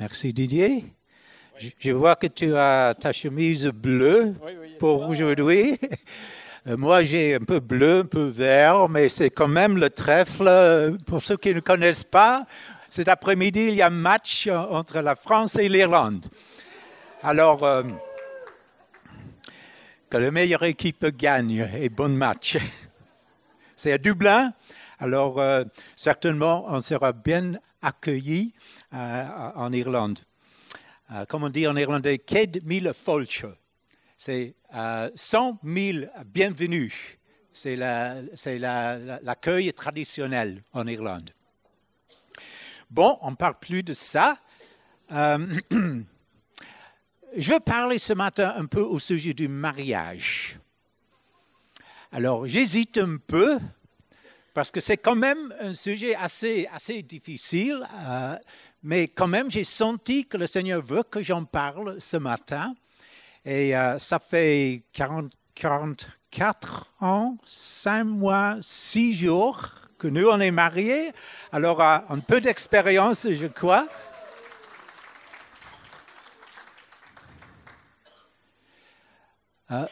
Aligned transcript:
Merci 0.00 0.32
Didier. 0.32 0.84
Je, 1.58 1.68
je 1.78 1.90
vois 1.92 2.16
que 2.16 2.26
tu 2.26 2.54
as 2.56 2.94
ta 2.98 3.12
chemise 3.12 3.66
bleue 3.68 4.34
Oui, 4.44 4.52
oui. 4.60 4.68
pour 4.78 5.08
aujourd'hui. 5.08 5.78
Euh, 6.66 6.78
Moi, 6.78 7.02
j'ai 7.02 7.34
un 7.34 7.40
peu 7.40 7.60
bleu, 7.60 7.98
un 7.98 8.04
peu 8.06 8.24
vert, 8.24 8.88
mais 8.88 9.10
c'est 9.10 9.28
quand 9.28 9.48
même 9.48 9.76
le 9.76 9.90
trèfle. 9.90 10.96
Pour 11.06 11.20
ceux 11.20 11.36
qui 11.36 11.52
ne 11.52 11.60
connaissent 11.60 12.04
pas, 12.04 12.46
cet 12.88 13.08
après-midi, 13.08 13.64
il 13.68 13.74
y 13.74 13.82
a 13.82 13.88
un 13.88 13.90
match 13.90 14.46
entre 14.46 15.00
la 15.00 15.14
France 15.14 15.56
et 15.56 15.68
l'Irlande. 15.68 16.26
Alors, 17.22 17.64
euh, 17.64 17.82
que 20.08 20.16
la 20.16 20.30
meilleure 20.30 20.62
équipe 20.64 21.04
gagne 21.14 21.68
et 21.78 21.90
bon 21.90 22.16
match. 22.16 22.56
C'est 23.76 23.92
à 23.92 23.98
Dublin. 23.98 24.54
Alors, 24.98 25.38
euh, 25.40 25.64
certainement, 25.96 26.64
on 26.68 26.80
sera 26.80 27.12
bien 27.12 27.52
accueillis 27.82 28.54
en 28.98 29.72
Irlande. 29.72 30.20
Euh, 31.12 31.24
comme 31.26 31.42
on 31.44 31.48
dit 31.50 31.66
en 31.66 31.76
irlandais, 31.76 32.18
Ked 32.18 32.64
mille 32.64 32.92
folche. 32.94 33.44
C'est 34.16 34.54
euh, 34.74 35.10
100 35.14 35.58
000 35.64 36.06
bienvenus. 36.26 37.18
C'est 37.52 37.76
la- 37.76 38.22
c'est 38.34 38.58
la- 38.58 38.98
la- 38.98 39.20
l'accueil 39.22 39.72
traditionnel 39.74 40.62
en 40.72 40.86
Irlande. 40.86 41.30
Bon, 42.90 43.18
on 43.22 43.32
ne 43.32 43.36
parle 43.36 43.58
plus 43.58 43.82
de 43.82 43.92
ça. 43.92 44.38
Euh, 45.12 45.46
je 47.36 47.52
veux 47.52 47.60
parler 47.60 47.98
ce 47.98 48.12
matin 48.12 48.54
un 48.56 48.66
peu 48.66 48.80
au 48.80 48.98
sujet 48.98 49.34
du 49.34 49.48
mariage. 49.48 50.58
Alors, 52.12 52.46
j'hésite 52.46 52.98
un 52.98 53.16
peu 53.18 53.58
parce 54.54 54.70
que 54.70 54.80
c'est 54.80 54.96
quand 54.96 55.16
même 55.16 55.52
un 55.60 55.72
sujet 55.72 56.14
assez, 56.14 56.68
assez 56.72 57.02
difficile, 57.02 57.84
euh, 58.06 58.36
mais 58.84 59.08
quand 59.08 59.26
même, 59.26 59.50
j'ai 59.50 59.64
senti 59.64 60.26
que 60.26 60.36
le 60.36 60.46
Seigneur 60.46 60.82
veut 60.82 61.04
que 61.04 61.22
j'en 61.22 61.46
parle 61.46 61.98
ce 62.02 62.18
matin. 62.18 62.74
Et 63.42 63.74
euh, 63.74 63.98
ça 63.98 64.18
fait 64.18 64.82
40, 64.92 65.32
44 65.54 66.92
ans, 67.00 67.38
5 67.46 68.04
mois, 68.04 68.58
6 68.60 69.16
jours 69.16 69.70
que 69.98 70.06
nous, 70.06 70.28
on 70.28 70.38
est 70.38 70.50
mariés. 70.50 71.12
Alors, 71.50 71.80
euh, 71.80 71.96
un 72.10 72.18
peu 72.18 72.42
d'expérience, 72.42 73.26
je 73.26 73.46
crois. 73.46 73.86
Euh, 79.70 79.86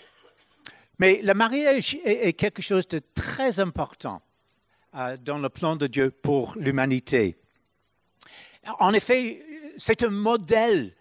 mais 0.98 1.22
le 1.22 1.32
mariage 1.32 1.96
est, 2.04 2.34
quelque 2.34 2.60
chose 2.60 2.86
de 2.88 3.00
très 3.14 3.58
important 3.58 4.20
dans 4.92 5.38
le 5.38 5.48
plan 5.48 5.76
de 5.76 5.86
Dieu 5.86 6.10
pour 6.10 6.54
l'humanité. 6.58 7.41
En 8.78 8.92
effet, 8.92 9.44
c'est 9.76 10.02
un 10.02 10.10
modèle 10.10 10.94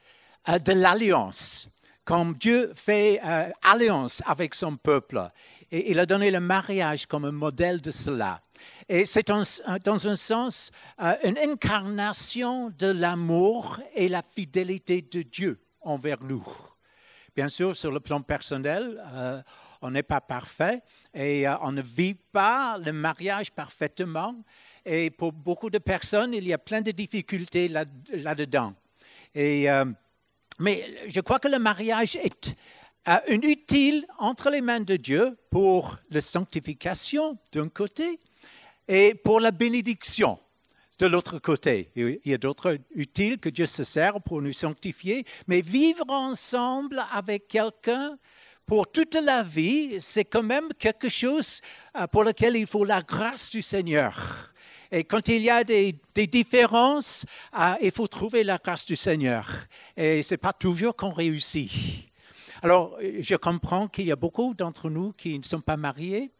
euh, 0.50 0.59
de 0.59 0.73
l'alliance. 0.73 1.68
Comme 2.03 2.34
Dieu 2.34 2.72
fait 2.73 3.22
euh, 3.23 3.50
alliance 3.62 4.23
avec 4.26 4.56
son 4.56 4.76
peuple, 4.76 5.30
et 5.72 5.92
il 5.92 6.00
a 6.00 6.06
donné 6.06 6.31
le 6.31 6.40
mariage 6.40 7.06
comme 7.06 7.26
un 7.26 7.31
modèle 7.31 7.80
de 7.80 7.92
cela. 7.92 8.42
Et 8.90 9.06
c'est 9.06 9.30
en- 9.30 9.44
dans 9.84 10.08
un 10.08 10.16
sens 10.16 10.72
euh, 11.02 11.14
une 11.23 11.38
incarnation 11.38 12.72
de 12.72 12.88
l'amour 12.88 13.80
et 13.94 14.08
la 14.09 14.23
fidélité 14.23 15.02
de 15.03 15.22
Dieu 15.22 15.59
envers 15.81 16.22
nous. 16.23 16.46
Bien 17.36 17.50
sûr, 17.50 17.75
sur 17.78 17.92
le 17.92 18.00
plan 18.00 18.22
personnel, 18.22 19.02
euh, 19.14 19.42
on 19.81 19.92
n'est 19.92 20.03
pas 20.03 20.22
parfait 20.22 20.81
et 21.14 21.48
euh, 21.48 21.56
on 21.62 21.72
ne 21.72 21.81
vit 21.81 22.16
pas 22.16 22.78
le 22.80 22.92
mariage 22.92 23.52
parfaitement. 23.52 24.36
Et 24.86 25.10
pour 25.12 25.32
beaucoup 25.32 25.70
de 25.70 25.78
personnes, 25.78 26.34
il 26.34 26.48
y 26.48 26.54
a 26.54 26.58
plein 26.58 26.82
de 26.82 26.92
difficultés 26.92 27.68
là- 27.68 27.86
là-dedans. 28.12 28.74
euh, 29.36 29.86
mais 30.60 30.86
je 31.08 31.22
crois 31.22 31.40
que 31.40 31.48
le 31.48 31.60
mariage 31.60 32.16
est 32.16 32.56
euh, 33.08 33.18
un 33.30 33.42
utile 33.42 34.06
entre 34.20 34.50
les 34.50 34.62
mains 34.62 34.80
de 34.80 34.96
Dieu 34.96 35.38
pour 35.50 35.98
la 36.09 36.22
sanctification 36.22 37.38
d'un 37.52 37.70
côté 37.70 38.20
et 38.88 39.16
pour 39.16 39.40
la 39.40 39.52
bénédiction 39.52 40.38
de 41.00 41.08
l'autre 41.08 41.40
côté. 41.40 41.91
Il 41.96 42.20
y 42.25 42.34
a 42.34 42.38
d'autres 42.38 42.78
utiles 42.94 43.40
que 43.40 43.50
Dieu 43.50 43.66
se 43.66 43.84
sert 43.84 44.22
pour 44.22 44.41
nous 44.41 44.53
sanctifier, 44.53 45.25
mais 45.47 45.62
vivre 45.62 46.06
ensemble 46.09 47.03
avec 47.12 47.47
quelqu'un 47.47 48.18
pour 48.68 48.91
toute 48.91 49.16
la 49.16 49.41
vie, 49.44 49.97
c'est 50.00 50.25
quand 50.25 50.44
même 50.44 50.70
quelque 50.78 51.09
chose 51.09 51.62
euh, 51.97 52.08
pour 52.08 52.24
lequel 52.24 52.56
il 52.56 52.68
faut 52.68 52.86
la 52.86 53.02
grâce 53.02 53.50
du 53.50 53.62
Seigneur. 53.62 54.50
Et 54.91 55.03
quand 55.03 55.28
il 55.29 55.41
y 55.41 55.50
a 55.50 55.63
des, 55.63 55.94
différences, 56.16 57.25
euh, 57.57 57.75
il 57.81 57.91
faut 57.91 58.07
trouver 58.07 58.44
la 58.44 58.57
grâce 58.57 58.85
du 58.85 58.96
Seigneur. 58.96 59.47
Et 59.96 60.22
ce 60.22 60.34
n'est 60.34 60.38
pas 60.38 60.53
toujours 60.53 60.96
qu'on 60.96 61.12
réussit. 61.12 61.72
Alors, 62.62 62.97
je 63.19 63.35
comprends 63.35 63.88
qu'il 63.88 64.06
y 64.06 64.12
a 64.12 64.16
beaucoup 64.16 64.53
d'entre 64.53 64.90
nous 64.90 65.13
qui 65.13 65.40
ne 65.40 65.44
sont 65.44 65.62
pas 65.62 65.78
mariés. 65.78 66.31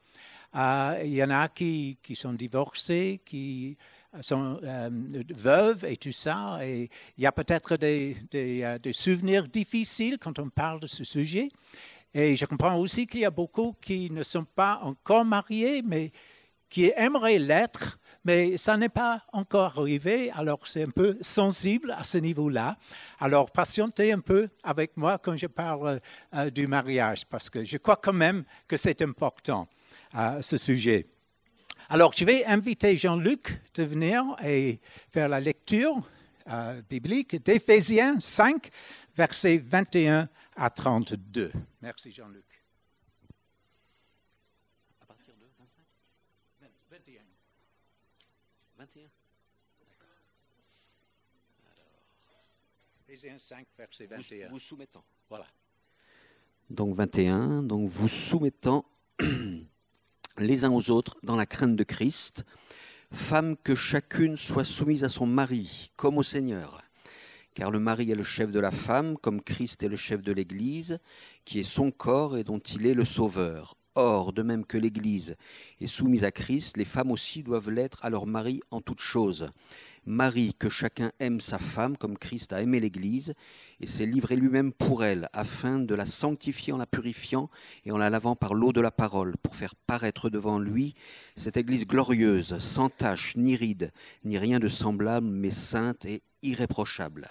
Euh, 0.56 1.00
il 1.03 1.13
y 1.13 1.23
en 1.23 1.29
a 1.29 1.47
qui, 1.47 1.97
sont 2.13 2.34
divorcés, 2.34 3.22
qui 3.25 3.78
sont 4.22 4.59
euh, 4.63 4.89
veuves 5.35 5.85
et 5.85 5.95
tout 5.95 6.12
ça. 6.12 6.59
Et 6.62 6.89
il 7.18 7.23
y 7.23 7.25
a 7.25 7.31
peut-être 7.31 7.78
euh, 7.81 8.78
des 8.79 8.94
souvenirs 8.94 9.47
difficiles 9.47 10.18
quand 10.19 10.39
on 10.39 10.50
parle 10.50 10.81
de 10.81 10.88
ce 10.88 11.03
sujet. 11.03 11.47
Et 12.13 12.35
je 12.35 12.45
comprends 12.45 12.78
aussi 12.78 13.07
qu'il 13.07 13.22
y 13.22 13.25
a 13.25 13.31
beaucoup 13.31 13.73
qui 13.81 14.12
ne 14.12 14.23
sont 14.23 14.44
pas 14.44 14.79
encore 14.83 15.23
mariés, 15.23 15.81
mais 15.81 16.12
qui 16.69 16.91
aimeraient 16.95 17.39
l'être, 17.39 17.97
mais 18.23 18.57
ça 18.57 18.77
n'est 18.77 18.89
pas 18.89 19.23
encore 19.33 19.79
arrivé. 19.79 20.31
Alors 20.31 20.67
c'est 20.67 20.83
un 20.83 20.89
peu 20.89 21.17
sensible 21.21 21.91
à 21.97 22.03
ce 22.03 22.17
niveau-là. 22.17 22.77
Alors 23.19 23.51
patientez 23.51 24.11
un 24.11 24.19
peu 24.19 24.47
avec 24.63 24.95
moi 24.97 25.17
quand 25.17 25.35
je 25.35 25.47
parle 25.47 25.99
euh, 26.35 26.49
du 26.49 26.67
mariage, 26.67 27.25
parce 27.25 27.49
que 27.49 27.63
je 27.63 27.77
crois 27.77 27.97
quand 27.97 28.13
même 28.13 28.43
que 28.67 28.77
c'est 28.77 29.01
important 29.01 29.67
à 30.13 30.41
ce 30.41 30.57
sujet. 30.57 31.07
Alors, 31.93 32.13
je 32.13 32.23
vais 32.23 32.45
inviter 32.45 32.95
Jean-Luc 32.95 33.59
de 33.73 33.83
venir 33.83 34.23
et 34.45 34.79
faire 35.11 35.27
la 35.27 35.41
lecture 35.41 36.01
euh, 36.49 36.81
biblique 36.89 37.43
d'Éphésiens 37.43 38.17
5, 38.17 38.69
versets 39.13 39.57
21 39.57 40.29
à 40.55 40.69
32. 40.69 41.51
Merci, 41.81 42.13
Jean-Luc. 42.13 42.45
À 45.01 45.05
partir 45.05 45.33
de 45.35 45.45
25 45.59 46.71
21. 46.91 47.21
21 48.81 49.03
Éphésiens 53.08 53.38
5, 53.38 53.68
verset 53.78 54.08
vous, 54.08 54.16
21. 54.16 54.47
vous 54.50 54.58
soumettant. 54.58 55.03
Voilà. 55.30 55.46
Donc 56.72 56.96
21, 56.96 57.62
donc 57.62 57.88
vous 57.88 58.08
soumettant 58.08 58.84
les 60.40 60.66
uns 60.66 60.72
aux 60.72 60.90
autres 60.90 61.16
dans 61.22 61.36
la 61.36 61.46
crainte 61.46 61.75
de 61.75 61.84
Christ, 61.84 62.44
femmes 63.12 63.56
que 63.56 63.75
chacune 63.75 64.36
soit 64.36 64.66
soumise 64.66 65.03
à 65.03 65.09
son 65.09 65.28
mari, 65.28 65.92
comme 65.96 66.18
au 66.18 66.24
Seigneur. 66.24 66.81
Car 67.53 67.69
le 67.69 67.80
mari 67.80 68.09
est 68.09 68.16
le 68.16 68.24
chef 68.24 68.52
de 68.52 68.59
la 68.59 68.72
femme, 68.72 69.16
comme 69.16 69.44
Christ 69.44 69.84
est 69.84 69.90
le 69.90 69.96
chef 69.96 70.24
de 70.24 70.31
l'Église, 70.31 70.98
qui 71.46 71.59
est 71.59 71.63
son 71.63 71.92
corps 71.92 72.36
et 72.36 72.44
dont 72.44 72.58
il 72.58 72.88
est 72.88 72.96
le 72.96 73.06
sauveur. 73.06 73.78
Or, 73.96 74.31
de 74.31 74.41
même 74.41 74.66
que 74.66 74.78
l'Église 74.78 75.35
est 75.81 75.88
soumise 75.88 76.24
à 76.24 76.31
Christ, 76.31 76.78
les 76.78 76.85
femmes 76.85 77.12
aussi 77.12 77.44
doivent 77.44 77.69
l'être 77.69 78.03
à 78.06 78.09
leur 78.09 78.25
mari 78.25 78.62
en 78.72 78.79
toutes 78.79 79.02
choses. 79.02 79.50
Marie, 80.06 80.56
que 80.57 80.69
chacun 80.69 81.12
aime 81.19 81.41
sa 81.41 81.59
femme 81.59 81.96
comme 81.97 82.18
Christ 82.18 82.53
a 82.53 82.62
aimé 82.62 82.80
l'Église, 82.80 83.34
et 83.81 83.85
s'est 83.85 84.06
livré 84.06 84.35
lui-même 84.35 84.72
pour 84.72 85.03
elle, 85.03 85.30
afin 85.34 85.78
de 85.78 85.94
la 85.94 86.06
sanctifier 86.06 86.74
en 86.74 86.78
la 86.78 86.88
purifiant 86.88 87.50
et 87.85 87.91
en 87.91 87.97
la 87.97 88.09
lavant 88.09 88.35
par 88.35 88.53
l'eau 88.53 88.72
de 88.72 88.81
la 88.81 88.91
parole, 88.91 89.35
pour 89.44 89.56
faire 89.56 89.75
paraître 89.75 90.30
devant 90.30 90.57
lui 90.57 90.96
cette 91.35 91.57
Église 91.57 91.85
glorieuse, 91.85 92.57
sans 92.59 92.90
tache, 92.90 93.35
ni 93.35 93.56
ride, 93.56 93.91
ni 94.24 94.38
rien 94.38 94.59
de 94.59 94.69
semblable, 94.69 95.28
mais 95.28 95.51
sainte 95.51 96.06
et 96.06 96.24
irréprochable. 96.41 97.30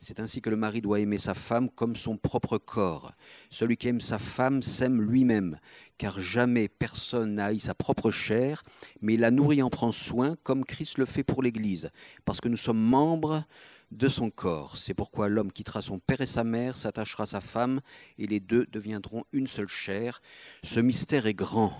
C'est 0.00 0.20
ainsi 0.20 0.40
que 0.40 0.48
le 0.48 0.56
mari 0.56 0.80
doit 0.80 1.00
aimer 1.00 1.18
sa 1.18 1.34
femme 1.34 1.68
comme 1.68 1.96
son 1.96 2.16
propre 2.16 2.56
corps. 2.56 3.12
Celui 3.50 3.76
qui 3.76 3.88
aime 3.88 4.00
sa 4.00 4.20
femme 4.20 4.62
s'aime 4.62 5.02
lui-même, 5.02 5.58
car 5.98 6.20
jamais 6.20 6.68
personne 6.68 7.34
n'a 7.34 7.46
haï 7.46 7.58
sa 7.58 7.74
propre 7.74 8.12
chair, 8.12 8.62
mais 9.00 9.16
la 9.16 9.32
nourrit 9.32 9.60
en 9.60 9.70
prend 9.70 9.90
soin, 9.90 10.36
comme 10.44 10.64
Christ 10.64 10.98
le 10.98 11.04
fait 11.04 11.24
pour 11.24 11.42
l'Église, 11.42 11.90
parce 12.24 12.40
que 12.40 12.48
nous 12.48 12.56
sommes 12.56 12.80
membres 12.80 13.44
de 13.90 14.08
son 14.08 14.30
corps. 14.30 14.76
C'est 14.76 14.94
pourquoi 14.94 15.28
l'homme 15.28 15.50
quittera 15.50 15.82
son 15.82 15.98
père 15.98 16.20
et 16.20 16.26
sa 16.26 16.44
mère, 16.44 16.76
s'attachera 16.76 17.24
à 17.24 17.26
sa 17.26 17.40
femme, 17.40 17.80
et 18.18 18.28
les 18.28 18.38
deux 18.38 18.66
deviendront 18.66 19.24
une 19.32 19.48
seule 19.48 19.68
chair. 19.68 20.20
Ce 20.62 20.78
mystère 20.78 21.26
est 21.26 21.34
grand. 21.34 21.72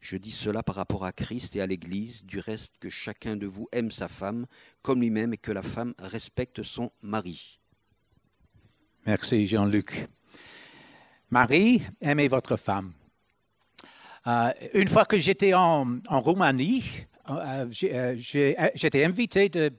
Je 0.00 0.16
dis 0.16 0.30
cela 0.30 0.62
par 0.62 0.76
rapport 0.76 1.04
à 1.04 1.12
Christ 1.12 1.56
et 1.56 1.60
à 1.60 1.66
l'Église, 1.66 2.24
du 2.24 2.38
reste 2.38 2.74
que 2.78 2.90
chacun 2.90 3.36
de 3.36 3.46
vous 3.46 3.68
aime 3.72 3.90
sa 3.90 4.06
femme 4.06 4.46
comme 4.82 5.00
lui-même 5.00 5.32
et 5.32 5.38
que 5.38 5.50
la 5.50 5.62
femme 5.62 5.94
respecte 5.98 6.62
son 6.62 6.92
mari. 7.02 7.58
Merci, 9.06 9.46
Jean-Luc. 9.46 10.08
Marie, 11.30 11.82
aimez 12.00 12.28
votre 12.28 12.56
femme. 12.56 12.92
Euh, 14.26 14.50
une 14.72 14.88
fois 14.88 15.04
que 15.04 15.18
j'étais 15.18 15.52
en, 15.52 16.00
Roumanie, 16.08 16.82
euh, 17.28 17.66
euh, 17.84 18.14
j'étais 18.74 19.04
invité 19.04 19.50
de, 19.50 19.70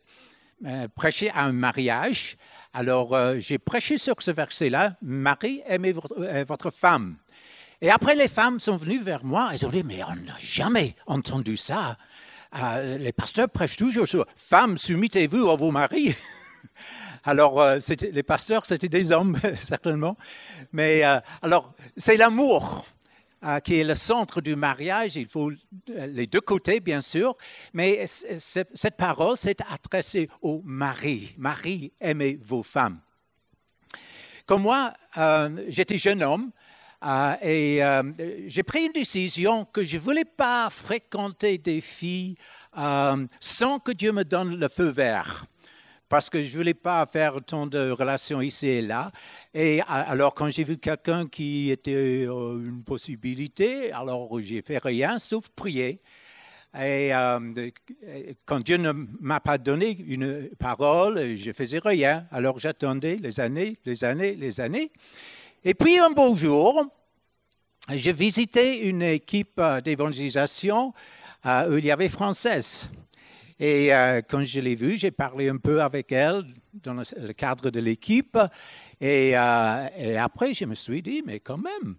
prêcher 0.96 1.32
à 1.32 1.46
un 1.46 1.54
mariage. 1.54 2.38
Alors, 2.72 3.18
j'ai 3.38 3.58
prêché 3.58 3.98
sur 3.98 4.22
ce 4.22 4.30
verset-là, 4.30 4.96
Marie, 5.02 5.64
aimez 5.66 5.92
votre, 5.92 6.44
votre 6.44 6.70
femme. 6.70 7.18
Et 7.82 7.90
après, 7.90 8.14
les 8.14 8.28
femmes 8.28 8.60
sont 8.60 8.78
venues 8.78 9.02
vers 9.02 9.26
moi 9.26 9.56
et 9.56 9.66
ont 9.66 9.70
dit, 9.70 9.84
mais 9.84 10.04
on 10.04 10.16
n'a 10.16 10.38
jamais 10.38 10.96
entendu 11.08 11.58
ça. 11.58 11.98
Les 13.00 13.12
pasteurs 13.12 13.50
prêchent 13.50 13.78
toujours 13.78 14.08
sur 14.08 14.26
Femmes, 14.36 14.78
soumettez-vous 14.78 15.50
à 15.50 15.56
vos 15.56 15.72
maris. 15.72 16.16
Alors, 17.28 17.60
euh, 17.60 17.80
les 18.12 18.22
pasteurs, 18.22 18.68
c'était 18.68 18.88
des 18.88 19.12
hommes, 19.12 19.36
certainement. 19.56 20.16
Mais 20.72 21.04
euh, 21.04 21.20
alors, 21.42 21.74
c'est 21.98 22.18
l'amour 22.18 22.86
euh, 23.44 23.60
qui 23.60 23.80
est 23.80 23.84
le 23.84 23.96
centre 23.96 24.42
du 24.42 24.56
mariage. 24.56 25.16
Il 25.16 25.28
faut 25.28 25.50
euh, 25.50 26.06
les 26.06 26.28
deux 26.28 26.42
côtés, 26.42 26.80
bien 26.80 27.02
sûr. 27.02 27.36
Mais 27.74 28.06
cette 28.06 28.96
parole, 28.96 29.38
c'est 29.38 29.60
adressée 29.62 30.30
aux 30.44 30.62
maris. 30.64 31.34
Marie, 31.40 31.92
aimez 32.00 32.40
vos 32.44 32.62
femmes. 32.62 33.00
Comme 34.46 34.62
moi, 34.62 34.94
j'étais 35.70 35.98
jeune 35.98 36.22
homme 36.22 36.52
et 37.42 37.82
j'ai 38.46 38.62
pris 38.62 38.86
une 38.86 38.92
décision 38.92 39.66
que 39.66 39.84
je 39.84 39.96
ne 39.96 40.02
voulais 40.02 40.26
pas 40.26 40.70
fréquenter 40.70 41.58
des 41.58 41.82
filles 41.82 42.36
sans 42.76 43.80
que 43.80 43.92
Dieu 43.92 44.12
me 44.12 44.24
donne 44.24 44.60
le 44.60 44.68
feu 44.68 44.90
vert. 44.90 45.48
Parce 46.08 46.30
que 46.30 46.44
je 46.44 46.52
ne 46.52 46.58
voulais 46.58 46.74
pas 46.76 47.06
faire 47.08 47.44
tant 47.44 47.66
de 47.66 47.90
relations 47.90 48.40
ici 48.42 48.68
et 48.68 48.82
là. 48.82 49.12
Et 49.54 49.82
alors, 49.88 50.36
quand 50.36 50.50
j'ai 50.50 50.64
vu 50.64 50.78
quelqu'un 50.78 51.28
qui 51.28 51.72
était 51.72 52.26
euh, 52.28 52.64
une 52.64 52.84
possibilité, 52.84 53.92
alors 53.92 54.40
j'ai 54.40 54.62
fait 54.62 54.78
rien 54.78 55.18
sauf 55.18 55.50
prier. 55.50 56.00
Et 56.76 57.14
euh, 57.14 57.40
de- 57.40 57.72
quand 58.46 58.60
Dieu 58.60 58.78
ne 58.78 58.92
m'a 58.92 59.40
pas 59.40 59.58
donné 59.58 59.98
une 60.08 60.50
parole, 60.60 61.36
je 61.36 61.52
faisais 61.54 61.80
rien. 61.80 62.28
Alors 62.32 62.60
j'attendais 62.60 63.16
les 63.16 63.40
années, 63.40 63.78
les 63.86 64.04
années, 64.04 64.36
les 64.36 64.60
années. 64.62 64.92
Et 65.64 65.74
puis 65.74 65.98
un 65.98 66.12
beau 66.12 66.36
jour, 66.36 66.86
j'ai 67.90 68.14
visité 68.14 68.88
une 68.88 69.02
équipe 69.02 69.58
euh, 69.58 69.82
d'évangélisation 69.82 70.94
euh, 71.46 71.74
où 71.74 71.78
il 71.78 71.86
y 71.86 71.92
avait 71.92 72.10
française. 72.10 72.90
Et 73.60 73.94
euh, 73.94 74.22
quand 74.28 74.44
je 74.44 74.60
l'ai 74.60 74.76
vue, 74.76 74.98
j'ai 74.98 75.12
parlé 75.12 75.48
un 75.50 75.58
peu 75.58 75.82
avec 75.82 76.12
elle 76.12 76.44
dans 76.74 76.94
le, 76.94 77.34
cadre 77.34 77.70
de 77.70 77.80
l'équipe. 77.80 78.38
Et, 79.00 79.38
euh, 79.38 79.88
et 79.98 80.18
après, 80.18 80.54
je 80.54 80.66
me 80.66 80.74
suis 80.74 81.02
dit, 81.02 81.24
mais 81.26 81.40
quand 81.40 81.58
même, 81.58 81.96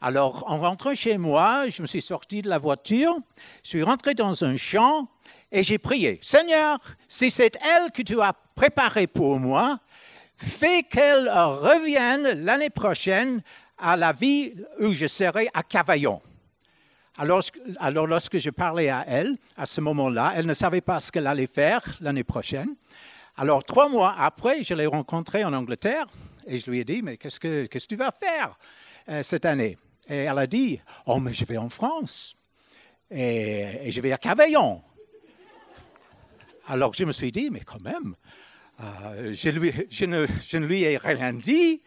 alors, 0.00 0.44
en 0.46 0.58
rentrant 0.58 0.94
chez 0.94 1.16
moi, 1.16 1.68
je 1.70 1.80
me 1.80 1.86
suis 1.86 2.02
sorti 2.02 2.42
de 2.42 2.50
la 2.50 2.58
voiture, 2.58 3.16
je 3.62 3.70
suis 3.70 3.82
rentré 3.82 4.14
dans 4.14 4.44
un 4.44 4.56
champ 4.56 5.08
et 5.50 5.62
j'ai 5.62 5.78
prié. 5.78 6.18
Seigneur, 6.22 6.78
si 7.08 7.30
c'est 7.30 7.56
elle 7.62 7.90
que 7.90 8.02
tu 8.02 8.20
as 8.20 8.34
préparée 8.54 9.06
pour 9.06 9.40
moi, 9.40 9.78
fais 10.36 10.82
qu'elle 10.82 11.30
revienne 11.30 12.44
l'année 12.44 12.68
prochaine 12.68 13.42
à 13.78 13.96
la 13.96 14.12
vie 14.12 14.54
où 14.80 14.92
je 14.92 15.06
serai 15.06 15.48
à 15.54 15.62
Cavaillon. 15.62 16.20
Alors, 17.18 18.06
lorsque 18.06 18.38
je 18.38 18.50
parlais 18.50 18.90
à 18.90 19.04
elle, 19.08 19.36
à 19.56 19.64
ce 19.64 19.80
moment-là, 19.80 20.34
elle 20.36 20.44
ne 20.44 20.52
savait 20.52 20.82
pas 20.82 21.00
ce 21.00 21.10
qu'elle 21.10 21.26
allait 21.26 21.46
faire 21.46 21.82
l'année 22.00 22.24
prochaine. 22.24 22.76
Alors, 23.38 23.64
trois 23.64 23.88
mois 23.88 24.14
après, 24.18 24.62
je 24.62 24.74
l'ai 24.74 24.86
rencontrée 24.86 25.42
en 25.42 25.54
Angleterre 25.54 26.06
et 26.46 26.58
je 26.58 26.70
lui 26.70 26.80
ai 26.80 26.84
dit, 26.84 27.00
mais 27.02 27.16
qu'est-ce 27.16 27.40
que, 27.40 27.66
qu'est-ce 27.66 27.86
que 27.86 27.94
tu 27.94 27.96
vas 27.96 28.12
faire 28.12 28.58
euh, 29.08 29.22
cette 29.22 29.46
année? 29.46 29.78
Et 30.08 30.16
elle 30.18 30.38
a 30.38 30.46
dit, 30.46 30.78
oh, 31.06 31.18
mais 31.18 31.32
je 31.32 31.46
vais 31.46 31.56
en 31.56 31.70
France 31.70 32.36
et, 33.10 33.90
je 33.90 34.00
vais 34.02 34.12
à 34.12 34.18
Cavaillon. 34.18 34.82
Alors, 36.68 36.92
je 36.92 37.04
me 37.04 37.12
suis 37.12 37.32
dit, 37.32 37.48
mais 37.50 37.60
quand 37.60 37.80
même, 37.80 38.14
euh, 38.80 39.32
je 39.32 40.56
ne 40.58 40.66
lui 40.66 40.82
ai 40.82 40.98
rien 40.98 41.32
dit, 41.32 41.80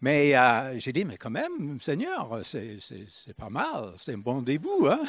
mais 0.00 0.36
euh, 0.36 0.78
j'ai 0.78 0.92
dit, 0.92 1.04
mais 1.04 1.16
quand 1.16 1.30
même, 1.30 1.78
Seigneur, 1.80 2.40
c'est, 2.44 2.78
pas 3.36 3.50
mal, 3.50 3.94
c'est 3.96 4.14
un 4.14 4.18
bon 4.18 4.42
début. 4.42 4.88
Hein? 4.88 5.00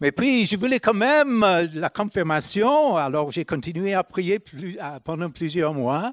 Mais 0.00 0.10
puis, 0.10 0.46
je 0.46 0.56
voulais 0.56 0.80
quand 0.80 0.94
même 0.94 1.44
euh, 1.44 1.68
la 1.74 1.90
confirmation, 1.90 2.96
alors 2.96 3.30
j'ai 3.30 3.44
continué 3.44 3.94
à 3.94 4.02
prier 4.02 4.40
pendant 5.04 5.30
plusieurs 5.30 5.74
mois. 5.74 6.12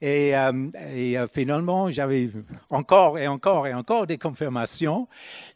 Et, 0.00 0.34
euh, 0.36 1.26
finalement, 1.28 1.90
j'avais 1.90 2.30
encore 2.70 3.18
et 3.18 3.26
encore 3.26 3.66
et 3.66 3.74
encore 3.74 4.06
des 4.06 4.18
confirmations. 4.18 5.06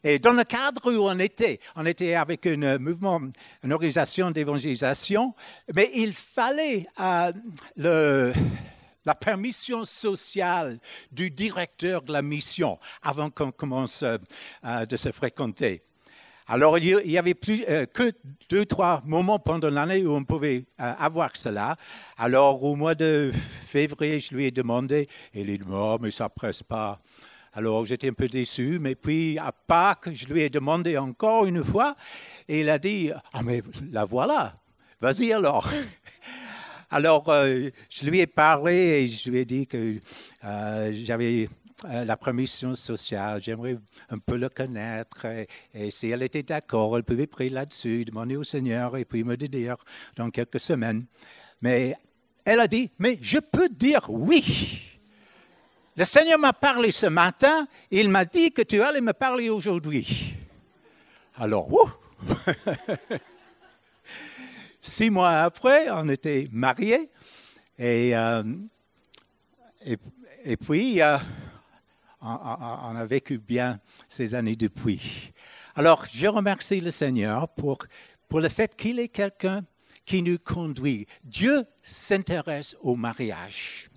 Et 0.03 0.19
dans 0.19 0.33
le 0.33 0.43
cadre 0.43 0.91
où 0.91 1.09
on 1.09 1.17
était, 1.17 1.59
on 1.75 1.85
était 1.87 2.13
avec 2.13 2.45
un 2.45 2.77
mouvement, 2.77 3.21
une 3.63 3.73
organisation 3.73 4.29
d'évangélisation, 4.29 5.33
mais 5.73 5.89
il 5.95 6.13
fallait 6.13 6.85
le, 7.77 8.33
la 9.09 9.15
permission 9.15 9.85
sociale 9.85 10.79
du 11.11 11.31
directeur 11.31 12.03
de 12.03 12.13
la 12.13 12.21
mission 12.21 12.77
avant 13.01 13.31
qu'on 13.31 13.51
commence 13.51 14.03
euh, 14.03 14.17
euh, 14.63 14.85
de 14.85 14.95
se 14.95 15.11
fréquenter. 15.11 15.81
Alors, 16.47 16.77
il 16.77 17.11
y- 17.11 17.17
avait 17.17 17.33
plus 17.33 17.63
euh, 17.67 17.85
que 17.87 18.11
deux, 18.49 18.65
trois 18.65 19.01
moments 19.05 19.39
pendant 19.39 19.69
l'année 19.71 20.05
où 20.05 20.11
on 20.13 20.23
pouvait 20.23 20.65
avoir 20.77 21.35
cela. 21.35 21.75
Alors, 22.17 22.63
au 22.63 22.75
mois 22.75 22.93
de 22.95 23.31
février, 23.65 24.19
je 24.19 24.33
lui 24.35 24.45
ai 24.45 24.51
demandé, 24.51 25.07
et 25.33 25.41
il 25.41 25.49
a 25.49 25.57
dit, 25.57 25.63
oh, 25.71 25.97
mais 26.01 26.11
ça 26.11 26.27
presse 26.29 26.61
pas. 26.61 26.99
Alors, 27.53 27.85
j'étais 27.85 28.09
un 28.09 28.13
peu 28.13 28.27
déçu, 28.27 28.77
mais 28.79 28.95
puis 28.95 29.37
à 29.39 29.51
Pâques, 29.51 30.09
je 30.13 30.25
lui 30.27 30.41
ai 30.41 30.49
demandé 30.49 30.97
encore 30.97 31.45
une 31.45 31.63
fois, 31.63 31.95
et 32.47 32.61
il 32.61 32.69
a 32.69 32.77
dit, 32.77 33.11
ah, 33.33 33.41
mais 33.43 33.61
la 33.91 34.05
voilà, 34.05 34.53
vas-y 35.01 35.31
alors. 35.33 35.67
Alors, 36.91 37.29
euh, 37.29 37.69
je 37.87 38.09
lui 38.09 38.19
ai 38.19 38.25
parlé 38.25 38.73
et 38.73 39.07
je 39.07 39.29
lui 39.29 39.39
ai 39.39 39.45
dit 39.45 39.67
que 39.67 39.99
euh, 40.43 40.91
j'avais 40.91 41.47
euh, 41.85 42.03
la 42.03 42.17
permission 42.17 42.73
sociale, 42.73 43.39
j'aimerais 43.41 43.77
un 44.09 44.17
peu 44.17 44.37
le 44.37 44.49
connaître. 44.49 45.27
Et, 45.73 45.91
si 45.91 46.09
elle 46.09 46.23
était 46.23 46.41
d'accord, 46.41 46.97
elle 46.97 47.03
pouvait 47.03 47.27
prier 47.27 47.51
là-dessus, 47.51 48.05
demander 48.05 48.37
au 48.37 48.43
Seigneur 48.43 48.97
et 48.97 49.05
puis 49.05 49.23
me 49.23 49.37
dire 49.37 49.75
dans 50.15 50.31
quelques 50.31 50.59
semaines. 50.59 51.05
Mais 51.61 51.95
elle 52.43 52.59
a 52.59 52.67
dit, 52.67 52.89
mais 52.97 53.19
je 53.21 53.37
peux 53.37 53.69
dire 53.69 54.09
oui. 54.09 54.87
Le 55.95 56.05
Seigneur 56.05 56.39
m'a 56.39 56.53
parlé 56.53 56.91
ce 56.91 57.05
matin, 57.05 57.67
il 57.91 58.09
m'a 58.09 58.25
dit 58.25 58.51
que 58.51 58.63
tu 58.63 58.81
allais 58.81 59.01
me 59.01 59.13
parler 59.13 59.49
aujourd'hui. 59.49 60.35
Alors, 61.35 61.71
ouh, 61.71 61.91
Six 64.81 65.09
mois 65.09 65.41
après, 65.41 65.89
on 65.89 66.07
était 66.09 66.47
mariés 66.51 67.09
et, 67.77 68.15
euh, 68.15 68.43
et, 69.83 70.57
puis 70.57 71.01
euh, 71.01 71.17
on 72.21 72.95
a 72.95 73.05
vécu 73.05 73.37
bien 73.37 73.79
ces 74.07 74.33
années 74.33 74.55
depuis. 74.55 75.33
Alors, 75.75 76.05
je 76.11 76.27
remercie 76.27 76.81
le 76.81 76.91
Seigneur 76.91 77.49
pour, 77.49 77.79
pour 78.27 78.39
le 78.39 78.49
fait 78.49 78.75
qu'il 78.75 78.99
est 78.99 79.09
quelqu'un 79.09 79.63
qui 80.05 80.21
nous 80.21 80.37
conduit. 80.39 81.07
Dieu 81.23 81.65
s'intéresse 81.83 82.75
au 82.81 82.95
mariage. 82.95 83.89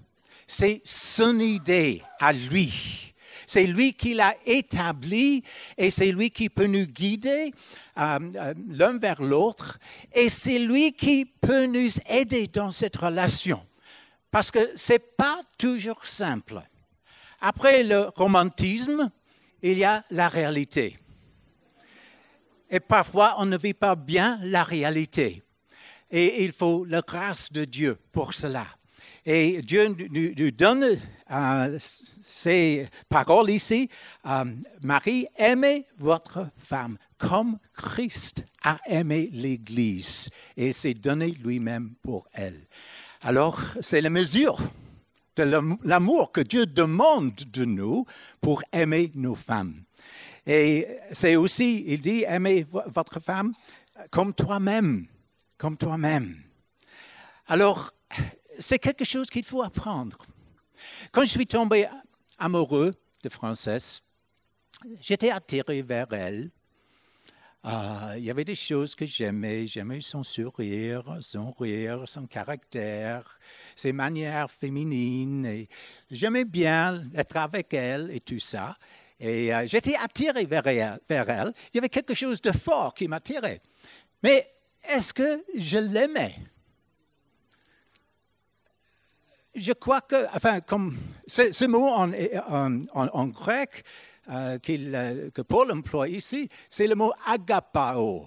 C'est 0.46 0.82
son 0.84 1.38
idée 1.38 2.02
à 2.20 2.32
lui. 2.32 3.11
C'est 3.52 3.66
lui 3.66 3.92
qui 3.92 4.14
l'a 4.14 4.34
établi 4.46 5.42
et 5.76 5.90
c'est 5.90 6.10
lui 6.10 6.30
qui 6.30 6.48
peut 6.48 6.64
nous 6.66 6.86
guider 6.86 7.52
euh, 7.98 8.18
euh, 8.36 8.54
l'un 8.70 8.96
vers 8.96 9.22
l'autre 9.22 9.78
et 10.10 10.30
c'est 10.30 10.58
lui 10.58 10.94
qui 10.94 11.26
peut 11.26 11.66
nous 11.66 11.90
aider 12.08 12.46
dans 12.46 12.70
cette 12.70 12.96
relation. 12.96 13.62
Parce 14.30 14.50
que 14.50 14.74
ce 14.74 14.94
n'est 14.94 15.00
pas 15.00 15.42
toujours 15.58 16.06
simple. 16.06 16.62
Après 17.42 17.82
le 17.82 18.08
romantisme, 18.16 19.10
il 19.60 19.76
y 19.76 19.84
a 19.84 20.02
la 20.10 20.28
réalité. 20.28 20.96
Et 22.70 22.80
parfois, 22.80 23.34
on 23.36 23.44
ne 23.44 23.58
vit 23.58 23.74
pas 23.74 23.96
bien 23.96 24.38
la 24.44 24.62
réalité. 24.62 25.42
Et 26.10 26.42
il 26.42 26.52
faut 26.52 26.86
la 26.86 27.02
grâce 27.02 27.52
de 27.52 27.66
Dieu 27.66 27.98
pour 28.12 28.32
cela. 28.32 28.66
Et 29.24 29.60
Dieu 29.62 29.88
nous, 29.88 30.50
donne 30.50 30.98
euh, 31.30 31.78
ces 32.24 32.88
paroles 33.08 33.50
ici. 33.50 33.88
Euh, 34.26 34.44
Marie, 34.82 35.26
aimez 35.36 35.86
votre 35.98 36.48
femme 36.56 36.98
comme 37.18 37.58
Christ 37.72 38.44
a 38.64 38.80
aimé 38.86 39.30
l'Église 39.32 40.28
et 40.56 40.72
s'est 40.72 40.94
donné 40.94 41.30
lui-même 41.42 41.94
pour 42.02 42.26
elle. 42.32 42.66
Alors, 43.20 43.60
c'est 43.80 44.00
la 44.00 44.10
mesure 44.10 44.58
de 45.36 45.44
l'am- 45.44 45.78
l'amour 45.84 46.32
que 46.32 46.40
Dieu 46.40 46.66
demande 46.66 47.34
de 47.52 47.64
nous 47.64 48.04
pour 48.40 48.62
aimer 48.72 49.12
nos 49.14 49.36
femmes. 49.36 49.84
Et 50.44 50.88
c'est 51.12 51.36
aussi, 51.36 51.84
il 51.86 52.00
dit, 52.00 52.24
aimez 52.26 52.64
vo- 52.64 52.82
votre 52.86 53.20
femme 53.20 53.52
comme 54.10 54.34
toi-même, 54.34 55.06
comme 55.56 55.76
toi-même. 55.76 56.42
Alors, 57.46 57.92
c'est 58.62 58.78
quelque 58.78 59.04
chose 59.04 59.28
qu'il 59.28 59.44
faut 59.44 59.62
apprendre. 59.62 60.18
Quand 61.10 61.22
je 61.22 61.30
suis 61.30 61.46
tombé 61.46 61.88
amoureux 62.38 62.94
de 63.22 63.28
Frances, 63.28 64.02
j'étais 65.00 65.30
attiré 65.30 65.82
vers 65.82 66.12
elle. 66.12 66.50
Ah, 67.64 68.14
il 68.16 68.24
y 68.24 68.30
avait 68.30 68.44
des 68.44 68.56
choses 68.56 68.96
que 68.96 69.06
j'aimais. 69.06 69.68
J'aimais 69.68 70.00
son 70.00 70.24
sourire, 70.24 71.18
son 71.20 71.52
rire, 71.52 72.02
son 72.06 72.26
caractère, 72.26 73.38
ses 73.76 73.92
manières 73.92 74.50
féminines. 74.50 75.46
Et 75.46 75.68
j'aimais 76.10 76.44
bien 76.44 77.04
être 77.14 77.36
avec 77.36 77.72
elle 77.74 78.10
et 78.10 78.18
tout 78.18 78.40
ça. 78.40 78.76
Et 79.20 79.54
euh, 79.54 79.64
j'étais 79.66 79.94
attiré 79.94 80.44
vers 80.44 80.66
elle, 80.66 80.98
vers 81.08 81.30
elle. 81.30 81.52
Il 81.72 81.76
y 81.76 81.78
avait 81.78 81.88
quelque 81.88 82.14
chose 82.14 82.40
de 82.40 82.50
fort 82.50 82.94
qui 82.94 83.06
m'attirait. 83.06 83.60
Mais 84.24 84.52
est-ce 84.82 85.12
que 85.12 85.44
je 85.56 85.78
l'aimais? 85.78 86.34
Je 89.54 89.72
crois 89.72 90.00
que, 90.00 90.26
enfin, 90.34 90.60
comme 90.60 90.96
ce, 91.26 91.66
mot 91.66 91.88
en, 91.88 93.26
grec, 93.26 93.84
euh, 94.30 94.58
euh, 94.68 95.30
que 95.30 95.42
Paul 95.42 95.70
emploie 95.72 96.08
ici, 96.08 96.48
c'est 96.70 96.86
le 96.86 96.94
mot 96.94 97.12
agapao. 97.26 98.26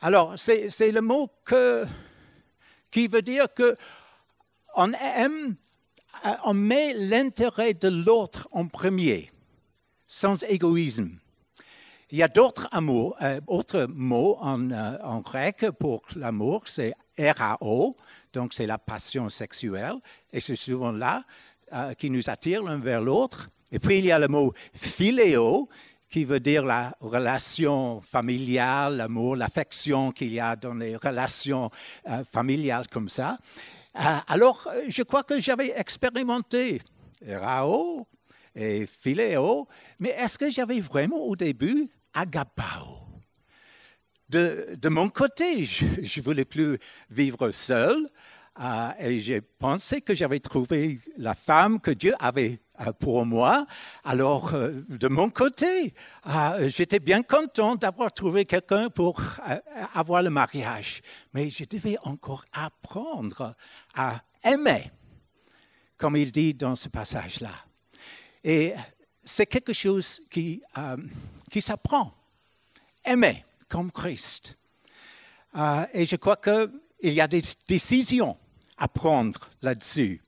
Alors, 0.00 0.38
c'est 0.38 0.90
le 0.90 1.02
mot 1.02 1.28
qui 2.90 3.08
veut 3.08 3.20
dire 3.20 3.52
que 3.54 3.76
on 4.74 4.92
aime, 4.92 5.56
euh, 6.24 6.30
on 6.44 6.54
met 6.54 6.94
l'intérêt 6.94 7.74
de 7.74 7.88
l'autre 7.88 8.48
en 8.52 8.68
premier, 8.68 9.30
sans 10.06 10.42
égoïsme. 10.44 11.18
Il 12.10 12.18
y 12.18 12.22
a 12.22 12.28
d'autres 12.28 12.68
mots, 12.80 13.14
en, 14.40 15.20
grec 15.20 15.66
pour 15.78 16.02
l'amour, 16.16 16.64
c'est 16.66 16.94
rao, 17.18 17.92
donc 18.32 18.54
c'est 18.54 18.66
la 18.66 18.78
passion 18.78 19.28
sexuelle, 19.28 19.96
et 20.32 20.40
c'est 20.40 20.56
souvent 20.56 20.92
là 20.92 21.24
qui 21.98 22.10
nous 22.10 22.28
attire 22.28 22.64
l'un 22.64 22.78
vers 22.78 23.00
l'autre. 23.00 23.48
Et 23.70 23.78
puis 23.78 23.98
il 23.98 24.04
y 24.06 24.10
a 24.10 24.18
le 24.18 24.26
mot 24.26 24.52
philéo, 24.74 25.68
qui 26.10 26.24
veut 26.24 26.40
dire 26.40 26.66
la 26.66 26.94
relation 27.00 28.00
familiale, 28.00 28.96
l'amour, 28.96 29.36
l'affection 29.36 30.10
qu'il 30.10 30.32
y 30.32 30.40
a 30.40 30.56
dans 30.56 30.74
les 30.74 30.96
relations 30.96 31.70
euh, 32.08 32.24
familiales 32.24 32.88
comme 32.88 33.08
ça. 33.08 33.36
Euh, 33.96 34.16
alors, 34.26 34.68
je 34.88 35.02
crois 35.04 35.22
que 35.22 35.40
j'avais 35.40 35.72
expérimenté 35.78 36.82
Rao 37.26 38.06
et 38.54 38.86
Philéo, 38.86 39.68
mais 40.00 40.10
est-ce 40.10 40.36
que 40.36 40.50
j'avais 40.50 40.80
vraiment 40.80 41.18
au 41.18 41.36
début 41.36 41.88
agapao? 42.12 43.09
De, 44.30 44.88
mon 44.88 45.08
côté, 45.08 45.64
je 45.64 45.84
ne 45.84 46.22
voulais 46.22 46.44
plus 46.44 46.78
vivre 47.10 47.50
seul 47.50 48.08
euh, 48.60 48.90
et 48.98 49.20
j'ai 49.20 49.40
pensé 49.40 50.00
que 50.00 50.14
j'avais 50.14 50.40
trouvé 50.40 51.00
la 51.16 51.34
femme 51.34 51.80
que 51.80 51.90
Dieu 51.90 52.14
avait 52.18 52.60
euh, 52.80 52.92
pour 52.92 53.24
moi. 53.26 53.66
Alors, 54.04 54.54
euh, 54.54 54.84
de 54.88 55.08
mon 55.08 55.30
côté, 55.30 55.94
j'étais 56.66 57.00
bien 57.00 57.22
content 57.22 57.74
d'avoir 57.74 58.12
trouvé 58.12 58.44
quelqu'un 58.44 58.88
pour 58.88 59.20
avoir 59.94 60.22
le 60.22 60.30
mariage. 60.30 61.00
Mais 61.32 61.50
je 61.50 61.64
devais 61.64 61.96
encore 62.04 62.44
apprendre 62.52 63.54
à 63.94 64.22
aimer, 64.44 64.90
comme 65.96 66.16
il 66.16 66.30
dit 66.30 66.54
dans 66.54 66.76
ce 66.76 66.88
passage-là. 66.88 67.52
Et 68.44 68.74
c'est 69.24 69.46
quelque 69.46 69.72
chose 69.72 70.20
qui, 70.30 70.62
qui 71.50 71.60
s'apprend. 71.60 72.14
Aimer 73.04 73.44
comme 73.70 73.90
Christ. 73.90 74.58
et 75.94 76.04
je 76.04 76.16
crois 76.16 76.36
qu'il 76.36 77.12
y 77.14 77.20
a 77.20 77.28
des 77.28 77.42
décisions 77.66 78.36
à 78.76 78.88
prendre 78.88 79.48
là-dessus. 79.62 80.20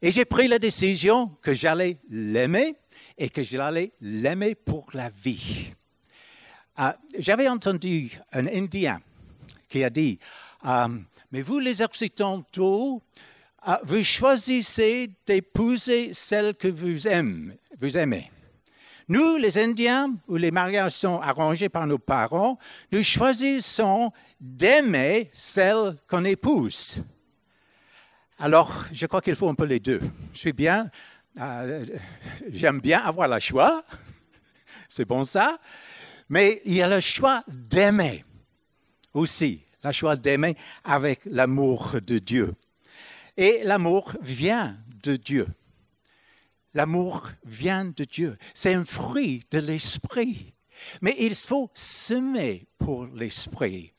Et 0.00 0.10
j'ai 0.10 0.24
pris 0.24 0.48
la 0.48 0.58
décision 0.58 1.28
que 1.40 1.54
j'allais 1.54 1.98
l'aimer 2.10 2.74
et 3.16 3.28
que 3.28 3.44
j'allais 3.44 3.92
l'aimer 4.00 4.56
pour 4.56 4.90
la 4.94 5.08
vie. 5.08 5.72
Euh, 6.80 6.90
j'avais 7.18 7.48
entendu 7.48 8.18
un 8.32 8.46
Indien 8.46 9.00
qui 9.68 9.84
a 9.84 9.90
dit, 9.90 10.18
euh, 10.64 10.88
mais 11.30 11.42
vous 11.42 11.60
les 11.60 11.82
Occidentaux, 11.82 13.00
euh, 13.68 13.76
vous 13.84 14.02
choisissez 14.02 15.10
d'épouser 15.26 16.14
celle 16.14 16.54
que 16.54 16.68
vous 16.68 17.06
aimez. 17.06 18.30
Nous, 19.12 19.36
les 19.36 19.58
Indiens, 19.58 20.16
où 20.26 20.36
les 20.36 20.50
mariages 20.50 20.92
sont 20.92 21.20
arrangés 21.20 21.68
par 21.68 21.86
nos 21.86 21.98
parents, 21.98 22.58
nous 22.90 23.02
choisissons 23.02 24.10
d'aimer 24.40 25.30
celle 25.34 25.98
qu'on 26.08 26.24
épouse. 26.24 27.02
Alors, 28.38 28.86
je 28.90 29.04
crois 29.04 29.20
qu'il 29.20 29.36
faut 29.36 29.50
un 29.50 29.54
peu 29.54 29.66
les 29.66 29.80
deux. 29.80 30.00
Je 30.32 30.38
suis 30.38 30.54
bien, 30.54 30.90
euh, 31.38 31.84
j'aime 32.48 32.80
bien 32.80 33.00
avoir 33.00 33.28
le 33.28 33.38
choix, 33.38 33.84
c'est 34.88 35.04
bon 35.04 35.24
ça, 35.24 35.58
mais 36.30 36.62
il 36.64 36.72
y 36.72 36.82
a 36.82 36.88
le 36.88 37.00
choix 37.00 37.42
d'aimer 37.48 38.24
aussi, 39.12 39.60
le 39.84 39.92
choix 39.92 40.16
d'aimer 40.16 40.56
avec 40.84 41.20
l'amour 41.26 41.96
de 42.00 42.16
Dieu. 42.16 42.54
Et 43.36 43.60
l'amour 43.62 44.14
vient 44.22 44.78
de 45.02 45.16
Dieu. 45.16 45.46
L'amour 46.74 47.30
vient 47.44 47.84
de 47.84 48.04
Dieu. 48.04 48.38
C'est 48.54 48.74
un 48.74 48.84
fruit 48.84 49.44
de 49.50 49.58
l'esprit. 49.58 50.54
Mais 51.00 51.16
il 51.18 51.34
faut 51.34 51.70
semer 51.74 52.66
pour 52.78 53.06
l'esprit. 53.06 53.92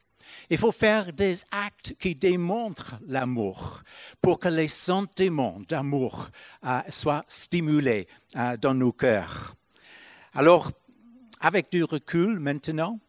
Il 0.49 0.57
faut 0.57 0.71
faire 0.71 1.13
des 1.13 1.41
actes 1.51 1.93
qui 1.99 2.15
démontrent 2.15 2.95
l'amour 3.07 3.81
pour 4.21 4.39
que 4.39 4.49
les 4.49 4.67
sentiments 4.67 5.61
d'amour 5.69 6.29
euh, 6.65 6.81
soient 6.89 7.23
stimulés 7.27 8.07
euh, 8.35 8.57
dans 8.57 8.73
nos 8.73 8.91
cœurs. 8.91 9.55
Alors, 10.33 10.71
avec 11.39 11.71
du 11.71 11.83
recul 11.83 12.39
maintenant, 12.39 12.99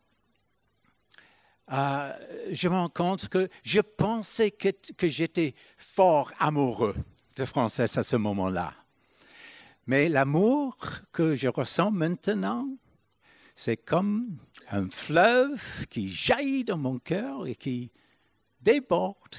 euh, 1.73 2.12
je 2.52 2.68
me 2.68 2.75
rends 2.75 2.88
compte 2.90 3.28
que 3.28 3.49
je 3.62 3.80
pensais 3.80 4.50
que, 4.50 4.68
que 4.97 5.09
j'étais 5.09 5.54
fort 5.78 6.30
amoureux 6.38 6.94
de 7.37 7.44
Frances 7.44 7.80
à 7.80 8.02
ce 8.02 8.16
moment-là. 8.16 8.75
Mais 9.87 10.09
l'amour 10.09 10.76
que 11.12 11.37
je 11.37 11.49
ressens 11.49 11.91
maintenant, 11.91 12.69
c'est 13.55 13.76
comme 13.76 14.38
un 14.71 14.88
fleuve 14.88 15.87
qui 15.88 16.09
jaillit 16.09 16.64
dans 16.64 16.79
mon 16.79 16.99
cœur 16.99 17.47
et 17.47 17.55
qui 17.55 17.91
déborde 18.61 19.37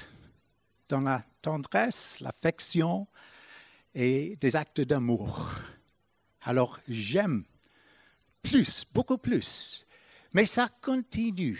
dans 0.88 1.00
la 1.00 1.24
tendresse, 1.42 2.20
l'affection 2.20 3.06
et 3.94 4.36
des 4.40 4.56
actes 4.56 4.80
d'amour. 4.80 5.50
Alors 6.42 6.78
j'aime 6.88 7.44
plus, 8.42 8.84
beaucoup 8.94 9.18
plus. 9.18 9.84
Mais 10.32 10.46
ça 10.46 10.68
continue, 10.80 11.58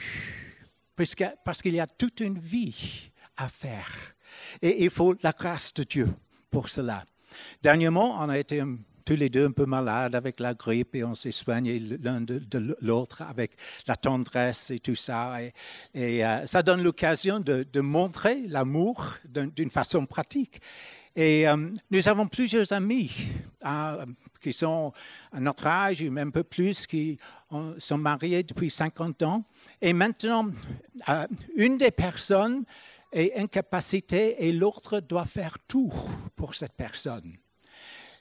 parce 0.94 1.62
qu'il 1.62 1.74
y 1.74 1.80
a 1.80 1.86
toute 1.86 2.20
une 2.20 2.38
vie 2.38 3.10
à 3.36 3.48
faire. 3.48 3.90
Et 4.62 4.84
il 4.84 4.90
faut 4.90 5.14
la 5.22 5.32
grâce 5.32 5.72
de 5.74 5.82
Dieu 5.82 6.08
pour 6.50 6.68
cela. 6.68 7.04
Dernièrement, 7.62 8.16
on 8.20 8.28
a 8.28 8.38
été 8.38 8.62
tous 9.06 9.14
les 9.14 9.30
deux 9.30 9.46
un 9.46 9.52
peu 9.52 9.66
malades 9.66 10.16
avec 10.16 10.40
la 10.40 10.52
grippe 10.52 10.96
et 10.96 11.04
on 11.04 11.14
s'est 11.14 11.30
soignés 11.30 11.78
l'un 11.78 12.20
de, 12.20 12.76
l'autre 12.82 13.22
avec 13.22 13.52
la 13.86 13.94
tendresse 13.94 14.72
et 14.72 14.80
tout 14.80 14.96
ça. 14.96 15.38
Et, 15.94 16.24
euh, 16.24 16.44
ça 16.46 16.62
donne 16.62 16.82
l'occasion 16.82 17.38
de, 17.38 17.80
montrer 17.80 18.42
l'amour 18.48 19.14
d'une 19.24 19.70
façon 19.70 20.04
pratique. 20.06 20.60
Et 21.14 21.48
euh, 21.48 21.56
nous 21.90 22.08
avons 22.08 22.26
plusieurs 22.26 22.72
amis 22.72 23.12
euh, 23.64 24.04
qui 24.40 24.52
sont 24.52 24.92
à 25.32 25.38
notre 25.38 25.66
âge, 25.68 26.02
ou 26.02 26.10
même 26.10 26.28
un 26.28 26.32
peu 26.32 26.42
plus, 26.42 26.86
qui 26.86 27.16
sont 27.78 27.98
mariés 27.98 28.42
depuis 28.42 28.70
50 28.70 29.22
ans. 29.22 29.44
Et 29.80 29.92
maintenant, 29.92 30.50
une 31.54 31.78
des 31.78 31.92
personnes 31.92 32.64
est 33.16 33.36
incapacitée 33.36 34.46
et 34.46 34.52
l'autre 34.52 35.00
doit 35.00 35.24
faire 35.24 35.58
tout 35.66 35.92
pour 36.36 36.54
cette 36.54 36.74
personne. 36.74 37.32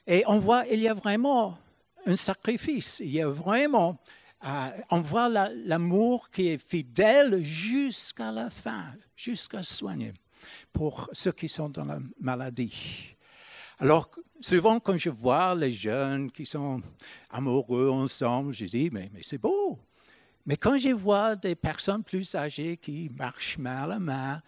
Et 0.06 0.24
on 0.26 0.38
voit, 0.38 0.64
il 0.66 0.80
y 0.80 0.88
a 0.88 0.94
vraiment 0.94 1.58
un 2.06 2.16
sacrifice, 2.16 3.00
il 3.00 3.12
y 3.12 3.20
a 3.20 3.28
vraiment, 3.28 3.98
euh, 4.44 4.68
on 4.90 5.00
voit 5.00 5.28
l'amour 5.28 6.30
qui 6.30 6.48
est 6.48 6.58
fidèle 6.58 7.42
jusqu'à 7.42 8.32
la 8.32 8.48
fin, 8.48 8.94
jusqu'à 9.14 9.62
soigner 9.62 10.14
pour 10.72 11.10
ceux 11.12 11.32
qui 11.32 11.48
sont 11.48 11.68
dans 11.68 11.84
la 11.84 11.98
maladie. 12.20 13.14
Alors, 13.78 14.10
souvent, 14.40 14.80
quand 14.80 14.96
je 14.96 15.10
vois 15.10 15.54
les 15.54 15.72
jeunes 15.72 16.30
qui 16.30 16.46
sont 16.46 16.80
amoureux 17.30 17.90
ensemble, 17.90 18.54
je 18.54 18.64
dis, 18.64 18.88
mais, 18.90 19.10
mais 19.12 19.22
c'est 19.22 19.38
beau. 19.38 19.78
Mais 20.46 20.56
quand 20.56 20.78
je 20.78 20.90
vois 20.90 21.34
des 21.34 21.56
personnes 21.56 22.04
plus 22.04 22.34
âgées 22.36 22.76
qui 22.76 23.10
marchent 23.18 23.58
main 23.58 23.82
à 23.82 23.86
la 23.88 23.98
main, 23.98 24.40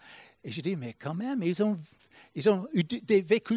et 0.43 0.51
je 0.51 0.61
dis, 0.61 0.75
mais 0.75 0.93
quand 0.93 1.13
même, 1.13 1.43
ils 1.43 1.61
ont, 1.61 1.77
ils 2.35 2.49
ont 2.49 2.67
eu 2.73 2.83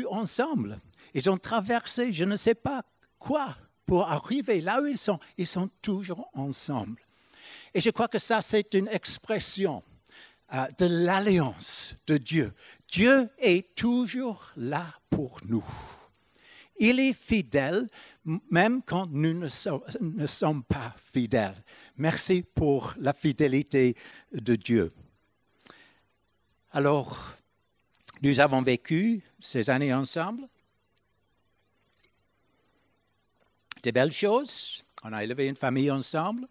ensemble. 0.06 0.80
Ils 1.14 1.28
ont 1.30 1.36
traversé 1.36 2.12
je 2.12 2.24
ne 2.24 2.36
sais 2.36 2.54
pas 2.54 2.82
quoi 3.18 3.56
pour 3.86 4.08
arriver 4.08 4.60
là 4.60 4.80
où 4.80 4.86
ils 4.86 4.98
sont. 4.98 5.18
Ils 5.36 5.46
sont 5.46 5.68
toujours 5.80 6.28
ensemble. 6.34 7.00
Et 7.74 7.80
je 7.80 7.90
crois 7.90 8.08
que 8.08 8.18
ça, 8.18 8.42
c'est 8.42 8.74
une 8.74 8.88
expression 8.88 9.82
euh, 10.54 10.66
de 10.78 10.86
l'alliance 10.86 11.96
de 12.06 12.16
Dieu. 12.16 12.52
Dieu 12.90 13.28
est 13.38 13.74
toujours 13.74 14.50
là 14.56 14.86
pour 15.10 15.40
nous. 15.46 15.64
Il 16.78 16.98
est 16.98 17.12
fidèle 17.12 17.86
même 18.50 18.82
quand 18.82 19.06
nous 19.06 19.34
ne 19.34 20.26
sommes 20.26 20.64
pas 20.64 20.94
fidèles. 21.12 21.62
Merci 21.96 22.42
pour 22.42 22.94
la 22.98 23.12
fidélité 23.12 23.94
de 24.32 24.56
Dieu. 24.56 24.90
Alors, 26.74 27.34
nous 28.22 28.40
avons 28.40 28.62
vécu 28.62 29.22
ces 29.40 29.68
années 29.68 29.92
ensemble. 29.92 30.48
Des 33.82 33.92
belles 33.92 34.12
choses. 34.12 34.82
On 35.04 35.12
a 35.12 35.22
élevé 35.22 35.48
une 35.48 35.56
famille 35.56 35.90
ensemble. 35.90 36.48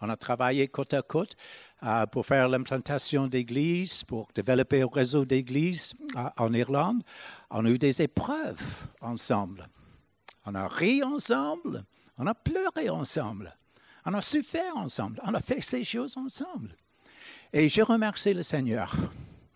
On 0.00 0.08
a 0.08 0.16
travaillé 0.16 0.66
côte 0.68 0.94
à 0.94 1.02
côte 1.02 1.36
euh, 1.82 2.06
pour 2.06 2.24
faire 2.24 2.48
l'implantation 2.48 3.26
d'églises, 3.26 4.02
pour 4.04 4.28
développer 4.34 4.80
un 4.80 4.86
réseau 4.90 5.26
d'églises 5.26 5.92
euh, 6.16 6.24
en 6.38 6.54
Irlande. 6.54 7.02
On 7.50 7.66
a 7.66 7.68
eu 7.68 7.76
des 7.76 8.00
épreuves 8.00 8.86
ensemble. 9.02 9.68
On 10.46 10.54
a 10.54 10.68
ri 10.68 11.02
ensemble. 11.02 11.84
On 12.16 12.26
a 12.26 12.34
pleuré 12.34 12.88
ensemble. 12.88 13.54
On 14.06 14.14
a 14.14 14.22
souffert 14.22 14.74
ensemble. 14.76 15.20
On 15.22 15.34
a 15.34 15.40
fait 15.42 15.60
ces 15.60 15.84
choses 15.84 16.16
ensemble. 16.16 16.74
Et 17.52 17.68
je 17.68 17.82
remercie 17.82 18.32
le 18.32 18.42
Seigneur 18.42 18.96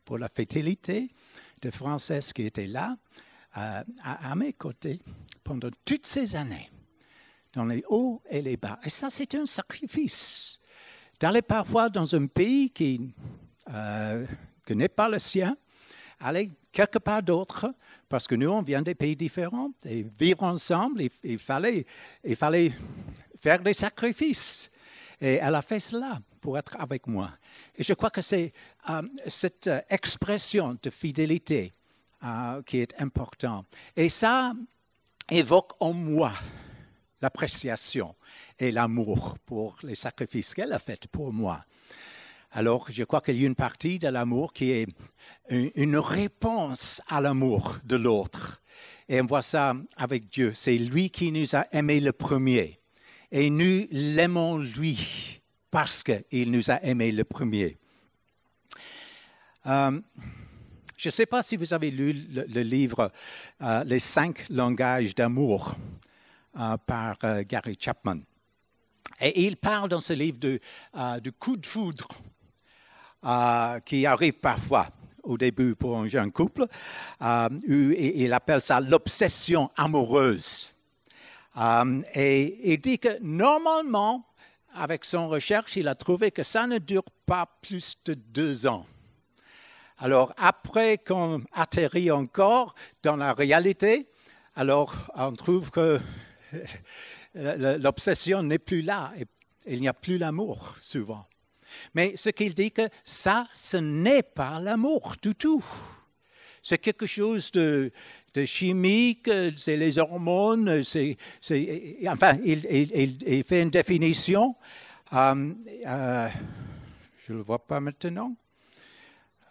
pour 0.04 0.18
la 0.18 0.28
fidélité 0.28 1.10
de 1.62 1.70
Frances 1.70 2.32
qui 2.34 2.42
était 2.42 2.66
là 2.66 2.96
euh, 3.56 3.82
à, 4.02 4.34
mes 4.34 4.52
côtés 4.52 5.00
pendant 5.42 5.70
toutes 5.84 6.06
ces 6.06 6.36
années, 6.36 6.70
dans 7.52 7.64
les 7.64 7.84
hauts 7.88 8.22
et 8.28 8.42
les 8.42 8.56
bas. 8.56 8.78
Et 8.84 8.90
ça, 8.90 9.10
c'est 9.10 9.34
un 9.34 9.46
sacrifice. 9.46 10.58
D'aller 11.20 11.42
parfois 11.42 11.88
dans 11.88 12.14
un 12.14 12.26
pays 12.26 12.70
qui, 12.70 13.08
euh, 13.72 14.26
n'est 14.70 14.88
pas 14.88 15.08
le 15.08 15.18
sien, 15.18 15.56
aller 16.20 16.50
quelque 16.72 16.98
part 16.98 17.22
d'autre, 17.22 17.72
parce 18.08 18.26
que 18.26 18.34
nous, 18.34 18.50
on 18.50 18.62
vient 18.62 18.82
des 18.82 18.94
pays 18.94 19.16
différents, 19.16 19.70
et 19.84 20.04
vivre 20.18 20.42
ensemble, 20.42 21.02
il, 21.22 21.38
fallait, 21.38 21.86
il 22.24 22.36
fallait 22.36 22.72
faire 23.38 23.60
des 23.60 23.74
sacrifices. 23.74 24.68
Et 25.20 25.34
elle 25.34 25.54
a 25.54 25.62
fait 25.62 25.80
cela 25.80 26.20
pour 26.44 26.58
être 26.58 26.76
avec 26.78 27.06
moi. 27.06 27.30
Et 27.74 27.82
je 27.82 27.94
crois 27.94 28.10
que 28.10 28.20
c'est 28.20 28.52
euh, 28.90 29.00
cette 29.28 29.66
euh, 29.66 29.80
expression 29.88 30.76
de 30.82 30.90
fidélité 30.90 31.72
euh, 32.22 32.60
qui 32.64 32.80
est 32.80 33.00
importante. 33.00 33.66
Et 33.96 34.10
ça 34.10 34.52
évoque 35.30 35.72
en 35.80 35.94
moi 35.94 36.34
l'appréciation 37.22 38.14
et 38.58 38.70
l'amour 38.72 39.38
pour 39.46 39.78
les 39.84 39.94
sacrifices 39.94 40.52
qu'elle 40.52 40.74
a 40.74 40.78
faits 40.78 41.06
pour 41.06 41.32
moi. 41.32 41.64
Alors, 42.52 42.90
je 42.90 43.04
crois 43.04 43.22
qu'il 43.22 43.40
y 43.40 43.44
a 43.44 43.46
une 43.46 43.54
partie 43.54 43.98
de 43.98 44.08
l'amour 44.08 44.52
qui 44.52 44.70
est 44.70 44.86
une 45.48 45.96
réponse 45.96 47.00
à 47.08 47.22
l'amour 47.22 47.78
de 47.84 47.96
l'autre. 47.96 48.60
Et 49.08 49.18
on 49.18 49.24
voit 49.24 49.40
ça 49.40 49.74
avec 49.96 50.28
Dieu. 50.28 50.52
C'est 50.52 50.76
lui 50.76 51.08
qui 51.08 51.32
nous 51.32 51.56
a 51.56 51.66
aimés 51.72 52.00
le 52.00 52.12
premier. 52.12 52.80
Et 53.32 53.48
nous 53.48 53.86
l'aimons 53.90 54.58
lui 54.58 55.40
parce 55.74 56.04
qu'il 56.04 56.52
nous 56.52 56.70
a 56.70 56.80
aimés 56.84 57.10
le 57.10 57.24
premier. 57.24 57.76
Euh, 59.66 60.00
je 60.96 61.08
ne 61.08 61.10
sais 61.10 61.26
pas 61.26 61.42
si 61.42 61.56
vous 61.56 61.74
avez 61.74 61.90
lu 61.90 62.12
le, 62.12 62.62
livre 62.62 63.10
euh, 63.60 63.82
Les 63.82 63.98
cinq 63.98 64.48
langages 64.50 65.16
d'amour 65.16 65.74
euh, 66.56 66.76
par 66.76 67.16
Gary 67.48 67.76
Chapman. 67.76 68.20
Et 69.20 69.46
il 69.46 69.56
parle 69.56 69.88
dans 69.88 70.00
ce 70.00 70.12
livre 70.12 70.38
de, 70.38 70.60
du 71.20 71.32
coup 71.32 71.56
de 71.56 71.66
foudre 71.66 72.06
qui 73.84 74.06
arrive 74.06 74.34
parfois 74.34 74.86
au 75.24 75.36
début 75.36 75.74
pour 75.74 75.98
un 75.98 76.06
jeune 76.06 76.30
couple. 76.30 76.66
il 77.66 78.32
appelle 78.32 78.60
ça 78.60 78.78
l'obsession 78.78 79.72
amoureuse. 79.76 80.72
et 82.14 82.72
il 82.72 82.80
dit 82.80 83.00
que 83.00 83.18
normalement, 83.22 84.24
avec 84.74 85.04
son 85.04 85.28
recherche, 85.28 85.76
il 85.76 85.88
a 85.88 85.94
trouvé 85.94 86.30
que 86.30 86.42
ça 86.42 86.66
ne 86.66 86.78
dure 86.78 87.04
pas 87.26 87.46
plus 87.62 87.96
de 88.04 88.14
deux 88.14 88.66
ans. 88.66 88.86
Alors, 89.98 90.32
après 90.36 90.98
qu'on 90.98 91.42
atterrit 91.52 92.10
encore 92.10 92.74
dans 93.02 93.16
la 93.16 93.32
réalité, 93.32 94.06
alors 94.56 94.94
on 95.14 95.32
trouve 95.32 95.70
que 95.70 96.00
l'obsession 97.34 98.42
n'est 98.42 98.58
plus 98.58 98.82
là. 98.82 99.12
Et 99.16 99.26
il 99.66 99.80
n'y 99.80 99.88
a 99.88 99.94
plus 99.94 100.18
l'amour, 100.18 100.76
souvent. 100.80 101.24
Mais 101.94 102.16
ce 102.16 102.30
qu'il 102.30 102.54
dit 102.54 102.72
que 102.72 102.88
ça, 103.02 103.46
ce 103.52 103.76
n'est 103.76 104.22
pas 104.22 104.60
l'amour 104.60 105.14
du 105.22 105.34
tout. 105.34 105.64
C'est 106.62 106.78
quelque 106.78 107.06
chose 107.06 107.50
de, 107.52 107.92
chimique, 108.44 109.30
c'est 109.56 109.76
les 109.76 109.98
hormones, 109.98 110.82
c'est, 110.82 111.16
enfin, 112.08 112.36
il, 112.44 113.44
fait 113.44 113.62
une 113.62 113.70
définition. 113.70 114.56
Euh, 115.12 115.52
euh, 115.86 116.28
je 117.24 117.32
ne 117.32 117.38
le 117.38 117.44
vois 117.44 117.64
pas 117.64 117.80
maintenant. 117.80 118.34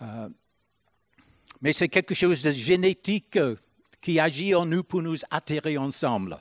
Euh, 0.01 0.29
mais 1.61 1.73
c'est 1.73 1.87
quelque 1.87 2.13
chose 2.13 2.43
de 2.43 2.51
génétique 2.51 3.39
qui 4.01 4.19
agit 4.19 4.53
en 4.53 4.65
nous 4.65 4.83
pour 4.83 5.01
nous 5.01 5.17
attirer 5.31 5.77
ensemble. 5.77 6.37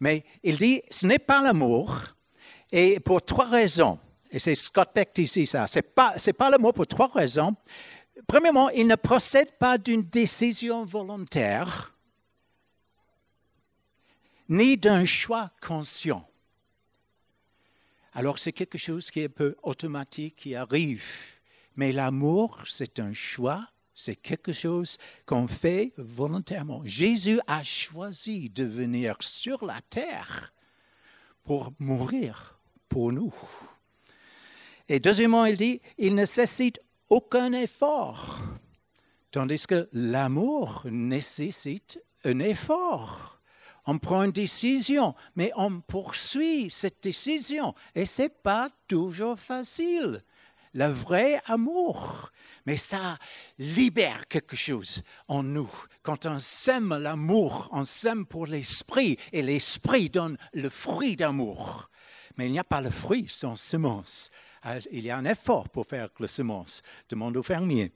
Mais 0.00 0.24
il 0.42 0.56
dit, 0.56 0.82
ce 0.90 1.06
n'est 1.06 1.20
pas 1.20 1.40
l'amour, 1.42 2.00
et 2.72 2.98
pour 2.98 3.22
trois 3.22 3.48
raisons. 3.48 3.98
Et 4.30 4.38
c'est 4.38 4.54
Scott 4.54 4.90
Beck 4.94 5.12
qui 5.12 5.24
dit 5.24 5.46
ça. 5.46 5.66
Ce 5.66 5.78
n'est 5.78 5.82
pas, 5.82 6.14
pas 6.36 6.50
l'amour 6.50 6.72
pour 6.72 6.86
trois 6.86 7.08
raisons. 7.08 7.54
Premièrement, 8.26 8.70
il 8.70 8.86
ne 8.86 8.96
procède 8.96 9.52
pas 9.58 9.78
d'une 9.78 10.02
décision 10.02 10.84
volontaire, 10.84 11.94
ni 14.48 14.76
d'un 14.76 15.04
choix 15.04 15.50
conscient. 15.60 16.28
Alors 18.12 18.38
c'est 18.38 18.52
quelque 18.52 18.78
chose 18.78 19.10
qui 19.10 19.20
est 19.20 19.26
un 19.26 19.30
peu 19.30 19.56
automatique, 19.62 20.36
qui 20.36 20.54
arrive. 20.54 21.04
Mais 21.76 21.92
l'amour, 21.92 22.64
c'est 22.66 23.00
un 23.00 23.12
choix, 23.14 23.66
c'est 23.94 24.16
quelque 24.16 24.52
chose 24.52 24.98
qu'on 25.24 25.48
fait 25.48 25.92
volontairement. 25.96 26.82
Jésus 26.84 27.40
a 27.46 27.62
choisi 27.62 28.50
de 28.50 28.64
venir 28.64 29.16
sur 29.20 29.64
la 29.64 29.80
terre 29.88 30.52
pour 31.44 31.72
mourir 31.78 32.58
pour 32.88 33.12
nous. 33.12 33.34
Et 34.88 35.00
deuxièmement, 35.00 35.46
il 35.46 35.56
dit, 35.56 35.80
il 35.96 36.14
nécessite 36.14 36.80
aucun 37.12 37.52
effort. 37.52 38.40
Tandis 39.30 39.66
que 39.66 39.86
l'amour 39.92 40.86
nécessite 40.90 42.02
un 42.24 42.38
effort. 42.38 43.38
On 43.86 43.98
prend 43.98 44.22
une 44.22 44.32
décision, 44.32 45.14
mais 45.36 45.52
on 45.56 45.80
poursuit 45.80 46.70
cette 46.70 47.02
décision. 47.02 47.74
Et 47.94 48.06
ce 48.06 48.22
n'est 48.22 48.28
pas 48.30 48.70
toujours 48.88 49.38
facile. 49.38 50.24
Le 50.72 50.86
vrai 50.86 51.42
amour. 51.44 52.30
Mais 52.64 52.78
ça 52.78 53.18
libère 53.58 54.26
quelque 54.28 54.56
chose 54.56 55.02
en 55.28 55.42
nous. 55.42 55.70
Quand 56.02 56.24
on 56.24 56.38
sème 56.38 56.96
l'amour, 56.96 57.68
on 57.72 57.84
sème 57.84 58.24
pour 58.24 58.46
l'esprit. 58.46 59.18
Et 59.32 59.42
l'esprit 59.42 60.08
donne 60.08 60.38
le 60.54 60.70
fruit 60.70 61.16
d'amour. 61.16 61.90
Mais 62.38 62.46
il 62.46 62.52
n'y 62.52 62.58
a 62.58 62.64
pas 62.64 62.80
le 62.80 62.90
fruit 62.90 63.26
sans 63.28 63.56
semence. 63.56 64.30
Euh, 64.66 64.80
il 64.90 65.04
y 65.04 65.10
a 65.10 65.16
un 65.16 65.24
effort 65.24 65.68
pour 65.68 65.86
faire 65.86 66.08
la 66.18 66.28
semence. 66.28 66.82
Demande 67.08 67.36
aux 67.36 67.42
fermiers. 67.42 67.92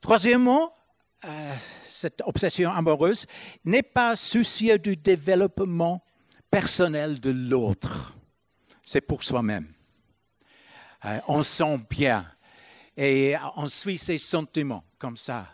Troisièmement, 0.00 0.74
euh, 1.24 1.54
cette 1.88 2.22
obsession 2.26 2.70
amoureuse 2.70 3.26
n'est 3.64 3.82
pas 3.82 4.16
soucieux 4.16 4.78
du 4.78 4.96
développement 4.96 6.04
personnel 6.50 7.20
de 7.20 7.30
l'autre. 7.30 8.14
C'est 8.84 9.00
pour 9.00 9.22
soi-même. 9.22 9.72
Euh, 11.04 11.20
on 11.28 11.42
sent 11.42 11.78
bien 11.88 12.26
et 12.96 13.34
on 13.56 13.68
suit 13.68 13.98
ses 13.98 14.18
sentiments 14.18 14.84
comme 14.98 15.16
ça. 15.16 15.48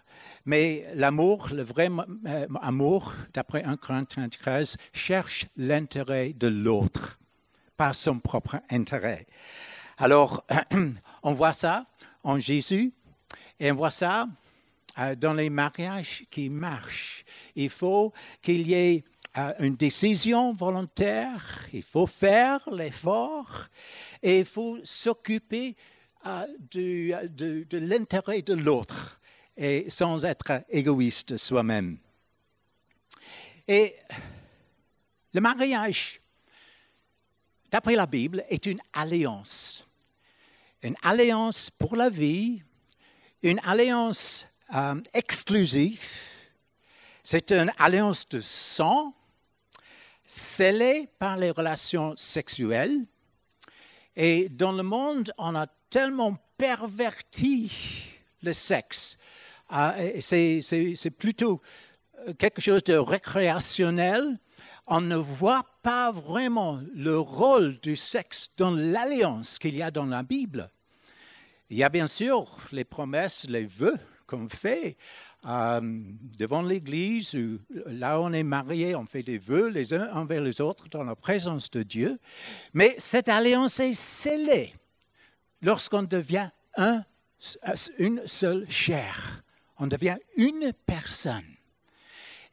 Mais 0.44 0.86
l'amour, 0.94 1.50
le 1.52 1.62
vrai 1.62 1.88
amour, 2.60 3.14
d'après 3.32 3.62
1 3.62 3.76
Corinthiens 3.76 4.28
13, 4.28 4.76
cherche 4.92 5.46
l'intérêt 5.56 6.32
de 6.32 6.48
l'autre 6.48 7.18
pas 7.78 7.94
son 7.94 8.18
propre 8.18 8.60
intérêt. 8.68 9.24
Alors, 9.98 10.44
on 11.22 11.32
voit 11.32 11.52
ça 11.52 11.86
en 12.24 12.38
Jésus 12.38 12.90
et 13.60 13.70
on 13.70 13.76
voit 13.76 13.90
ça 13.90 14.26
euh, 14.98 15.14
dans 15.14 15.32
les 15.32 15.48
mariages 15.48 16.26
qui 16.28 16.50
marchent. 16.50 17.24
Il 17.54 17.70
faut 17.70 18.12
qu'il 18.42 18.66
y 18.66 18.74
ait 18.74 19.04
euh, 19.36 19.52
une 19.60 19.76
décision 19.76 20.52
volontaire, 20.54 21.66
il 21.72 21.84
faut 21.84 22.08
faire 22.08 22.68
l'effort 22.72 23.68
et 24.24 24.40
il 24.40 24.44
faut 24.44 24.78
s'occuper 24.82 25.76
euh, 26.26 26.46
de, 26.72 27.64
de 27.64 27.78
l'intérêt 27.78 28.42
de 28.42 28.54
l'autre 28.54 29.20
et 29.56 29.88
sans 29.88 30.24
être 30.24 30.64
égoïste 30.68 31.36
soi-même. 31.36 31.98
Et 33.68 33.94
le 35.32 35.40
mariage 35.40 36.20
d'après 37.70 37.94
la 37.94 38.06
Bible, 38.06 38.44
est 38.48 38.66
une 38.66 38.80
alliance. 38.92 39.86
Une 40.82 40.96
alliance 41.02 41.70
pour 41.70 41.96
la 41.96 42.08
vie, 42.08 42.62
une 43.42 43.60
alliance 43.64 44.46
euh, 44.74 45.00
exclusive, 45.14 46.02
C'est 47.22 47.52
une 47.52 47.72
alliance 47.78 48.28
de 48.28 48.40
sang 48.40 49.14
scellée 50.24 51.08
par 51.18 51.36
les 51.36 51.50
relations 51.50 52.14
sexuelles. 52.16 53.06
Et 54.16 54.48
dans 54.48 54.72
le 54.72 54.82
monde, 54.82 55.32
on 55.38 55.54
a 55.54 55.66
tellement 55.90 56.36
perverti 56.56 57.72
le 58.42 58.52
sexe. 58.52 59.16
Ah, 59.68 59.94
c'est 60.20 61.10
plutôt 61.16 61.62
quelque 62.38 62.60
chose 62.60 62.82
de 62.84 62.94
récréationnel. 62.94 64.38
On 64.90 65.02
ne 65.02 65.16
voit 65.16 65.66
pas 65.82 66.10
vraiment 66.10 66.80
le 66.94 67.18
rôle 67.18 67.78
du 67.80 67.94
sexe 67.94 68.50
dans 68.56 68.70
l'alliance 68.70 69.58
qu'il 69.58 69.76
y 69.76 69.82
a 69.82 69.90
dans 69.90 70.06
la 70.06 70.22
Bible. 70.22 70.70
Il 71.68 71.76
y 71.76 71.84
a 71.84 71.90
bien 71.90 72.06
sûr 72.06 72.46
les 72.72 72.84
promesses, 72.84 73.46
les 73.48 73.66
vœux 73.66 73.98
qu'on 74.26 74.48
fait 74.48 74.96
euh, 75.46 75.80
devant 76.38 76.62
l'Église, 76.62 77.38
là 77.86 78.18
où 78.18 78.24
on 78.24 78.32
est 78.32 78.42
marié, 78.42 78.94
on 78.94 79.04
fait 79.04 79.22
des 79.22 79.36
vœux 79.36 79.68
les 79.68 79.92
uns 79.92 80.10
envers 80.14 80.40
les 80.40 80.60
autres 80.62 80.88
dans 80.88 81.04
la 81.04 81.14
présence 81.14 81.70
de 81.70 81.82
Dieu. 81.82 82.18
Mais 82.72 82.94
cette 82.96 83.28
alliance 83.28 83.80
est 83.80 83.94
scellée 83.94 84.74
lorsqu'on 85.60 86.02
devient 86.02 86.48
un, 86.76 87.04
une 87.98 88.22
seule 88.26 88.68
chair. 88.70 89.42
On 89.78 89.86
devient 89.86 90.16
une 90.36 90.72
personne. 90.86 91.57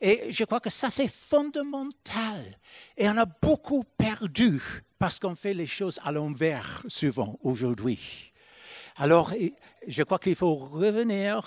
Et 0.06 0.32
je 0.32 0.44
crois 0.44 0.60
que 0.60 0.70
ça, 0.70 0.92
c'est 0.92 1.08
fondamental. 1.08 2.40
Et 2.96 3.10
on 3.10 3.18
a 3.18 3.26
beaucoup 3.26 3.84
perdu 3.98 4.62
parce 5.00 5.18
qu'on 5.18 5.34
fait 5.34 5.56
les 5.56 5.66
choses 5.66 6.00
à 6.04 6.12
l'envers 6.12 6.84
souvent 6.88 7.40
aujourd'hui. 7.42 8.32
Alors, 8.98 9.34
je 9.88 10.04
crois 10.04 10.20
qu'il 10.20 10.36
faut 10.36 10.54
revenir 10.54 11.42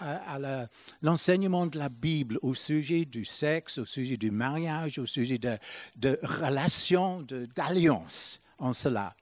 à, 0.00 0.66
l'enseignement 1.00 1.68
de 1.68 1.78
la 1.78 1.88
Bible 1.88 2.40
au 2.42 2.54
sujet 2.54 3.04
du 3.04 3.24
sexe, 3.24 3.78
au 3.78 3.84
sujet 3.84 4.16
du 4.16 4.32
mariage, 4.32 4.98
au 4.98 5.06
sujet 5.06 5.38
de, 5.38 5.56
de 5.94 6.18
relations, 6.24 7.24
d'alliance 7.54 8.40
en 8.58 8.72
cela. 8.72 9.14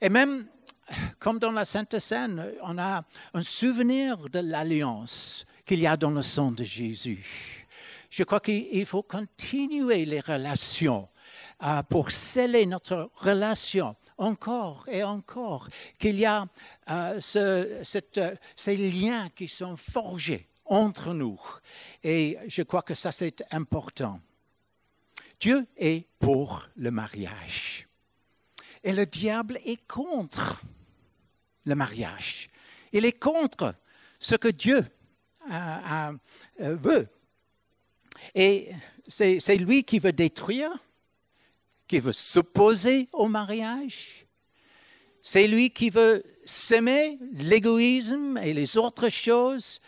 Et 0.00 0.08
même, 0.08 0.46
comme 1.20 1.38
dans 1.38 1.52
la 1.52 1.64
Sainte 1.64 2.00
Seine, 2.00 2.50
on 2.62 2.78
a 2.78 3.04
un 3.32 3.42
souvenir 3.44 4.28
de 4.28 4.40
l'alliance 4.40 5.46
qu'il 5.64 5.78
y 5.78 5.86
a 5.86 5.96
dans 5.96 6.10
le 6.10 6.22
sang 6.22 6.50
de 6.50 6.64
Jésus. 6.64 7.67
Je 8.10 8.24
crois 8.24 8.40
qu'il 8.40 8.86
faut 8.86 9.02
continuer 9.02 10.04
les 10.04 10.20
relations 10.20 11.08
euh, 11.62 11.82
pour 11.82 12.10
sceller 12.10 12.66
notre 12.66 13.10
relation 13.16 13.96
encore 14.16 14.84
et 14.88 15.04
encore, 15.04 15.68
qu'il 15.98 16.16
y 16.16 16.26
a 16.26 16.46
euh, 16.90 17.20
ces 17.20 18.76
liens 18.76 19.28
qui 19.30 19.48
sont 19.48 19.76
forgés 19.76 20.48
entre 20.64 21.14
nous. 21.14 21.40
Et 22.02 22.38
je 22.46 22.62
crois 22.62 22.82
que 22.82 22.94
ça, 22.94 23.12
c'est 23.12 23.44
important. 23.50 24.20
Dieu 25.40 25.66
est 25.76 26.06
pour 26.18 26.68
le 26.76 26.90
mariage. 26.90 27.86
Et 28.82 28.92
le 28.92 29.06
diable 29.06 29.58
est 29.64 29.86
contre 29.86 30.62
le 31.64 31.74
mariage. 31.74 32.48
Il 32.92 33.04
est 33.04 33.18
contre 33.18 33.74
ce 34.18 34.34
que 34.34 34.48
Dieu 34.48 34.84
euh, 35.50 36.12
veut. 36.58 37.08
Et 38.34 38.70
c'est 39.08 39.56
lui 39.56 39.84
qui 39.84 39.98
veut 39.98 40.12
détruire, 40.12 40.70
qui 41.86 41.98
veut 41.98 42.12
s'opposer 42.12 43.08
au 43.12 43.28
mariage. 43.28 44.26
C'est 45.20 45.46
lui 45.46 45.70
qui 45.70 45.90
veut 45.90 46.22
s'aimer 46.44 47.18
l'égoïsme 47.32 48.38
et 48.38 48.54
les 48.54 48.76
autres 48.76 49.08
choses 49.08 49.80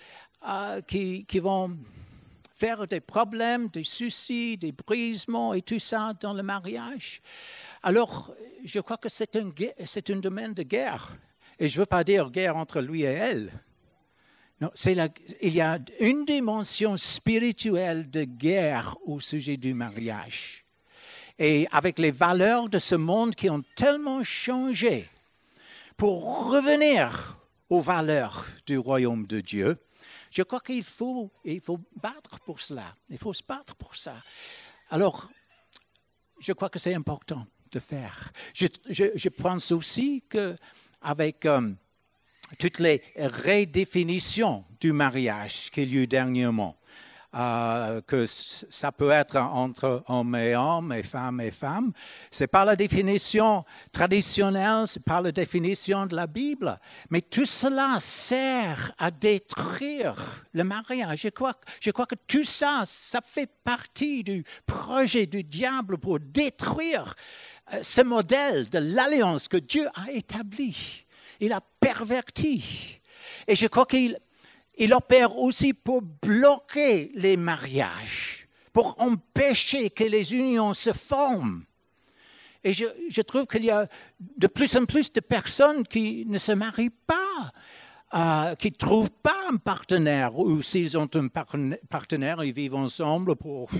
euh, 0.46 0.80
qui, 0.82 1.24
vont 1.38 1.76
faire 2.56 2.86
des 2.86 3.00
problèmes, 3.00 3.68
des 3.68 3.84
soucis, 3.84 4.56
des 4.56 4.72
brisements 4.72 5.54
et 5.54 5.62
tout 5.62 5.78
ça 5.78 6.12
dans 6.20 6.34
le 6.34 6.42
mariage. 6.42 7.22
Alors, 7.82 8.34
je 8.64 8.80
crois 8.80 8.96
que 8.96 9.08
c'est 9.08 9.36
un 9.36 10.16
domaine 10.16 10.52
de 10.52 10.62
guerre. 10.62 11.16
Et 11.58 11.68
je 11.68 11.76
ne 11.76 11.82
veux 11.82 11.86
pas 11.86 12.04
dire 12.04 12.30
guerre 12.30 12.56
entre 12.56 12.80
lui 12.80 13.02
et 13.02 13.06
elle, 13.06 13.52
il 14.82 15.54
y 15.54 15.60
a 15.60 15.78
une 16.00 16.24
dimension 16.24 16.96
spirituelle 16.96 18.10
de 18.10 18.24
guerre 18.24 18.96
au 19.06 19.20
sujet 19.20 19.56
du 19.56 19.72
mariage. 19.72 20.64
Et 21.38 21.66
avec 21.72 21.98
les 21.98 22.10
valeurs 22.10 22.68
de 22.68 22.78
ce 22.78 22.94
monde 22.94 23.34
qui 23.34 23.48
ont 23.48 23.64
tellement 23.74 24.22
changé, 24.22 25.08
pour 25.96 26.50
revenir 26.50 27.38
aux 27.68 27.80
valeurs 27.80 28.46
du 28.66 28.76
royaume 28.78 29.26
de 29.26 29.40
Dieu, 29.40 29.76
je 30.30 30.42
crois 30.42 30.60
qu'il 30.60 30.84
faut, 30.84 31.30
il 31.44 31.60
faut 31.60 31.80
battre 31.96 32.38
pour 32.40 32.60
cela. 32.60 32.94
Il 33.08 33.18
faut 33.18 33.32
se 33.32 33.42
battre 33.42 33.74
pour 33.76 33.96
ça. 33.96 34.14
Alors, 34.90 35.30
je 36.38 36.52
crois 36.52 36.68
que 36.68 36.78
c'est 36.78 36.94
important 36.94 37.46
de 37.72 37.78
faire. 37.78 38.32
Je, 38.54 39.28
pense 39.28 39.72
aussi 39.72 40.22
qu'avec... 40.28 41.46
Euh, 41.46 41.72
toutes 42.58 42.78
les 42.78 43.02
redéfinitions 43.16 44.64
du 44.80 44.92
mariage 44.92 45.70
qu'il 45.70 45.94
y 45.94 45.98
a 45.98 46.02
eu 46.02 46.06
dernièrement. 46.06 46.76
Euh, 47.36 48.00
que 48.08 48.26
ça 48.26 48.90
peut 48.90 49.12
être 49.12 49.36
entre 49.36 50.02
homme 50.08 50.34
et 50.34 50.56
homme 50.56 50.92
et 50.92 51.04
femme 51.04 51.40
et 51.40 51.52
femme. 51.52 51.92
Ce 52.28 52.42
n'est 52.42 52.48
pas 52.48 52.64
la 52.64 52.74
définition 52.74 53.64
traditionnelle, 53.92 54.88
ce 54.88 54.98
n'est 54.98 55.04
pas 55.04 55.20
la 55.20 55.30
définition 55.30 56.06
de 56.06 56.16
la 56.16 56.26
Bible. 56.26 56.76
Mais 57.08 57.20
tout 57.20 57.44
cela 57.44 57.98
sert 58.00 58.92
à 58.98 59.12
détruire 59.12 60.44
le 60.52 60.64
mariage. 60.64 61.20
Je 61.20 61.28
crois, 61.28 61.54
que 62.06 62.16
tout 62.26 62.42
ça, 62.42 62.82
ça 62.84 63.20
fait 63.20 63.48
partie 63.62 64.24
du 64.24 64.42
projet 64.66 65.26
du 65.26 65.44
diable 65.44 65.98
pour 65.98 66.18
détruire 66.18 67.14
euh, 67.72 67.78
ce 67.80 68.00
modèle 68.00 68.68
de 68.70 68.78
l'alliance 68.80 69.46
que 69.46 69.58
Dieu 69.58 69.86
a 69.94 70.10
établi 70.10 71.06
il 71.40 71.52
a 71.52 71.60
perverti. 71.80 73.00
Et 73.46 73.56
je 73.56 73.66
crois 73.66 73.86
qu'il 73.86 74.18
il 74.80 74.94
opère 74.94 75.36
aussi 75.36 75.74
pour 75.74 76.00
bloquer 76.00 77.10
les 77.14 77.36
mariages, 77.36 78.48
pour 78.72 78.98
empêcher 78.98 79.90
que 79.90 80.04
les 80.04 80.34
unions 80.34 80.72
se 80.72 80.92
forment. 80.94 81.64
Et 82.64 82.72
je, 82.72 82.86
je 83.10 83.20
trouve 83.20 83.46
qu'il 83.46 83.64
y 83.64 83.70
a 83.70 83.88
de 84.18 84.46
plus 84.46 84.74
en 84.76 84.86
plus 84.86 85.12
de 85.12 85.20
personnes 85.20 85.86
qui 85.86 86.24
ne 86.26 86.38
se 86.38 86.52
marient 86.52 86.96
pas, 87.06 87.52
euh, 88.14 88.54
qui 88.54 88.70
ne 88.70 88.76
trouvent 88.76 89.10
pas 89.22 89.36
un 89.50 89.56
partenaire, 89.56 90.38
ou 90.38 90.62
s'ils 90.62 90.96
ont 90.96 91.08
un 91.14 91.28
partenaire, 91.28 92.42
ils 92.42 92.52
vivent 92.52 92.74
ensemble 92.74 93.36
pour 93.36 93.70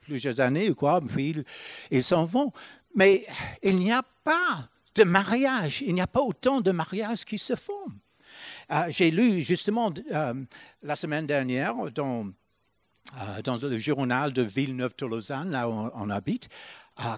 plusieurs 0.00 0.40
années 0.40 0.70
ou 0.70 0.74
quoi, 0.74 1.00
puis 1.00 1.44
ils 1.92 2.04
s'en 2.04 2.24
vont. 2.24 2.52
Mais 2.94 3.24
il 3.62 3.76
n'y 3.76 3.92
a 3.92 4.02
pas 4.24 4.68
de 4.94 5.04
mariage. 5.04 5.82
Il 5.82 5.94
n'y 5.94 6.00
a 6.00 6.06
pas 6.06 6.20
autant 6.20 6.60
de 6.60 6.70
mariages 6.70 7.24
qui 7.24 7.38
se 7.38 7.54
font. 7.54 7.92
Euh, 8.70 8.84
j'ai 8.88 9.10
lu 9.10 9.40
justement 9.40 9.92
euh, 10.12 10.34
la 10.82 10.96
semaine 10.96 11.26
dernière 11.26 11.74
dans, 11.92 12.28
euh, 13.18 13.42
dans 13.42 13.56
le 13.56 13.78
journal 13.78 14.32
de 14.32 14.42
Villeneuve-Tolosane, 14.42 15.50
là 15.50 15.68
où 15.68 15.90
on, 15.94 16.10
habite, 16.10 16.48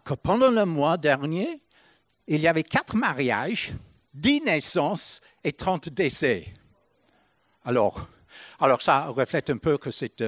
que 0.04 0.14
pendant 0.14 0.50
le 0.50 0.64
mois 0.64 0.96
dernier, 0.96 1.58
il 2.28 2.40
y 2.40 2.48
avait 2.48 2.62
quatre 2.62 2.96
mariages, 2.96 3.72
dix 4.14 4.40
naissances 4.40 5.20
et 5.42 5.52
trente 5.52 5.88
décès. 5.88 6.52
Alors, 7.64 8.06
alors 8.60 8.80
ça 8.80 9.06
reflète 9.06 9.50
un 9.50 9.58
peu 9.58 9.76
que 9.76 9.90
c'est 9.90 10.22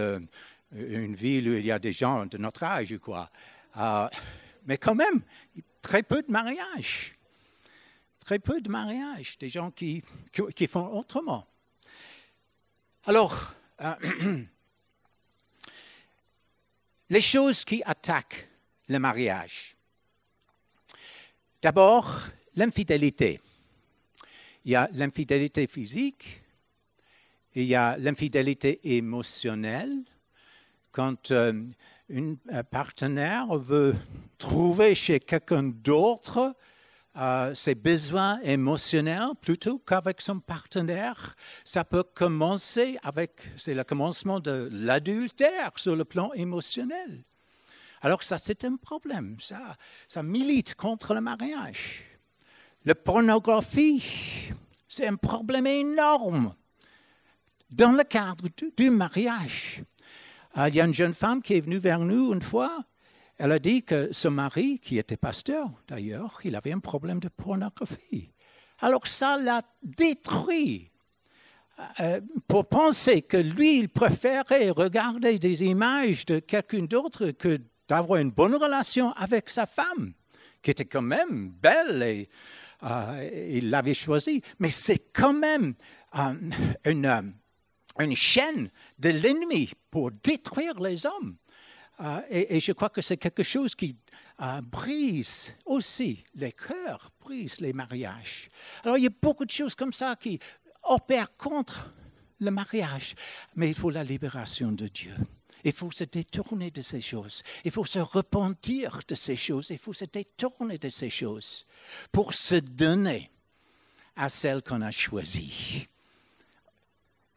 une 0.73 1.15
ville 1.15 1.49
où 1.49 1.53
il 1.55 1.65
y 1.65 1.71
a 1.71 1.79
des 1.79 1.93
gens 1.93 2.27
de 2.27 2.37
notre 2.37 2.65
âge, 2.65 2.99
quoi. 2.99 3.31
mais 4.67 4.77
quand 4.77 4.97
même, 4.97 5.23
très 5.81 6.03
peu 6.03 6.21
de 6.23 6.33
mariages 6.33 7.15
très 8.25 8.39
peu 8.39 8.61
de 8.61 8.71
mariages, 8.71 9.39
des 9.39 9.51
gens 9.51 9.71
qui, 9.71 10.03
qui, 10.57 10.67
font 10.67 10.89
autrement. 10.99 11.47
Alors, 13.05 13.53
euh, 13.83 13.95
les 17.11 17.21
choses 17.21 17.65
qui 17.65 17.83
attaquent 17.85 18.49
le 18.89 18.99
mariage. 18.99 19.77
D'abord, 21.61 22.23
l'infidélité. 22.57 23.41
Il 24.65 24.73
y 24.73 24.77
a 24.77 24.89
l'infidélité 24.93 25.67
physique, 25.67 26.41
il 27.55 27.65
y 27.65 27.75
a 27.75 27.97
l'infidélité 27.99 28.97
émotionnelle, 28.97 30.03
quand 30.93 31.31
euh, 31.31 31.63
un 32.11 32.65
partenaire 32.65 33.59
veut 33.59 33.95
trouver 34.39 34.95
chez 34.95 35.21
quelqu'un 35.21 35.65
d'autre 35.65 36.57
euh, 37.17 37.55
ses 37.55 37.75
besoins 37.75 38.41
émotionnels 38.43 39.31
plutôt 39.41 39.79
qu'avec 39.79 40.21
son 40.21 40.41
partenaire. 40.41 41.35
Ça 41.65 41.85
peut 41.85 42.03
commencer 42.03 42.99
avec, 43.03 43.33
c'est 43.57 43.75
le 43.75 43.85
commencement 43.85 44.41
de 44.41 44.69
l'adultère 44.73 45.73
sur 45.77 45.95
le 45.95 46.05
plan 46.05 46.33
émotionnel. 46.33 47.25
Alors 48.03 48.23
ça, 48.23 48.37
c'est 48.39 48.65
un 48.65 48.77
problème. 48.77 49.37
Ça, 49.41 49.77
ça 50.09 50.23
milite 50.23 50.75
contre 50.75 51.15
le 51.15 51.21
mariage. 51.21 52.03
La 52.85 52.95
pornographie, 52.95 54.53
c'est 54.89 55.07
un 55.07 55.17
problème 55.17 55.67
énorme 55.67 56.55
dans 57.71 57.93
le 57.93 58.05
cadre 58.05 58.45
du, 58.77 58.91
mariage. 58.91 59.83
Euh, 60.59 60.69
il 60.69 60.75
y 60.75 60.81
a 60.81 60.85
une 60.85 60.95
jeune 60.95 61.15
femme 61.15 61.43
qui 61.43 61.55
est 61.55 61.61
venue 61.61 61.79
vers 61.79 62.01
nous 62.01 62.33
une 62.33 62.43
fois. 62.43 62.85
Elle 63.39 63.53
a 63.53 63.59
dit 63.59 63.83
que 63.83 64.11
son 64.13 64.31
mari, 64.31 64.79
qui 64.79 64.99
était 64.99 65.17
pasteur 65.17 65.69
d'ailleurs, 65.89 66.41
il 66.45 66.55
avait 66.55 66.73
un 66.73 66.79
problème 66.79 67.21
de 67.21 67.29
pornographie. 67.29 68.31
Alors 68.81 69.07
ça 69.07 69.37
l'a 69.37 69.63
détruit 69.83 70.91
euh, 72.01 72.21
pour 72.47 72.69
penser 72.69 73.23
que 73.23 73.37
lui, 73.37 73.79
il 73.79 73.89
préférait 73.89 74.71
regarder 74.71 75.39
des 75.39 75.65
images 75.65 76.25
de 76.27 76.39
quelqu'un 76.39 76.85
d'autre 76.85 77.31
que 77.31 77.61
d'avoir 77.89 78.21
une 78.21 78.31
bonne 78.31 78.55
relation 78.55 79.13
avec 79.13 79.51
sa 79.51 79.67
femme, 79.67 80.13
qui 80.63 80.71
était 80.71 80.85
quand 80.85 81.03
même 81.03 81.51
belle 81.51 82.03
et 82.03 82.29
euh, 82.85 83.49
il 83.51 83.71
l'avait 83.71 83.95
choisie. 83.95 84.43
Mais 84.59 84.71
c'est 84.71 85.11
quand 85.13 85.33
même 85.33 85.75
euh, 86.17 86.35
une, 86.85 87.35
une, 87.99 88.17
chaîne 88.17 88.71
de 88.99 89.11
l'ennemi 89.11 89.73
pour 89.91 90.11
détruire 90.13 90.81
les 90.81 91.07
hommes. 91.07 91.37
Et, 92.31 92.57
et, 92.57 92.61
je 92.61 92.73
crois 92.73 92.89
que 92.89 93.01
c'est 93.01 93.17
quelque 93.17 93.45
chose 93.45 93.75
qui 93.75 93.97
brise 94.65 95.55
aussi 95.65 96.25
les 96.35 96.53
cœurs, 96.53 97.11
brise 97.21 97.61
les 97.61 97.73
mariages. 97.73 98.51
Alors 98.83 98.99
il 98.99 99.05
y 99.05 99.07
a 99.07 99.11
beaucoup 99.23 99.45
de 99.45 99.51
choses 99.51 99.75
comme 99.75 99.93
ça 99.93 100.17
qui 100.17 100.39
opère 100.83 101.37
contre 101.37 101.93
le 102.41 102.51
mariage. 102.51 103.15
Mais 103.57 103.69
il 103.69 103.75
faut 103.75 103.91
la 103.91 104.05
libération 104.05 104.73
de 104.73 104.89
Dieu. 104.89 105.15
Il 105.65 105.73
faut 105.73 105.91
se 105.91 106.05
détourner 106.05 106.71
de 106.71 106.83
ces 106.83 107.01
choses. 107.01 107.43
Il 107.65 107.71
faut 107.71 107.87
se 107.87 107.99
repentir 107.99 109.01
de 109.09 109.15
ces 109.15 109.37
choses. 109.37 109.71
Il 109.71 109.79
faut 109.79 109.95
se 109.95 110.05
détourner 110.05 110.79
de 110.79 110.91
ces 110.91 111.11
choses 111.11 111.67
pour 112.13 112.35
se 112.35 112.57
donner 112.57 113.31
à 114.17 114.29
celle 114.29 114.63
qu'on 114.63 114.83
a 114.83 114.91
choisie 114.91 115.87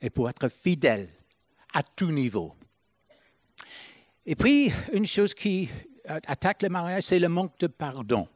et 0.01 0.09
pour 0.09 0.29
être 0.29 0.49
fidèle 0.49 1.09
à 1.73 1.83
tout 1.83 2.11
niveau. 2.11 2.53
Et 4.29 4.35
puis, 4.35 4.73
une 4.91 5.05
chose 5.05 5.33
qui 5.33 5.69
attaque 6.05 6.61
le 6.61 6.67
mariage, 6.67 7.03
c'est 7.03 7.17
le 7.17 7.29
manque 7.29 7.57
de 7.59 7.67
pardon. 7.67 8.27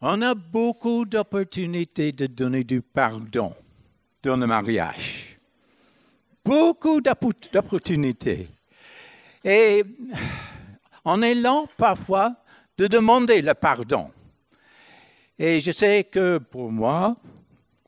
On 0.00 0.22
a 0.22 0.34
beaucoup 0.34 1.04
d'opportunités 1.04 2.10
de 2.10 2.26
donner 2.26 2.64
du 2.64 2.80
pardon 2.80 3.54
dans 4.22 4.36
le 4.36 4.46
mariage. 4.46 5.38
Beaucoup 6.42 7.02
d'opportunités. 7.02 8.48
Et 9.44 9.84
on 11.04 11.20
est 11.20 11.34
lent 11.34 11.68
parfois 11.76 12.34
de 12.78 12.86
demander 12.86 13.42
le 13.42 13.52
pardon. 13.52 14.10
Et 15.38 15.60
je 15.60 15.70
sais 15.70 16.04
que 16.04 16.38
pour 16.38 16.72
moi, 16.72 17.14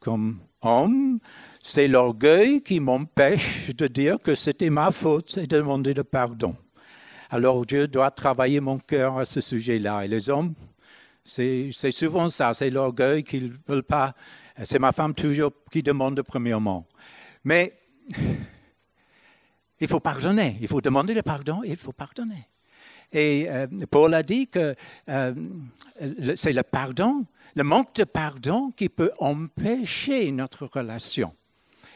comme 0.00 0.38
homme, 0.60 1.18
c'est 1.62 1.88
l'orgueil 1.88 2.60
qui 2.62 2.78
m'empêche 2.78 3.74
de 3.74 3.86
dire 3.86 4.18
que 4.20 4.34
c'était 4.34 4.68
ma 4.68 4.90
faute, 4.90 5.30
c'est 5.30 5.46
de 5.46 5.56
demander 5.56 5.94
le 5.94 6.04
pardon. 6.04 6.54
Alors 7.34 7.66
Dieu 7.66 7.88
doit 7.88 8.12
travailler 8.12 8.60
mon 8.60 8.78
cœur 8.78 9.18
à 9.18 9.24
ce 9.24 9.40
sujet-là. 9.40 10.04
Et 10.04 10.08
les 10.08 10.30
hommes, 10.30 10.54
c'est 11.24 11.72
souvent 11.90 12.28
ça, 12.28 12.54
c'est 12.54 12.70
l'orgueil 12.70 13.24
qu'ils 13.24 13.48
ne 13.48 13.56
veulent 13.66 13.82
pas 13.82 14.14
c'est 14.62 14.78
ma 14.78 14.92
femme 14.92 15.14
toujours 15.14 15.50
qui 15.68 15.82
demande 15.82 16.22
premièrement. 16.22 16.86
Mais 17.42 17.76
il 19.80 19.88
faut 19.88 19.98
pardonner, 19.98 20.56
il 20.60 20.68
faut 20.68 20.80
demander 20.80 21.12
le 21.12 21.22
pardon 21.22 21.64
et 21.64 21.70
il 21.70 21.76
faut 21.76 21.90
pardonner. 21.92 22.46
Et 23.12 23.46
euh, 23.48 23.66
Paul 23.90 24.14
a 24.14 24.22
dit 24.22 24.46
que 24.46 24.76
euh, 25.08 25.34
c'est 26.36 26.52
le 26.52 26.62
pardon, 26.62 27.26
le 27.56 27.64
manque 27.64 27.96
de 27.96 28.04
pardon 28.04 28.70
qui 28.70 28.88
peut 28.88 29.10
empêcher 29.18 30.30
notre 30.30 30.66
relation 30.66 31.34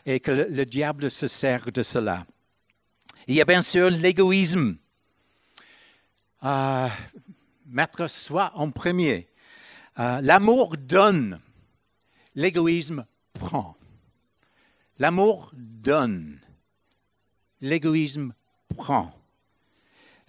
et 0.04 0.18
que 0.18 0.32
le, 0.32 0.66
diable 0.66 1.12
se 1.12 1.28
sert 1.28 1.70
de 1.70 1.84
cela. 1.84 2.26
Il 3.28 3.36
y 3.36 3.40
a 3.40 3.44
bien 3.44 3.62
sûr 3.62 3.88
l'égoïsme. 3.88 4.76
Euh, 6.44 6.88
mettre 7.66 8.08
soi 8.08 8.52
en 8.54 8.70
premier. 8.70 9.28
L'amour 9.96 10.76
donne. 10.76 11.40
L'égoïsme 12.36 13.04
prend. 13.32 13.76
L'amour 14.98 15.50
donne. 15.54 16.38
L'égoïsme 17.60 18.32
prend. 18.76 19.12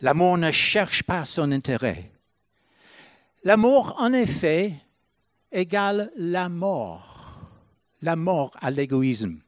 L'amour 0.01 0.37
ne 0.37 0.49
cherche 0.49 1.03
pas 1.03 1.25
son 1.25 1.51
intérêt. 1.51 2.11
L'amour, 3.43 3.95
en 3.99 4.11
effet, 4.13 4.73
égale 5.51 6.11
la 6.15 6.49
mort. 6.49 7.39
La 8.01 8.15
mort 8.15 8.57
à 8.61 8.71
l'égoïsme. 8.71 9.39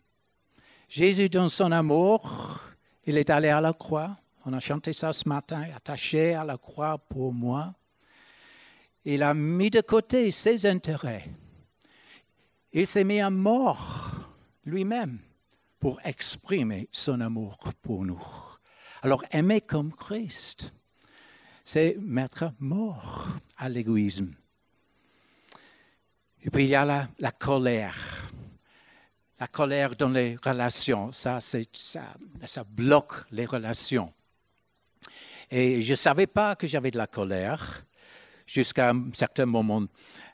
Jésus, 0.87 1.29
dans 1.29 1.49
son 1.49 1.71
amour, 1.71 2.59
il 3.05 3.17
est 3.17 3.29
allé 3.29 3.47
à 3.47 3.61
la 3.61 3.73
croix. 3.73 4.17
On 4.45 4.53
a 4.53 4.59
chanté 4.59 4.93
ça 4.93 5.13
ce 5.13 5.27
matin, 5.27 5.65
attaché 5.75 6.33
à 6.33 6.43
la 6.43 6.57
croix 6.57 6.97
pour 6.97 7.33
moi. 7.33 7.73
Il 9.05 9.23
a 9.23 9.33
mis 9.33 9.69
de 9.69 9.81
côté 9.81 10.31
ses 10.31 10.65
intérêts 10.65 11.29
il 12.73 12.87
s'est 12.87 13.03
mis 13.03 13.19
à 13.19 13.29
mort 13.29 14.29
lui-même 14.65 15.19
pour 15.79 15.99
exprimer 16.03 16.87
son 16.91 17.19
amour 17.21 17.57
pour 17.81 18.05
nous. 18.05 18.21
Alors 19.01 19.23
aimer 19.31 19.61
comme 19.61 19.93
Christ, 19.93 20.73
c'est 21.65 21.97
mettre 21.99 22.53
mort 22.59 23.37
à 23.57 23.67
l'égoïsme. 23.67 24.33
Et 26.43 26.49
puis 26.49 26.65
il 26.65 26.69
y 26.69 26.75
a 26.75 26.85
la, 26.85 27.31
colère. 27.31 28.29
La 29.39 29.47
colère 29.47 29.95
dans 29.95 30.09
les 30.09 30.37
relations, 30.43 31.11
ça, 31.11 31.39
ça, 31.41 31.59
ça 32.45 32.63
bloque 32.63 33.25
les 33.31 33.45
relations. 33.45 34.13
Et 35.51 35.83
je 35.83 35.91
ne 35.91 35.95
savais 35.97 36.27
pas 36.27 36.55
que 36.55 36.65
j'avais 36.65 36.91
de 36.91 36.97
la 36.97 37.07
colère 37.07 37.83
jusqu'à 38.45 38.91
un 38.91 39.09
certain 39.13 39.45
moment. 39.45 39.83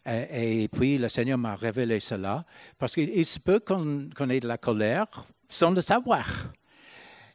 Et, 0.05 0.69
puis 0.71 0.99
le 0.99 1.09
Seigneur 1.09 1.39
m'a 1.39 1.55
révélé 1.55 1.99
cela, 1.99 2.45
parce 2.77 2.93
qu'il 2.93 3.25
se 3.25 3.39
peut 3.39 3.59
qu'on 3.59 4.29
ait 4.29 4.39
de 4.39 4.47
la 4.47 4.59
colère 4.59 5.07
sans 5.49 5.71
le 5.71 5.81
savoir. 5.81 6.27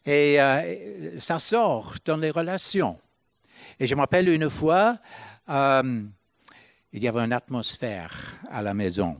Et 0.06 0.40
euh, 0.40 1.18
ça 1.18 1.38
sort 1.38 1.96
dans 2.04 2.16
les 2.16 2.30
relations. 2.30 2.98
Et 3.78 3.86
je 3.86 3.94
me 3.94 4.00
rappelle 4.00 4.28
une 4.28 4.48
fois, 4.48 4.98
euh, 5.48 6.02
il 6.92 7.02
y 7.02 7.08
avait 7.08 7.20
une 7.20 7.32
atmosphère 7.32 8.36
à 8.50 8.62
la 8.62 8.74
maison. 8.74 9.16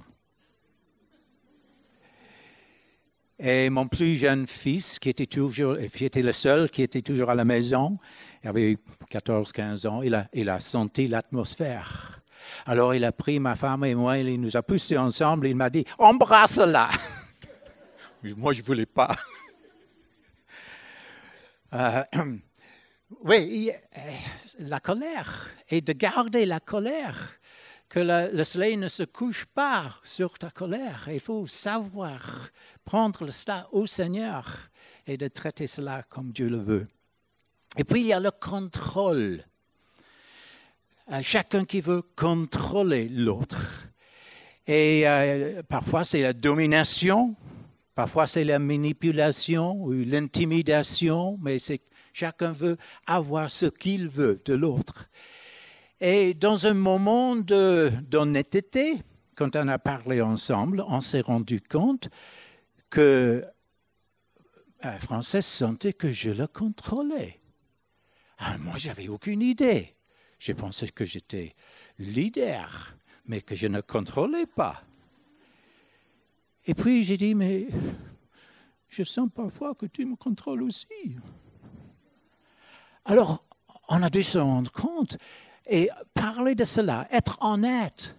Et 3.38 3.70
mon 3.70 3.88
plus 3.88 4.14
jeune 4.16 4.46
fils, 4.46 5.01
qui 5.01 5.09
était, 5.09 5.27
toujours, 5.27 5.77
qui 5.92 6.05
était 6.05 6.22
le 6.22 6.31
seul 6.31 6.70
qui 6.70 6.83
était 6.83 7.03
toujours 7.03 7.29
à 7.29 7.35
la 7.35 7.44
maison, 7.44 7.98
il 8.43 8.49
avait 8.49 8.77
14-15 9.11 9.87
ans, 9.87 10.03
il 10.03 10.49
a, 10.49 10.61
senti 10.61 11.09
l'atmosphère. 11.09 12.21
Alors 12.67 12.95
il 12.95 13.05
a 13.05 13.13
pris 13.13 13.39
ma 13.39 13.55
femme 13.55 13.85
et 13.85 13.95
moi, 13.95 14.19
il 14.19 14.41
nous 14.41 14.57
a 14.57 14.63
poussés 14.63 14.99
ensemble, 14.99 15.47
il 15.47 15.57
m'a 15.57 15.71
dit, 15.71 15.85
embrasse-la. 15.99 16.89
moi, 18.37 18.53
je 18.53 18.61
ne 18.61 18.67
voulais 18.67 18.87
pas. 18.87 19.17
Euh, 21.75 22.05
oui, 23.25 23.71
euh, 23.97 24.01
la 24.59 24.79
colère, 24.79 25.49
et 25.71 25.81
de 25.81 25.95
garder 25.95 26.45
la 26.45 26.61
colère, 26.61 27.39
que 27.93 28.01
le, 28.01 28.43
soleil 28.45 28.79
ne 28.79 28.89
se 28.89 29.03
couche 29.03 29.45
pas 29.45 29.99
sur 30.03 30.39
ta 30.39 30.51
colère. 30.51 31.09
Il 31.13 31.21
faut 31.21 31.47
savoir 31.47 32.51
prendre 32.85 33.31
cela 33.31 33.69
au 33.73 33.87
Seigneur 33.87 34.71
et 35.07 35.19
de 35.19 35.29
traiter 35.29 35.67
cela 35.67 36.03
comme 36.03 36.33
Dieu 36.33 36.49
le 36.49 36.57
veut. 36.57 36.89
Et 37.77 37.85
puis 37.85 38.01
il 38.01 38.07
y 38.07 38.13
a 38.13 38.21
le 38.21 38.31
contrôle. 38.31 39.45
Euh, 41.11 41.21
chacun 41.23 41.65
qui 41.65 41.81
veut 41.81 42.03
contrôler 42.17 43.09
l'autre. 43.09 43.89
Et 44.67 45.09
euh, 45.09 45.63
parfois 45.63 46.05
c'est 46.05 46.21
la 46.21 46.33
domination, 46.33 47.35
parfois 47.95 48.27
c'est 48.27 48.45
la 48.45 48.59
manipulation 48.59 49.83
ou 49.83 49.93
l'intimidation, 49.93 51.39
mais 51.43 51.59
chacun 52.13 52.53
veut 52.53 52.77
avoir 53.07 53.51
ce 53.51 53.67
qu'il 53.67 54.09
veut 54.09 54.41
de 54.45 54.55
l'autre. 54.55 55.09
Et 56.01 56.35
dans 56.35 56.67
un 56.67 56.75
moment 56.75 57.37
d'honnêteté, 57.37 58.99
quand 59.35 59.57
on 59.57 59.69
a 59.69 59.79
parlé 59.79 60.21
ensemble, 60.21 60.85
on 60.89 61.01
s'est 61.01 61.21
rendu 61.21 61.61
compte 61.61 62.09
que 62.91 63.45
euh, 64.85 64.99
Frances 64.99 65.41
sentait 65.41 65.93
que 65.93 66.13
je 66.13 66.31
le 66.31 66.47
contrôlais. 66.47 67.39
Ah, 68.45 68.59
moi, 68.59 68.75
j'avais 68.77 69.09
aucune 69.09 69.41
idée. 69.41 69.95
Je 70.39 70.53
pensais 70.53 70.89
que 70.89 71.05
j'étais 71.05 71.55
leader, 71.99 72.97
mais 73.27 73.41
que 73.41 73.55
je 73.55 73.69
ne 73.69 73.81
contrôlais 73.81 74.47
pas. 74.47 74.83
Et 76.67 76.75
puis 76.75 77.05
j'ai 77.05 77.17
dit, 77.17 77.35
mais 77.35 77.69
je 78.89 79.05
sens 79.05 79.29
parfois 79.33 79.75
que 79.75 79.87
tu 79.87 80.05
me 80.05 80.17
contrôles 80.17 80.63
aussi. 80.63 81.17
Alors, 83.05 83.45
on 83.89 84.03
a 84.03 84.11
dû 84.11 84.25
se 84.25 84.39
rendre 84.39 84.73
compte 84.73 85.19
et 85.69 85.89
parler 86.13 86.57
de 86.57 86.65
cela, 86.65 87.07
être 87.13 87.39
honnête 87.41 88.17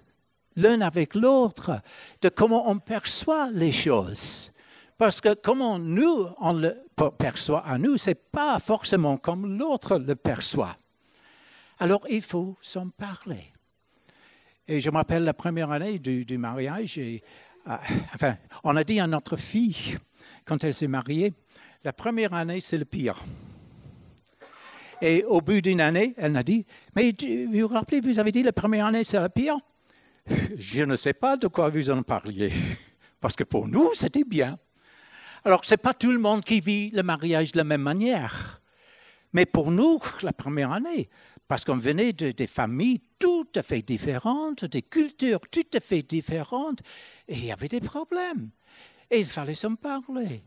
l'un 0.55 0.81
avec 0.81 1.15
l'autre, 1.15 1.81
de 2.21 2.29
comment 2.29 2.69
on 2.69 2.79
perçoit 2.79 3.49
les 3.51 3.71
choses. 3.71 4.52
Parce 4.97 5.21
que 5.21 5.33
comment 5.33 5.79
nous, 5.79 6.27
on 6.39 6.53
le 6.53 6.75
perçoit 7.17 7.65
à 7.65 7.77
nous, 7.77 7.97
ce 7.97 8.11
n'est 8.11 8.15
pas 8.15 8.59
forcément 8.59 9.17
comme 9.17 9.57
l'autre 9.57 9.97
le 9.97 10.15
perçoit. 10.15 10.75
Alors, 11.79 12.05
il 12.09 12.21
faut 12.21 12.57
s'en 12.61 12.89
parler. 12.89 13.51
Et 14.67 14.79
je 14.79 14.89
me 14.89 14.95
rappelle 14.95 15.23
la 15.23 15.33
première 15.33 15.71
année 15.71 15.99
du, 15.99 16.37
mariage, 16.37 16.97
euh, 16.97 17.17
enfin, 18.13 18.35
on 18.63 18.75
a 18.75 18.83
dit 18.83 18.99
à 18.99 19.07
notre 19.07 19.35
fille, 19.35 19.97
quand 20.45 20.63
elle 20.63 20.73
s'est 20.73 20.87
mariée, 20.87 21.33
la 21.83 21.91
première 21.91 22.33
année, 22.33 22.61
c'est 22.61 22.77
le 22.77 22.85
pire. 22.85 23.21
Et 25.01 25.25
au 25.25 25.41
bout 25.41 25.59
d'une 25.59 25.81
année, 25.81 26.13
elle 26.15 26.31
m'a 26.31 26.43
dit, 26.43 26.65
mais 26.95 27.13
vous 27.21 27.59
vous 27.59 27.67
rappelez, 27.67 27.99
vous 27.99 28.19
avez 28.19 28.31
dit 28.31 28.43
la 28.43 28.53
première 28.53 28.85
année, 28.85 29.03
c'est 29.03 29.19
le 29.19 29.27
pire 29.27 29.57
Je 30.57 30.83
ne 30.83 30.95
sais 30.95 31.13
pas 31.13 31.35
de 31.35 31.47
quoi 31.47 31.67
vous 31.67 31.91
en 31.91 32.03
parliez, 32.03 32.53
parce 33.19 33.35
que 33.35 33.43
pour 33.43 33.67
nous, 33.67 33.93
c'était 33.95 34.23
bien. 34.23 34.55
Alors, 35.45 35.65
ce 35.65 35.73
n'est 35.73 35.77
pas 35.77 35.93
tout 35.93 36.11
le 36.11 36.19
monde 36.19 36.43
qui 36.43 36.59
vit 36.61 36.89
le 36.91 37.03
mariage 37.03 37.51
de 37.51 37.57
la 37.57 37.63
même 37.63 37.81
manière. 37.81 38.61
Mais 39.33 39.45
pour 39.45 39.71
nous, 39.71 39.99
la 40.21 40.31
première 40.31 40.71
année, 40.71 41.09
parce 41.47 41.65
qu'on 41.65 41.75
venait 41.75 42.13
de, 42.13 42.31
des 42.31 42.47
familles 42.47 43.01
tout 43.19 43.47
à 43.55 43.63
fait 43.63 43.81
différentes, 43.81 44.65
des 44.65 44.81
cultures 44.81 45.41
tout 45.51 45.65
à 45.73 45.79
fait 45.79 46.01
différentes, 46.01 46.79
et 47.27 47.35
il 47.35 47.45
y 47.45 47.51
avait 47.51 47.67
des 47.67 47.81
problèmes. 47.81 48.51
Et 49.11 49.19
il 49.19 49.25
fallait 49.25 49.55
s'en 49.55 49.75
parler. 49.75 50.43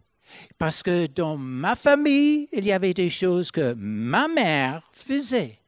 Parce 0.59 0.83
que 0.83 1.07
dans 1.07 1.37
ma 1.37 1.75
famille, 1.75 2.49
il 2.53 2.65
y 2.65 2.73
avait 2.73 2.95
des 2.95 3.11
choses 3.11 3.51
que 3.51 3.75
ma 3.75 4.29
mère 4.29 4.89
faisait. 4.93 5.61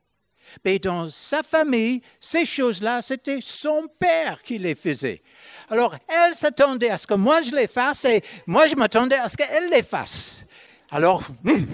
Mais 0.64 0.78
dans 0.78 1.08
sa 1.08 1.42
famille, 1.42 2.00
ces 2.20 2.44
choses-là, 2.44 3.02
c'était 3.02 3.40
son 3.40 3.88
père 3.98 4.42
qui 4.42 4.58
les 4.58 4.74
faisait. 4.74 5.22
Alors, 5.68 5.94
elle 6.08 6.34
s'attendait 6.34 6.90
à 6.90 6.98
ce 6.98 7.06
que 7.06 7.14
moi 7.14 7.42
je 7.42 7.54
les 7.54 7.66
fasse 7.66 8.04
et 8.04 8.22
moi 8.46 8.66
je 8.66 8.76
m'attendais 8.76 9.16
à 9.16 9.28
ce 9.28 9.36
qu'elle 9.36 9.70
les 9.70 9.82
fasse. 9.82 10.44
Alors, 10.90 11.22
hmm, 11.42 11.64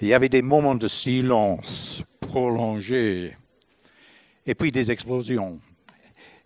il 0.00 0.08
y 0.08 0.14
avait 0.14 0.28
des 0.28 0.42
moments 0.42 0.74
de 0.74 0.88
silence 0.88 2.02
prolongés 2.20 3.34
et 4.46 4.54
puis 4.54 4.70
des 4.70 4.90
explosions. 4.90 5.58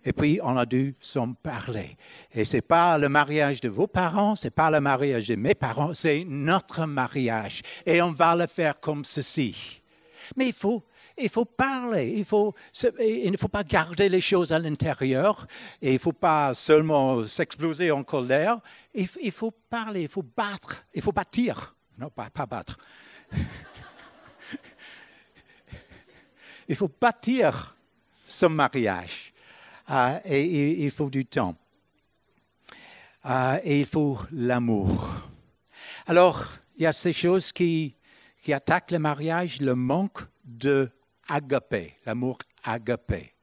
Et 0.03 0.13
puis, 0.13 0.39
on 0.41 0.57
a 0.57 0.65
dû 0.65 0.95
s'en 0.99 1.33
parler. 1.33 1.95
Et 2.33 2.43
ce 2.43 2.57
n'est 2.57 2.61
pas 2.61 2.97
le 2.97 3.07
mariage 3.07 3.61
de 3.61 3.69
vos 3.69 3.87
parents, 3.87 4.35
ce 4.35 4.47
n'est 4.47 4.51
pas 4.51 4.71
le 4.71 4.81
mariage 4.81 5.27
de 5.27 5.35
mes 5.35 5.53
parents, 5.53 5.93
c'est 5.93 6.25
notre 6.27 6.85
mariage. 6.85 7.61
Et 7.85 8.01
on 8.01 8.11
va 8.11 8.35
le 8.35 8.47
faire 8.47 8.79
comme 8.79 9.05
ceci. 9.05 9.80
Mais 10.35 10.47
il 10.47 10.53
faut, 10.53 10.83
il 11.17 11.29
faut 11.29 11.45
parler, 11.45 12.09
il, 12.09 12.19
ne 13.31 13.37
faut 13.37 13.47
pas 13.47 13.63
garder 13.63 14.09
les 14.09 14.21
choses 14.21 14.51
à 14.51 14.59
l'intérieur, 14.59 15.47
et 15.81 15.89
il 15.89 15.93
ne 15.93 15.99
faut 15.99 16.13
pas 16.13 16.53
seulement 16.53 17.23
s'exploser 17.23 17.91
en 17.91 18.03
colère, 18.03 18.59
il, 18.93 19.31
faut 19.31 19.51
parler, 19.51 20.03
il 20.03 20.09
faut 20.09 20.23
battre, 20.23 20.85
il 20.93 21.01
faut 21.01 21.11
bâtir, 21.11 21.75
non 21.97 22.09
pas, 22.09 22.29
battre. 22.45 22.77
il 26.67 26.75
faut 26.75 26.89
bâtir 26.99 27.75
son 28.25 28.49
mariage. 28.49 29.33
Euh, 29.89 30.19
et, 30.25 30.83
il 30.85 30.91
faut 30.91 31.09
du 31.09 31.25
temps. 31.25 31.55
Euh, 33.25 33.59
et 33.63 33.81
il 33.81 33.85
faut 33.85 34.17
l'amour. 34.31 35.29
Alors, 36.07 36.45
il 36.77 36.83
y 36.83 36.87
a 36.87 36.93
ces 36.93 37.13
choses 37.13 37.51
qui, 37.51 37.95
qui 38.41 38.53
attaquent 38.53 38.91
le 38.91 38.99
mariage, 38.99 39.61
le 39.61 39.75
manque 39.75 40.21
de 40.43 40.89
agapé, 41.29 41.93
l'amour 42.05 42.39
agapé. 42.63 43.33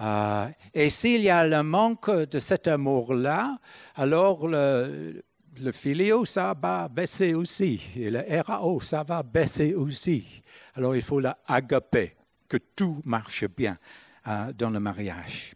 Euh, 0.00 0.48
et 0.72 0.90
s'il 0.90 1.20
y 1.20 1.30
a 1.30 1.46
le 1.46 1.62
manque 1.62 2.10
de 2.10 2.40
cet 2.40 2.66
amour-là, 2.66 3.58
alors 3.94 4.48
le, 4.48 5.22
le 5.60 5.72
filio, 5.72 6.24
ça 6.24 6.54
va 6.60 6.88
baisser 6.88 7.34
aussi. 7.34 7.80
Et 7.94 8.10
le 8.10 8.24
RAO, 8.42 8.80
ça 8.80 9.04
va 9.04 9.22
baisser 9.22 9.74
aussi. 9.74 10.42
Alors 10.74 10.96
il 10.96 11.02
faut 11.02 11.20
l'agaper, 11.20 12.16
que 12.48 12.56
tout 12.56 13.00
marche 13.04 13.44
bien 13.46 13.78
euh, 14.26 14.52
dans 14.52 14.70
le 14.70 14.80
mariage. 14.80 15.54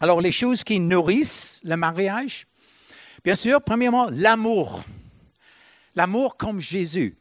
Alors 0.00 0.20
les 0.20 0.32
choses 0.32 0.62
qui 0.62 0.78
nourrissent 0.78 1.60
le 1.64 1.76
mariage, 1.76 2.46
bien 3.24 3.36
sûr, 3.36 3.62
premièrement, 3.62 4.08
l'amour. 4.10 4.84
L'amour 5.94 6.36
comme 6.36 6.60
Jésus 6.60 7.16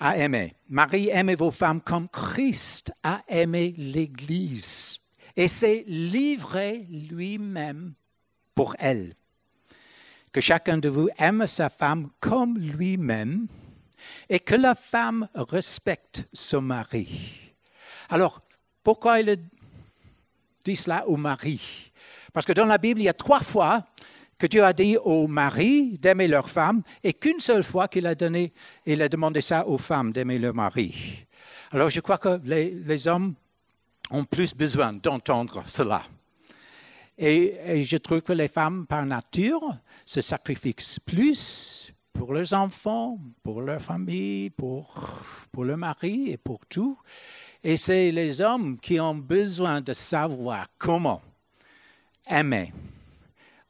a 0.00 0.16
aimé. 0.16 0.54
Marie, 0.68 1.10
aimez 1.10 1.34
vos 1.34 1.50
femmes 1.50 1.80
comme 1.80 2.08
Christ 2.08 2.92
a 3.02 3.22
aimé 3.28 3.74
l'Église 3.76 4.98
et 5.36 5.46
s'est 5.46 5.84
livré 5.86 6.86
lui-même 6.90 7.94
pour 8.54 8.74
elle 8.78 9.14
que 10.32 10.40
chacun 10.40 10.78
de 10.78 10.88
vous 10.88 11.08
aime 11.18 11.46
sa 11.46 11.68
femme 11.68 12.08
comme 12.20 12.56
lui-même 12.56 13.46
et 14.28 14.40
que 14.40 14.54
la 14.54 14.74
femme 14.74 15.28
respecte 15.34 16.26
son 16.32 16.62
mari. 16.62 17.52
Alors, 18.08 18.40
pourquoi 18.82 19.20
il 19.20 19.38
dit 20.64 20.76
cela 20.76 21.06
au 21.06 21.16
mari? 21.16 21.92
Parce 22.32 22.46
que 22.46 22.52
dans 22.52 22.66
la 22.66 22.78
Bible, 22.78 23.00
il 23.00 23.04
y 23.04 23.08
a 23.08 23.14
trois 23.14 23.40
fois 23.40 23.84
que 24.40 24.46
Dieu 24.46 24.64
a 24.64 24.72
dit 24.72 24.96
aux 24.96 25.28
maris 25.28 25.98
d'aimer 25.98 26.26
leur 26.26 26.48
femme 26.48 26.82
et 27.04 27.12
qu'une 27.12 27.40
seule 27.40 27.62
fois 27.62 27.88
qu'il 27.88 28.06
a 28.06 28.14
donné, 28.14 28.54
il 28.86 29.02
a 29.02 29.08
demandé 29.08 29.42
ça 29.42 29.66
aux 29.68 29.76
femmes 29.76 30.12
d'aimer 30.12 30.38
leur 30.38 30.54
mari. 30.54 31.26
Alors 31.70 31.90
je 31.90 32.00
crois 32.00 32.16
que 32.16 32.40
les 32.42 33.06
hommes 33.06 33.34
ont 34.10 34.24
plus 34.24 34.54
besoin 34.54 34.94
d'entendre 34.94 35.62
cela. 35.66 36.02
Et, 37.18 37.82
je 37.82 37.98
trouve 37.98 38.22
que 38.22 38.32
les 38.32 38.48
femmes, 38.48 38.86
par 38.86 39.04
nature, 39.04 39.76
se 40.06 40.22
sacrifient 40.22 40.74
plus 41.04 41.92
pour 42.10 42.32
leurs 42.32 42.54
enfants, 42.54 43.18
pour 43.42 43.60
leur 43.60 43.82
famille, 43.82 44.48
pour, 44.48 45.22
pour 45.52 45.66
leur 45.66 45.76
mari 45.76 46.30
et 46.30 46.38
pour 46.38 46.64
tout. 46.64 46.98
Et 47.62 47.76
c'est 47.76 48.10
les 48.10 48.40
hommes 48.40 48.78
qui 48.78 48.98
ont 48.98 49.14
besoin 49.14 49.82
de 49.82 49.92
savoir 49.92 50.66
comment 50.78 51.20
aimer 52.26 52.72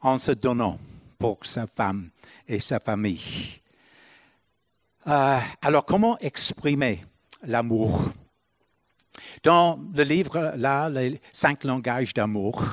en 0.01 0.17
se 0.17 0.31
donnant 0.31 0.79
pour 1.17 1.45
sa 1.45 1.67
femme 1.67 2.09
et 2.47 2.59
sa 2.59 2.79
famille. 2.79 3.61
Euh, 5.07 5.39
alors, 5.61 5.85
comment 5.85 6.17
exprimer 6.19 7.03
l'amour? 7.43 8.11
Dans 9.43 9.79
le 9.93 10.03
livre, 10.03 10.53
là, 10.55 10.89
les 10.89 11.21
cinq 11.31 11.63
langages 11.63 12.13
d'amour, 12.13 12.63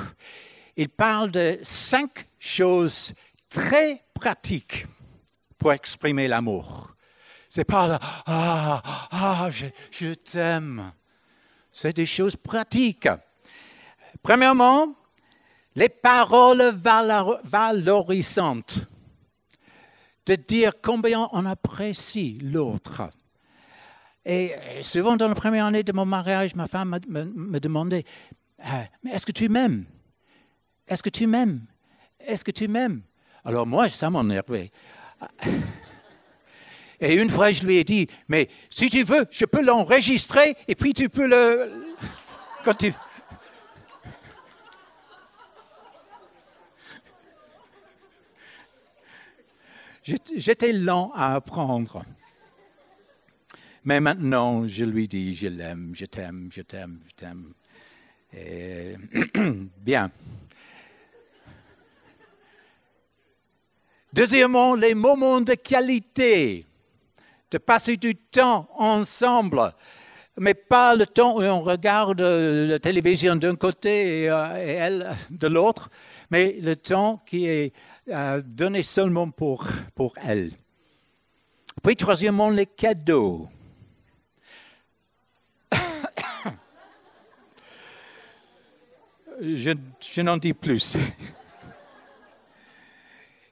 il 0.76 0.88
parle 0.88 1.30
de 1.30 1.58
cinq 1.62 2.28
choses 2.38 3.14
très 3.48 4.02
pratiques 4.14 4.86
pour 5.56 5.72
exprimer 5.72 6.28
l'amour. 6.28 6.94
C'est 7.48 7.64
pas 7.64 7.88
là, 7.88 7.98
ah, 8.26 8.82
ah, 9.10 9.48
je, 9.50 9.66
je 9.90 10.14
t'aime. 10.14 10.92
C'est 11.72 11.96
des 11.96 12.06
choses 12.06 12.36
pratiques. 12.36 13.08
Premièrement, 14.22 14.94
les 15.78 15.88
paroles 15.88 16.74
valorisantes. 17.44 18.80
De 20.26 20.34
dire 20.34 20.72
combien 20.82 21.28
on 21.32 21.46
apprécie 21.46 22.38
l'autre. 22.42 23.08
Et 24.26 24.52
souvent, 24.82 25.16
dans 25.16 25.28
la 25.28 25.34
première 25.34 25.66
année 25.66 25.84
de 25.84 25.92
mon 25.92 26.04
mariage, 26.04 26.54
ma 26.54 26.66
femme 26.66 26.98
me, 27.08 27.58
demandait 27.60 28.04
ah, 28.62 28.84
Mais 29.02 29.12
est-ce 29.12 29.24
que 29.24 29.32
tu 29.32 29.48
m'aimes? 29.48 29.84
Est-ce 30.86 31.02
que 31.02 31.10
tu 31.10 31.26
m'aimes? 31.26 31.60
Est-ce 32.20 32.44
que 32.44 32.50
tu 32.50 32.68
m'aimes 32.68 33.02
Alors 33.44 33.66
moi, 33.66 33.88
ça 33.88 34.10
m'énervait. 34.10 34.70
Et 37.00 37.14
une 37.14 37.30
fois, 37.30 37.52
je 37.52 37.64
lui 37.64 37.76
ai 37.76 37.84
dit, 37.84 38.08
mais 38.26 38.48
si 38.68 38.90
tu 38.90 39.04
veux, 39.04 39.24
je 39.30 39.44
peux 39.44 39.62
l'enregistrer 39.62 40.56
et 40.66 40.74
puis 40.74 40.92
tu 40.92 41.08
peux 41.08 41.28
le... 41.28 41.70
Quand 42.64 42.74
tu... 42.74 42.92
J'étais 50.36 50.72
lent 50.72 51.12
à 51.14 51.34
apprendre. 51.34 52.04
Mais 53.84 54.00
maintenant, 54.00 54.66
je 54.66 54.84
lui 54.84 55.08
dis, 55.08 55.34
je 55.34 55.48
l'aime, 55.48 55.92
je 55.94 56.06
t'aime, 56.06 56.48
je 56.52 56.62
t'aime, 56.62 57.00
je 57.08 57.14
t'aime. 57.14 57.52
Bien. 59.78 60.10
Deuxièmement, 64.12 64.74
les 64.74 64.94
moments 64.94 65.40
de 65.40 65.54
qualité, 65.54 66.66
de 67.50 67.58
passer 67.58 67.96
du 67.96 68.14
temps 68.14 68.68
ensemble, 68.74 69.72
mais 70.38 70.54
pas 70.54 70.94
le 70.94 71.06
temps 71.06 71.36
où 71.36 71.42
on 71.42 71.60
regarde 71.60 72.20
la 72.20 72.78
télévision 72.78 73.36
d'un 73.36 73.54
côté 73.56 74.22
et, 74.22 74.30
euh, 74.30 74.54
elle 74.56 75.14
de 75.30 75.46
l'autre, 75.46 75.90
mais 76.30 76.56
le 76.60 76.76
temps 76.76 77.22
qui 77.26 77.46
est 77.46 77.72
euh, 78.08 78.42
donné 78.44 78.82
seulement 78.82 79.30
pour, 79.30 79.66
pour 79.94 80.14
elle. 80.22 80.52
Puis 81.82 81.96
troisièmement, 81.96 82.50
les 82.50 82.66
cadeaux. 82.66 83.48
je 89.40 90.20
n'en 90.20 90.36
dis 90.36 90.54
plus. 90.54 90.96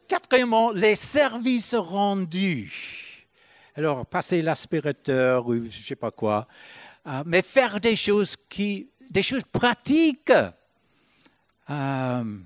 Quatrièmement, 0.09 0.71
les 0.73 0.95
services 0.95 1.75
rendus. 1.75 3.06
Alors, 3.79 4.07
passer 4.07 4.41
l'aspirateur 4.41 5.47
ou 5.47 5.57
je 5.57 5.65
ne 5.67 5.71
sais 5.71 5.97
pas 5.97 6.11
quoi, 6.11 6.49
euh, 7.07 7.23
mais 7.27 7.43
faire 7.43 7.79
des 7.79 7.95
choses 7.95 8.35
qui, 8.49 8.89
des 9.11 9.23
choses 9.23 9.43
pratiques. 9.43 10.33
Euh, 11.69 12.39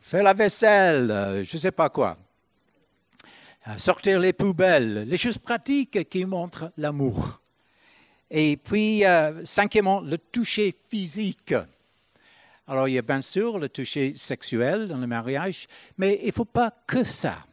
faire 0.00 0.22
la 0.22 0.32
vaisselle, 0.32 1.10
euh, 1.10 1.44
je 1.44 1.54
ne 1.54 1.60
sais 1.60 1.70
pas 1.70 1.90
quoi. 1.90 2.16
sortir 3.76 4.18
les 4.18 4.32
poubelles, 4.32 5.06
les 5.06 5.18
choses 5.18 5.36
pratiques 5.36 6.08
qui 6.08 6.24
montrent 6.24 6.72
l'amour. 6.78 7.42
Et 8.30 8.56
puis, 8.56 9.02
cinquièmement, 9.44 10.00
le 10.00 10.16
toucher 10.16 10.74
physique. 10.88 11.54
Alors, 12.66 12.88
il 12.88 12.94
y 12.94 12.98
a 12.98 13.02
bien 13.02 13.20
sûr 13.20 13.58
le 13.58 13.68
toucher 13.68 14.14
sexuel 14.16 14.88
dans 14.88 14.96
le 14.96 15.06
mariage, 15.06 15.66
mais 15.98 16.20
il 16.22 16.28
ne 16.28 16.32
faut 16.32 16.46
pas 16.46 16.70
que 16.86 17.04
ça. 17.04 17.44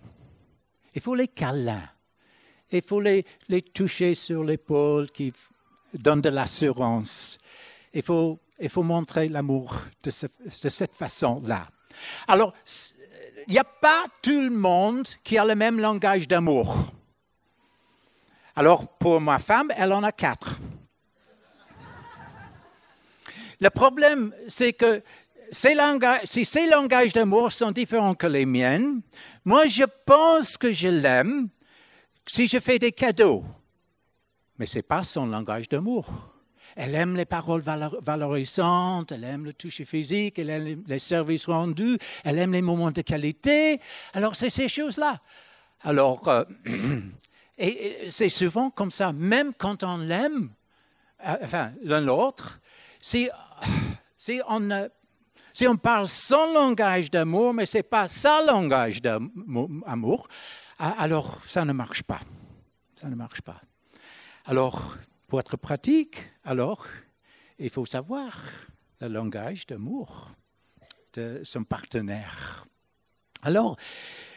Il 0.96 1.02
faut 1.02 1.14
les 1.14 1.28
câlins. 1.28 1.90
Il 2.72 2.82
faut 2.82 3.02
les, 3.02 3.26
toucher 3.74 4.16
sur 4.16 4.44
l'épaule 4.44 5.10
qui 5.12 5.34
donnent 5.94 6.22
de 6.22 6.30
l'assurance. 6.30 7.38
Il 7.94 8.04
faut, 8.04 8.40
il 8.60 8.70
faut 8.70 8.84
montrer 8.84 9.30
l'amour 9.30 9.76
de, 10.04 10.12
de 10.12 10.70
cette 10.70 10.94
façon-là. 10.94 11.68
Alors, 12.28 12.54
il 13.48 13.54
n'y 13.54 13.60
a 13.60 13.64
pas 13.64 14.06
tout 14.22 14.42
le 14.42 14.50
monde 14.50 15.08
qui 15.24 15.38
a 15.38 15.46
le 15.46 15.56
même 15.56 15.80
langage 15.80 16.28
d'amour. 16.28 16.92
Alors, 18.56 18.88
pour 18.98 19.22
ma 19.22 19.40
femme, 19.40 19.72
elle 19.76 19.94
en 19.94 20.04
a 20.04 20.12
quatre. 20.12 20.60
Le 23.60 23.70
problème, 23.70 24.34
c'est 24.48 24.74
que 24.74 25.02
si 25.52 26.46
ces 26.46 26.68
langages 26.68 27.14
d'amour 27.14 27.52
sont 27.52 27.72
différents 27.72 28.16
que 28.16 28.28
les 28.28 28.46
miennes, 28.46 29.02
moi 29.46 29.66
je 29.66 29.84
pense 30.06 30.58
que 30.58 30.72
je 30.72 30.90
l'aime 30.90 31.50
si 32.28 32.48
je 32.48 32.60
fais 32.60 32.80
des 32.80 32.92
cadeaux. 32.92 33.44
Mais 34.60 34.66
ce 34.66 34.78
n'est 34.80 34.84
pas 34.84 35.04
son 35.04 35.28
langage 35.28 35.70
d'amour. 35.70 36.06
Elle 36.76 36.94
aime 36.94 37.16
les 37.16 37.26
paroles 37.26 37.62
valorisantes, 37.62 39.12
elle 39.12 39.24
aime 39.24 39.46
le 39.46 39.54
toucher 39.54 39.86
physique, 39.86 40.38
elle 40.38 40.50
aime 40.50 40.84
les 40.86 41.00
services 41.00 41.48
rendus, 41.48 41.98
elle 42.24 42.38
aime 42.38 42.54
les 42.54 42.62
moments 42.62 42.92
de 42.92 43.02
qualité. 43.02 43.80
Alors 44.14 44.36
c'est 44.36 44.52
ces 44.52 44.70
choses-là. 44.70 45.18
Alors, 45.82 46.28
euh, 46.28 46.44
et, 47.58 48.10
c'est 48.10 48.30
souvent 48.30 48.70
comme 48.70 48.92
ça, 48.92 49.12
même 49.14 49.54
quand 49.58 49.84
on 49.84 49.98
l'aime, 49.98 50.50
euh, 51.26 51.36
enfin 51.42 51.72
l'un 51.82 52.02
l'autre, 52.02 52.60
si 53.00 53.30
on, 54.48 54.90
si 55.54 55.68
on 55.68 55.78
parle 55.78 56.08
son 56.08 56.54
langage 56.54 57.10
d'amour, 57.10 57.56
mais 57.56 57.66
ce 57.66 57.78
n'est 57.78 57.84
pas 57.84 58.08
sa 58.08 58.44
langage 58.46 59.02
d'amour, 59.02 60.28
alors 60.78 61.44
ça 61.46 61.66
ne 61.66 61.74
marche 61.74 62.04
pas. 62.04 62.22
Ça 62.96 63.10
ne 63.10 63.16
marche 63.16 63.42
pas. 63.42 63.60
Alors, 64.46 64.98
pour 65.28 65.40
être 65.40 65.58
pratique, 65.58 66.30
alors, 66.44 66.88
il 67.60 67.70
faut 67.70 67.86
savoir 67.86 68.42
le 69.02 69.08
langage 69.08 69.68
d'amour 69.68 70.32
de 71.14 71.42
son 71.44 71.64
partenaire. 71.64 72.66
Alors, 73.42 73.78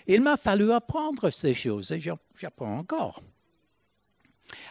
il 0.07 0.21
m'a 0.23 0.37
fallu 0.37 0.73
apprendre 0.73 1.31
ces 1.31 1.55
choses 1.55 1.93
et 1.93 2.01
j'apprends 2.01 2.79
encore. 2.79 3.23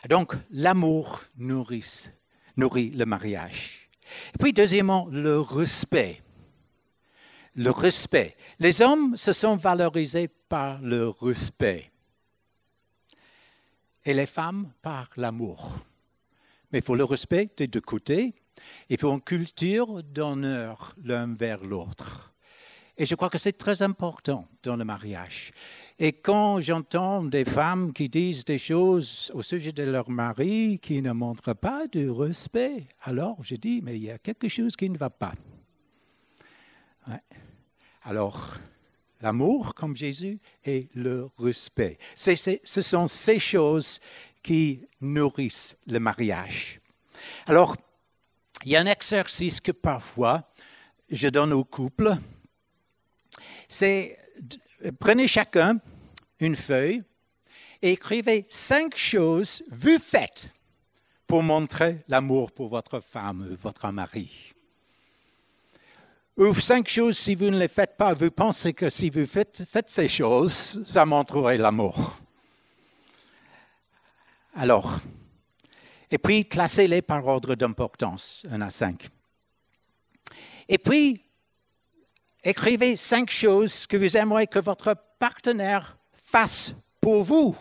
Donc, 0.09 0.35
l'amour 0.51 1.23
nourrit, 1.37 2.09
nourrit 2.57 2.91
le 2.91 3.05
mariage. 3.05 3.89
Et 4.33 4.37
puis, 4.37 4.53
deuxièmement, 4.53 5.07
le 5.11 5.39
respect. 5.39 6.21
Le 7.59 7.71
respect. 7.71 8.37
Les 8.59 8.81
hommes 8.81 9.17
se 9.17 9.33
sont 9.33 9.57
valorisés 9.57 10.29
par 10.29 10.81
le 10.81 11.09
respect 11.09 11.91
et 14.05 14.13
les 14.13 14.25
femmes 14.25 14.71
par 14.81 15.09
l'amour. 15.17 15.79
Mais 16.71 16.79
il 16.79 16.85
faut 16.85 16.95
le 16.95 17.03
respect 17.03 17.49
des 17.57 17.67
deux 17.67 17.81
côtés. 17.81 18.33
Il 18.87 18.97
faut 18.97 19.11
une 19.11 19.19
culture 19.19 20.01
d'honneur 20.03 20.95
l'un 21.03 21.35
vers 21.35 21.61
l'autre. 21.65 22.33
Et 22.97 23.05
je 23.05 23.15
crois 23.15 23.29
que 23.29 23.37
c'est 23.37 23.57
très 23.57 23.81
important 23.81 24.47
dans 24.63 24.77
le 24.77 24.85
mariage. 24.85 25.51
Et 25.99 26.13
quand 26.13 26.61
j'entends 26.61 27.25
des 27.25 27.43
femmes 27.43 27.91
qui 27.91 28.07
disent 28.07 28.45
des 28.45 28.57
choses 28.57 29.33
au 29.33 29.41
sujet 29.41 29.73
de 29.73 29.83
leur 29.83 30.09
mari 30.09 30.79
qui 30.81 31.01
ne 31.01 31.11
montrent 31.11 31.55
pas 31.55 31.87
du 31.87 32.09
respect, 32.09 32.87
alors 33.01 33.43
je 33.43 33.55
dis, 33.55 33.81
mais 33.83 33.97
il 33.97 34.03
y 34.05 34.11
a 34.11 34.17
quelque 34.17 34.47
chose 34.47 34.77
qui 34.77 34.89
ne 34.89 34.97
va 34.97 35.09
pas. 35.09 35.33
Alors, 38.09 38.55
l'amour 39.21 39.75
comme 39.75 39.95
Jésus 39.95 40.39
et 40.65 40.89
le 40.95 41.29
respect. 41.37 41.99
ce 42.15 42.81
sont 42.81 43.07
ces 43.07 43.37
choses 43.37 43.99
qui 44.41 44.83
nourrissent 44.99 45.77
le 45.85 45.99
mariage. 45.99 46.81
Alors, 47.45 47.77
il 48.65 48.71
y 48.71 48.75
a 48.75 48.79
un 48.79 48.87
exercice 48.87 49.61
que 49.61 49.71
parfois 49.71 50.41
je 51.11 51.27
donne 51.27 51.53
aux 51.53 51.63
couples. 51.63 52.17
C'est 53.67 54.17
prenez 54.99 55.27
chacun 55.27 55.79
une 56.39 56.55
feuille 56.55 57.03
et 57.83 57.91
écrivez 57.91 58.47
cinq 58.49 58.95
choses 58.95 59.61
vues 59.69 59.99
faites 59.99 60.51
pour 61.27 61.43
montrer 61.43 62.03
l'amour 62.07 62.53
pour 62.53 62.69
votre 62.69 63.01
femme, 63.01 63.55
votre 63.61 63.87
mari. 63.91 64.55
Ou 66.39 66.55
cinq 66.55 66.87
choses, 66.87 67.17
si 67.17 67.35
vous 67.35 67.49
ne 67.49 67.59
les 67.59 67.67
faites 67.67 67.97
pas, 67.97 68.13
vous 68.13 68.31
pensez 68.31 68.73
que 68.73 68.87
si 68.89 69.09
vous 69.09 69.25
faites, 69.25 69.61
ces 69.87 70.07
choses, 70.07 70.81
ça 70.85 71.05
montrerait 71.05 71.57
l'amour. 71.57 72.17
Alors, 74.55 75.01
et 76.09 76.17
puis 76.17 76.47
classez-les 76.47 77.01
par 77.01 77.27
ordre 77.27 77.55
d'importance, 77.55 78.45
un 78.49 78.61
à 78.61 78.69
cinq. 78.69 79.09
Et 80.69 80.77
puis, 80.77 81.21
écrivez 82.41 82.95
cinq 82.95 83.29
choses 83.29 83.85
que 83.85 83.97
vous 83.97 84.15
aimeriez 84.15 84.47
que 84.47 84.59
votre 84.59 84.95
partenaire 85.19 85.97
fasse 86.13 86.73
pour 87.01 87.25
vous, 87.25 87.53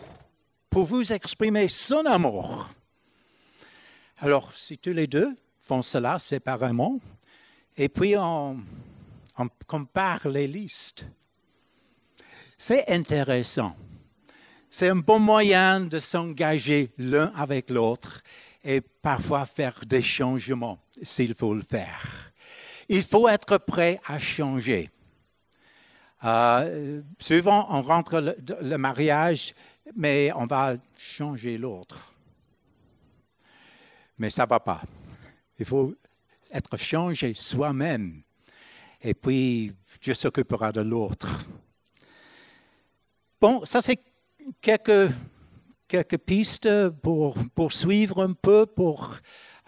pour 0.69 0.85
vous 0.85 1.11
exprimer 1.11 1.67
son 1.67 2.05
amour. 2.05 2.69
Alors, 4.19 4.53
si 4.53 4.77
tous 4.77 4.93
les 4.93 5.07
deux 5.07 5.35
font 5.59 5.81
cela 5.81 6.17
séparément, 6.17 7.01
et 7.79 7.87
puis 7.87 8.15
on, 8.17 8.61
compare 9.65 10.27
les 10.27 10.47
listes, 10.47 11.09
c'est 12.57 12.89
intéressant. 12.89 13.73
C'est 14.69 14.89
un 14.89 14.97
bon 14.97 15.17
moyen 15.17 15.79
de 15.79 15.97
s'engager 15.97 16.91
l'un 16.97 17.31
avec 17.33 17.69
l'autre 17.69 18.21
et 18.65 18.81
parfois 18.81 19.45
faire 19.45 19.79
des 19.87 20.01
changements 20.01 20.77
s'il 21.01 21.33
faut 21.33 21.53
le 21.53 21.61
faire. 21.61 22.33
Il 22.89 23.01
faut 23.01 23.29
être 23.29 23.57
prêt 23.57 24.01
à 24.05 24.19
changer. 24.19 24.89
Euh, 26.25 27.01
souvent, 27.17 27.65
on 27.69 27.81
rentre 27.81 28.35
le, 28.61 28.77
mariage, 28.77 29.55
mais 29.95 30.33
on 30.35 30.47
va 30.47 30.75
changer 30.97 31.57
l'autre. 31.57 32.13
Mais 34.17 34.29
ça 34.29 34.43
ne 34.43 34.49
va 34.49 34.59
pas. 34.59 34.81
Il 35.57 35.65
faut 35.65 35.95
être 36.51 36.77
changé 36.77 37.33
soi-même. 37.33 38.21
Et 39.01 39.13
puis, 39.13 39.73
Dieu 40.01 40.13
s'occupera 40.13 40.71
de 40.71 40.81
l'autre. 40.81 41.27
Bon, 43.39 43.63
ça 43.65 43.81
c'est 43.81 43.99
quelques, 44.61 45.13
quelques 45.87 46.17
pistes 46.17 46.89
pour, 47.01 47.37
pour 47.55 47.71
suivre 47.71 48.23
un 48.23 48.33
peu, 48.33 48.65
pour 48.65 49.15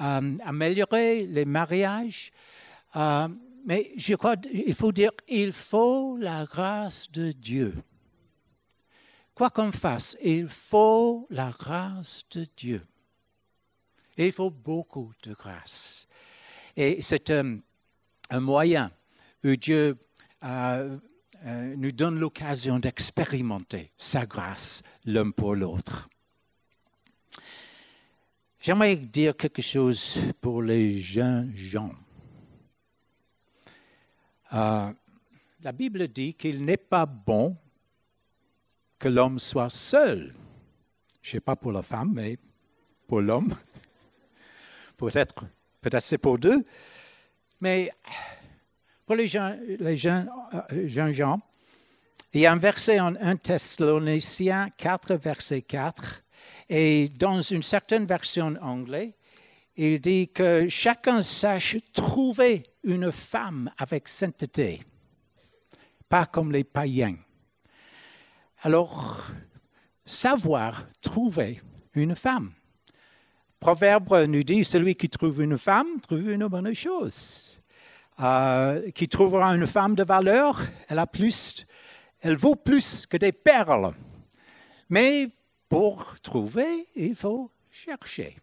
euh, 0.01 0.37
améliorer 0.43 1.25
les 1.25 1.45
mariages. 1.45 2.31
Euh, 2.95 3.27
mais 3.65 3.91
je 3.95 4.15
crois 4.15 4.35
qu'il 4.37 4.73
faut 4.73 4.91
dire, 4.91 5.11
il 5.27 5.53
faut 5.53 6.17
la 6.17 6.45
grâce 6.45 7.09
de 7.11 7.31
Dieu. 7.31 7.75
Quoi 9.33 9.49
qu'on 9.49 9.71
fasse, 9.71 10.17
il 10.21 10.47
faut 10.47 11.27
la 11.29 11.51
grâce 11.51 12.23
de 12.31 12.45
Dieu. 12.57 12.85
il 14.17 14.31
faut 14.31 14.51
beaucoup 14.51 15.13
de 15.23 15.33
grâce. 15.33 16.07
Et 16.75 17.01
c'est 17.01 17.29
un, 17.31 17.59
moyen 18.39 18.91
où 19.43 19.55
Dieu 19.55 19.97
euh, 20.43 20.97
euh, 21.45 21.75
nous 21.75 21.91
donne 21.91 22.19
l'occasion 22.19 22.79
d'expérimenter 22.79 23.91
sa 23.97 24.25
grâce 24.25 24.83
l'un 25.05 25.31
pour 25.31 25.55
l'autre. 25.55 26.09
J'aimerais 28.59 28.95
dire 28.95 29.35
quelque 29.35 29.61
chose 29.61 30.19
pour 30.39 30.61
les 30.61 30.99
jeunes 30.99 31.51
gens. 31.55 31.93
Euh, 34.53 34.91
la 35.63 35.71
Bible 35.71 36.07
dit 36.07 36.33
qu'il 36.35 36.63
n'est 36.63 36.77
pas 36.77 37.05
bon 37.05 37.57
que 38.99 39.07
l'homme 39.07 39.39
soit 39.39 39.69
seul. 39.69 40.31
Je 41.21 41.29
ne 41.29 41.31
sais 41.31 41.39
pas 41.39 41.55
pour 41.55 41.71
la 41.71 41.81
femme, 41.81 42.11
mais 42.13 42.37
pour 43.07 43.21
l'homme. 43.21 43.53
Peut-être 44.97 45.45
peut 45.81 45.89
c'est 45.99 46.17
pour 46.17 46.37
deux. 46.37 46.63
Mais 47.59 47.91
pour 49.05 49.15
les 49.15 49.35
euh, 49.35 49.95
jeunes 50.87 51.13
gens, 51.13 51.41
Il 52.33 52.41
y 52.41 52.45
a 52.45 52.51
un 52.51 52.57
verset 52.57 52.99
en 52.99 53.15
1 53.15 53.35
Thessaloniciens 53.37 54.69
4, 54.77 55.15
verset 55.15 55.63
4, 55.63 56.23
et 56.69 57.09
dans 57.09 57.41
une 57.41 57.63
certaine 57.63 58.05
version 58.05 58.55
anglaise, 58.61 59.13
il 59.75 59.99
dit 59.99 60.29
que 60.29 60.69
chacun 60.69 61.23
sache 61.23 61.77
trouver 61.93 62.63
une 62.83 63.11
femme 63.11 63.71
avec 63.77 64.07
sainteté, 64.07 64.81
pas 66.07 66.25
comme 66.25 66.51
les 66.51 66.63
païens. 66.63 67.17
Alors, 68.63 69.31
savoir 70.05 70.87
trouver 71.01 71.59
une 71.95 72.15
femme. 72.15 72.53
Proverbe 73.61 74.25
nous 74.27 74.43
dit, 74.43 74.65
celui 74.65 74.95
qui 74.95 75.07
trouve 75.07 75.43
une 75.43 75.55
femme 75.55 76.01
trouve 76.01 76.31
une 76.31 76.47
bonne 76.47 76.73
chose. 76.73 77.61
Euh, 78.19 78.89
qui 78.89 79.07
trouvera 79.07 79.55
une 79.55 79.67
femme 79.67 79.93
de 79.93 80.03
valeur, 80.03 80.59
elle 80.89 80.97
a 80.97 81.05
plus 81.05 81.67
elle 82.21 82.37
vaut 82.37 82.55
plus 82.55 83.05
que 83.05 83.17
des 83.17 83.31
perles. 83.31 83.93
Mais 84.89 85.29
pour 85.69 86.19
trouver, 86.21 86.87
il 86.95 87.15
faut 87.15 87.51
chercher. 87.69 88.35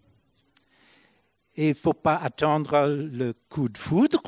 Il 1.57 1.71
ne 1.71 1.75
faut 1.75 1.95
pas 1.95 2.17
attendre 2.17 2.87
le 2.87 3.35
coup 3.49 3.69
de 3.69 3.79
foudre, 3.79 4.23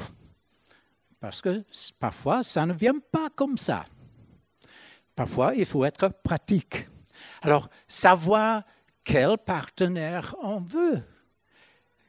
parce 1.21 1.41
que 1.41 1.65
parfois, 2.01 2.43
ça 2.43 2.67
ne 2.67 2.73
vient 2.73 2.99
pas 2.99 3.29
comme 3.31 3.59
ça. 3.59 3.87
Parfois, 5.15 5.55
il 5.55 5.67
faut 5.67 5.85
être 5.85 6.09
pratique. 6.09 6.89
Alors, 7.43 7.69
savoir 7.87 8.65
quel 9.11 9.39
partenaire 9.39 10.37
on 10.41 10.61
veut 10.61 11.03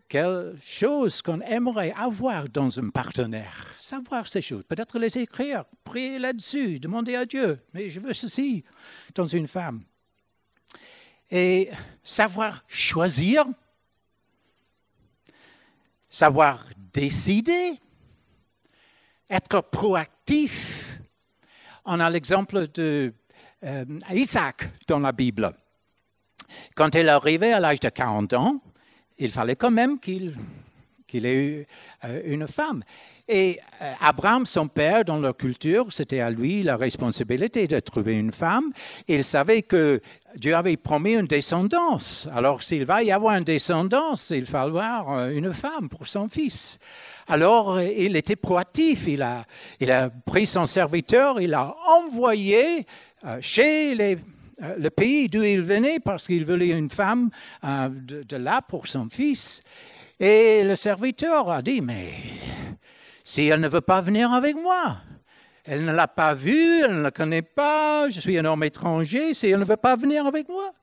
quelle 0.08 0.58
chose 0.62 1.22
qu'on 1.22 1.40
aimerait 1.40 1.94
avoir 1.94 2.50
dans 2.50 2.78
un 2.78 2.90
partenaire. 2.90 3.74
Savoir 3.80 4.28
ces 4.28 4.42
choses, 4.42 4.64
peut-être 4.68 5.00
les 5.00 5.18
écrire, 5.18 5.64
prier 5.86 6.20
là-dessus, 6.20 6.80
demander 6.80 7.16
à 7.16 7.26
Dieu, 7.26 7.62
mais 7.74 7.90
je 7.90 8.02
veux 8.02 8.14
ceci 8.14 8.66
dans 9.16 9.24
une 9.26 9.48
femme. 9.48 9.86
Et 11.30 11.72
savoir 12.04 12.62
choisir, 12.68 13.46
savoir 16.10 16.66
décider, 16.94 17.80
être 19.30 19.62
proactif. 19.62 21.00
On 21.86 22.02
a 22.02 22.10
l'exemple 22.10 22.68
de 22.68 23.14
euh, 23.64 23.86
Isaac 24.12 24.70
dans 24.88 25.00
la 25.00 25.14
Bible. 25.14 25.54
Quand 26.76 26.96
il 26.96 27.10
arrivé 27.10 27.54
à 27.54 27.60
l'âge 27.60 27.80
de 27.80 27.90
40 27.90 28.34
ans, 28.34 28.62
il 29.22 29.32
fallait 29.32 29.56
quand 29.56 29.72
même 29.72 30.00
qu'il 30.00 30.36
ait 31.26 31.36
eu 31.36 31.68
euh, 32.06 32.22
une 32.26 32.48
femme. 32.48 32.84
Et 33.28 33.60
euh, 33.82 33.94
Abraham, 34.02 34.46
son 34.46 34.68
père, 34.68 35.06
dans 35.06 35.20
leur 35.20 35.38
culture, 35.38 35.86
c'était 35.92 36.20
à 36.20 36.32
lui 36.32 36.64
la 36.64 36.76
responsabilité 36.76 37.68
de 37.68 37.80
trouver 37.80 38.18
une 38.18 38.32
femme. 38.32 38.72
Il 39.08 39.24
savait 39.24 39.62
que 39.62 40.02
Dieu 40.36 40.56
avait 40.56 40.76
promis 40.76 41.14
une 41.14 41.28
descendance. 41.28 42.28
Alors, 42.34 42.64
s'il 42.64 42.86
va 42.86 43.04
y 43.04 43.12
avoir 43.12 43.38
une 43.38 43.44
descendance, 43.44 44.32
il 44.32 44.44
va 44.44 44.64
falloir 44.64 45.12
euh, 45.12 45.30
une 45.30 45.54
femme 45.54 45.88
pour 45.88 46.08
son 46.08 46.28
fils. 46.28 46.80
Alors, 47.28 47.80
il 47.80 48.16
était 48.16 48.36
proactif. 48.36 49.08
Il 49.08 49.22
a, 49.22 49.46
il 49.80 49.92
a 49.92 50.10
pris 50.10 50.48
son 50.48 50.66
serviteur, 50.66 51.40
il 51.40 51.54
a 51.54 51.76
envoyé 51.88 52.86
chez 53.40 53.94
les 53.94 54.18
le 54.78 54.90
pays 54.90 55.28
d'où 55.28 55.44
il 55.44 55.62
venait 55.62 56.00
parce 56.00 56.28
qu'il 56.28 56.46
voulait 56.46 56.70
une 56.70 56.90
femme 56.90 57.30
euh, 57.64 57.90
de, 57.90 58.38
là 58.38 58.62
pour 58.62 58.88
son 58.88 59.10
fils. 59.10 59.64
Et 60.20 60.64
le 60.64 60.76
serviteur 60.76 61.50
a 61.50 61.62
dit, 61.62 61.82
mais 61.82 62.14
si 63.24 63.48
elle 63.48 63.60
ne 63.60 63.68
veut 63.68 63.82
pas 63.82 64.02
venir 64.02 64.32
avec 64.32 64.56
moi, 64.56 64.98
elle 65.64 65.86
ne 65.86 65.92
l'a 65.92 66.08
pas 66.08 66.34
vue, 66.34 66.84
elle 66.84 66.98
ne 66.98 67.02
la 67.02 67.12
connaît 67.12 67.42
pas, 67.42 68.10
je 68.10 68.20
suis 68.20 68.38
un 68.38 68.46
homme 68.46 68.64
étranger, 68.64 69.34
si 69.34 69.48
elle 69.48 69.60
ne 69.60 69.66
veut 69.66 69.78
pas 69.78 69.96
venir 69.96 70.26
avec 70.26 70.48
moi. 70.48 70.74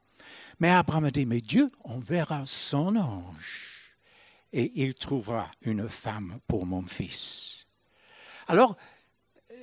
Mais 0.60 0.70
Abraham 0.70 1.04
a 1.04 1.10
dit, 1.10 1.24
mais 1.24 1.40
Dieu 1.40 1.70
enverra 1.84 2.42
son 2.46 2.96
ange 2.96 3.96
et 4.52 4.72
il 4.82 4.94
trouvera 4.94 5.48
une 5.62 5.88
femme 5.88 6.38
pour 6.48 6.66
mon 6.66 6.82
fils. 6.82 7.66
Alors, 8.48 8.76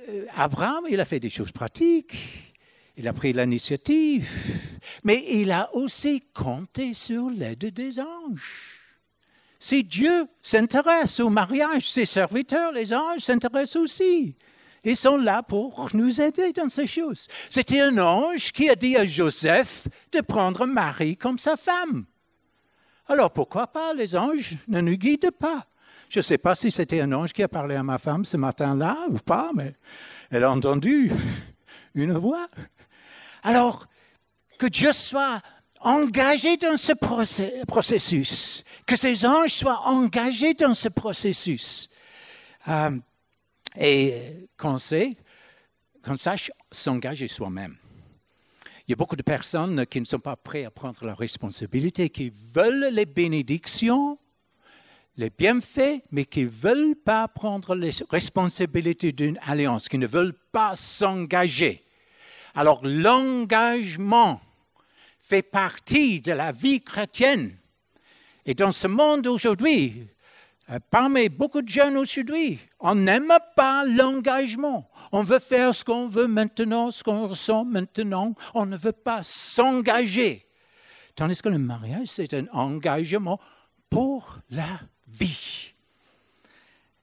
euh, 0.08 0.24
Abraham, 0.34 0.84
il 0.88 1.00
a 1.00 1.04
fait 1.04 1.20
des 1.20 1.28
choses 1.28 1.52
pratiques. 1.52 2.55
Il 2.96 3.06
a 3.08 3.12
pris 3.12 3.32
l'initiative, 3.32 4.28
mais 5.04 5.24
il 5.28 5.52
a 5.52 5.68
aussi 5.74 6.22
compté 6.32 6.94
sur 6.94 7.28
l'aide 7.28 7.66
des 7.66 8.00
anges. 8.00 8.86
Si 9.58 9.84
Dieu 9.84 10.26
s'intéresse 10.40 11.20
au 11.20 11.28
mariage, 11.28 11.90
ses 11.90 12.06
serviteurs, 12.06 12.72
les 12.72 12.94
anges, 12.94 13.20
s'intéressent 13.20 13.82
aussi. 13.82 14.34
Ils 14.84 14.96
sont 14.96 15.16
là 15.16 15.42
pour 15.42 15.88
nous 15.94 16.20
aider 16.20 16.52
dans 16.52 16.68
ces 16.68 16.86
choses. 16.86 17.26
C'était 17.50 17.80
un 17.80 17.98
ange 17.98 18.52
qui 18.52 18.70
a 18.70 18.76
dit 18.76 18.96
à 18.96 19.04
Joseph 19.04 19.88
de 20.12 20.20
prendre 20.20 20.64
Marie 20.64 21.16
comme 21.16 21.38
sa 21.38 21.56
femme. 21.56 22.04
Alors 23.08 23.32
pourquoi 23.32 23.66
pas? 23.66 23.92
Les 23.94 24.16
anges 24.16 24.56
ne 24.68 24.80
nous 24.80 24.96
guident 24.96 25.32
pas 25.32 25.66
Je 26.08 26.20
ne 26.20 26.22
sais 26.22 26.38
pas 26.38 26.54
si 26.54 26.70
c'était 26.70 27.00
un 27.00 27.12
ange 27.12 27.32
qui 27.32 27.42
a 27.42 27.48
parlé 27.48 27.74
à 27.74 27.82
ma 27.82 27.98
femme 27.98 28.24
ce 28.24 28.36
matin-là 28.36 29.06
ou 29.10 29.18
pas, 29.18 29.50
mais 29.54 29.74
elle 30.30 30.44
a 30.44 30.50
entendu 30.50 31.10
une 31.94 32.12
voix. 32.12 32.48
Alors, 33.46 33.86
que 34.58 34.66
Dieu 34.66 34.92
soit 34.92 35.40
engagé 35.78 36.56
dans 36.56 36.76
ce 36.76 36.92
processus, 37.64 38.64
que 38.84 38.96
ses 38.96 39.24
anges 39.24 39.52
soient 39.52 39.86
engagés 39.86 40.54
dans 40.54 40.74
ce 40.74 40.88
processus. 40.88 41.88
Euh, 42.66 42.98
et 43.78 44.48
qu'on 44.58 44.78
sache 44.78 46.50
s'engager 46.72 47.28
soi-même. 47.28 47.76
Il 48.88 48.90
y 48.90 48.92
a 48.94 48.96
beaucoup 48.96 49.14
de 49.14 49.22
personnes 49.22 49.86
qui 49.86 50.00
ne 50.00 50.06
sont 50.06 50.18
pas 50.18 50.34
prêtes 50.34 50.66
à 50.66 50.72
prendre 50.72 51.06
la 51.06 51.14
responsabilité, 51.14 52.10
qui 52.10 52.32
veulent 52.52 52.88
les 52.90 53.06
bénédictions, 53.06 54.18
les 55.16 55.30
bienfaits, 55.30 56.02
mais 56.10 56.24
qui 56.24 56.42
ne 56.42 56.48
veulent 56.48 56.96
pas 56.96 57.28
prendre 57.28 57.76
les 57.76 57.92
responsabilités 58.10 59.12
d'une 59.12 59.38
alliance, 59.46 59.88
qui 59.88 59.98
ne 59.98 60.08
veulent 60.08 60.36
pas 60.50 60.74
s'engager. 60.74 61.85
Alors 62.56 62.80
l'engagement 62.82 64.40
fait 65.20 65.42
partie 65.42 66.22
de 66.22 66.32
la 66.32 66.52
vie 66.52 66.80
chrétienne. 66.80 67.54
Et 68.46 68.54
dans 68.54 68.72
ce 68.72 68.86
monde 68.86 69.26
aujourd'hui, 69.26 70.08
euh, 70.70 70.78
parmi 70.90 71.28
beaucoup 71.28 71.60
de 71.60 71.68
jeunes 71.68 71.98
aujourd'hui, 71.98 72.58
on 72.80 72.94
n'aime 72.94 73.32
pas 73.54 73.84
l'engagement. 73.84 74.90
On 75.12 75.22
veut 75.22 75.38
faire 75.38 75.74
ce 75.74 75.84
qu'on 75.84 76.08
veut 76.08 76.28
maintenant, 76.28 76.90
ce 76.90 77.04
qu'on 77.04 77.28
ressent 77.28 77.64
maintenant. 77.64 78.34
On 78.54 78.64
ne 78.64 78.76
veut 78.76 78.92
pas 78.92 79.22
s'engager. 79.22 80.46
Tandis 81.14 81.42
que 81.42 81.50
le 81.50 81.58
mariage, 81.58 82.08
c'est 82.08 82.32
un 82.34 82.46
engagement 82.52 83.38
pour 83.90 84.38
la 84.50 84.80
vie. 85.08 85.72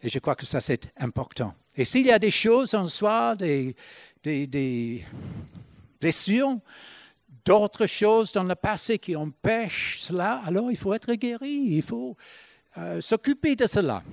Et 0.01 0.09
je 0.09 0.19
crois 0.19 0.35
que 0.35 0.45
ça, 0.45 0.61
c'est 0.61 0.91
important. 0.97 1.53
Et 1.75 1.85
s'il 1.85 2.05
y 2.05 2.11
a 2.11 2.19
des 2.19 2.31
choses 2.31 2.73
en 2.75 2.87
soi, 2.87 3.35
des, 3.35 3.75
des, 4.23 5.05
blessures, 5.99 6.59
d'autres 7.45 7.85
choses 7.85 8.31
dans 8.31 8.43
le 8.43 8.55
passé 8.55 8.97
qui 8.99 9.15
empêchent 9.15 9.99
cela, 10.01 10.41
alors 10.45 10.71
il 10.71 10.77
faut 10.77 10.93
être 10.93 11.13
guéri, 11.13 11.51
il 11.51 11.81
faut 11.81 12.15
euh, 12.77 13.01
s'occuper 13.01 13.55
de 13.55 13.65
cela 13.65 14.03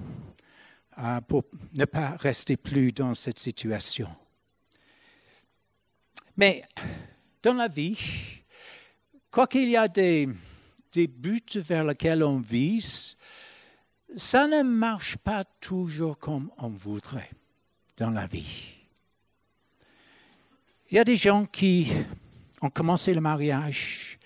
euh, 0.98 1.20
pour 1.22 1.44
ne 1.72 1.84
pas 1.84 2.16
rester 2.18 2.56
plus 2.56 2.92
dans 2.92 3.14
cette 3.14 3.38
situation. 3.38 4.08
Mais 6.36 6.62
dans 7.42 7.54
la 7.54 7.68
vie, 7.68 7.98
quoi 9.30 9.46
qu'il 9.46 9.68
y 9.68 9.76
a 9.76 9.88
des, 9.88 10.28
des 10.92 11.06
buts 11.06 11.42
vers 11.56 11.84
lesquels 11.84 12.22
on 12.22 12.38
vise, 12.40 13.16
ça 14.16 14.46
ne 14.46 14.62
marche 14.62 15.16
pas 15.18 15.44
toujours 15.60 16.18
comme 16.18 16.50
on 16.58 16.68
voudrait 16.68 17.30
dans 17.96 18.10
la 18.10 18.26
vie. 18.26 18.79
Il 20.90 20.96
y 20.96 20.98
a 20.98 21.04
des 21.04 21.14
gens 21.14 21.46
qui 21.46 21.86
ont 22.62 22.68
commencé 22.68 23.14
le 23.14 23.20
mariage 23.20 24.18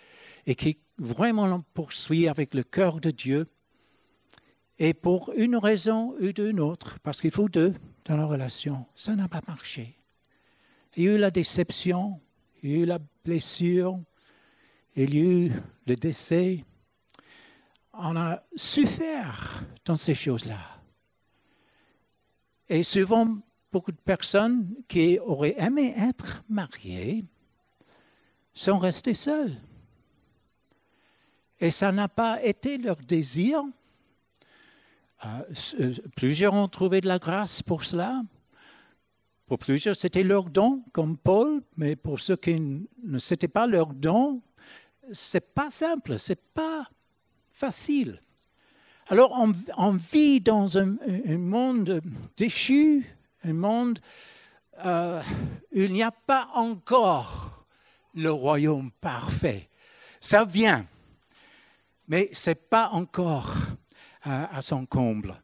et 0.46 0.54
qui 0.54 0.78
vraiment 0.96 1.46
l'ont 1.46 1.62
poursuivi 1.74 2.26
avec 2.26 2.54
le 2.54 2.62
cœur 2.62 3.00
de 3.00 3.10
Dieu. 3.10 3.44
Et 4.78 4.94
pour 4.94 5.30
une 5.36 5.56
raison 5.56 6.14
ou 6.18 6.32
d'une 6.32 6.60
autre, 6.60 6.98
parce 7.00 7.20
qu'il 7.20 7.32
faut 7.32 7.50
deux 7.50 7.74
dans 8.06 8.16
la 8.16 8.24
relation, 8.24 8.86
ça 8.94 9.14
n'a 9.14 9.28
pas 9.28 9.42
marché. 9.46 9.98
Il 10.96 11.04
y 11.04 11.08
a 11.08 11.12
eu 11.12 11.18
la 11.18 11.30
déception, 11.30 12.18
il 12.62 12.70
y 12.70 12.74
a 12.74 12.76
eu 12.78 12.86
la 12.86 12.98
blessure, 13.24 14.00
il 14.96 15.14
y 15.14 15.18
a 15.18 15.46
eu 15.46 15.52
le 15.86 15.96
décès. 15.96 16.64
On 17.92 18.16
a 18.16 18.42
souffert 18.56 19.64
dans 19.84 19.96
ces 19.96 20.14
choses-là. 20.14 20.80
Et 22.70 22.82
souvent, 22.84 23.36
beaucoup 23.74 23.90
de 23.90 23.96
personnes 24.14 24.72
qui 24.86 25.18
auraient 25.18 25.56
aimé 25.58 25.92
être 25.96 26.44
mariées 26.48 27.24
sont 28.52 28.78
restées 28.78 29.16
seules. 29.16 29.56
Et 31.58 31.72
ça 31.72 31.90
n'a 31.90 32.08
pas 32.08 32.40
été 32.40 32.78
leur 32.78 32.98
désir. 32.98 33.64
Euh, 35.24 35.92
plusieurs 36.14 36.54
ont 36.54 36.68
trouvé 36.68 37.00
de 37.00 37.08
la 37.08 37.18
grâce 37.18 37.64
pour 37.64 37.82
cela. 37.82 38.22
Pour 39.46 39.58
plusieurs, 39.58 39.96
c'était 39.96 40.22
leur 40.22 40.44
don, 40.50 40.84
comme 40.92 41.16
Paul, 41.16 41.60
mais 41.76 41.96
pour 41.96 42.20
ceux 42.20 42.36
qui 42.36 42.60
ne 43.02 43.18
c'était 43.18 43.48
pas 43.48 43.66
leur 43.66 43.92
don, 43.92 44.40
c'est 45.10 45.52
pas 45.52 45.70
simple, 45.70 46.20
c'est 46.20 46.40
pas 46.40 46.84
facile. 47.52 48.20
Alors 49.08 49.32
on, 49.76 49.90
vit 49.90 50.40
dans 50.40 50.78
un, 50.78 50.96
monde 51.36 52.00
déchu, 52.36 53.04
un 53.44 53.52
monde 53.52 53.98
euh, 54.84 55.22
il 55.72 55.92
n'y 55.92 56.02
a 56.02 56.10
pas 56.10 56.48
encore 56.54 57.66
le 58.14 58.30
royaume 58.30 58.90
parfait. 59.00 59.68
Ça 60.20 60.44
vient, 60.44 60.86
mais 62.08 62.30
ce 62.32 62.50
n'est 62.50 62.54
pas 62.54 62.88
encore 62.90 63.56
à 64.22 64.62
son 64.62 64.86
comble. 64.86 65.34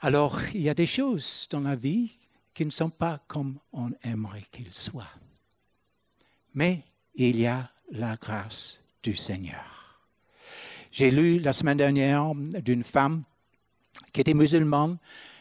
Alors 0.00 0.38
il 0.52 0.62
y 0.62 0.68
a 0.68 0.74
des 0.74 0.86
choses 0.86 1.46
dans 1.50 1.60
la 1.60 1.76
vie 1.76 2.12
qui 2.52 2.66
ne 2.66 2.70
sont 2.70 2.90
pas 2.90 3.20
comme 3.26 3.58
on 3.72 3.90
aimerait 4.02 4.44
qu'ils 4.50 4.72
soient. 4.72 5.14
Mais 6.54 6.82
il 7.14 7.40
y 7.40 7.46
a 7.46 7.70
la 7.90 8.16
grâce 8.16 8.80
du 9.02 9.14
Seigneur. 9.14 10.00
J'ai 10.90 11.10
lu 11.10 11.38
la 11.38 11.54
semaine 11.54 11.78
dernière 11.78 12.34
d'une 12.34 12.84
femme 12.84 13.22
qui 14.12 14.20
était 14.20 14.34
musulmane, 14.34 14.98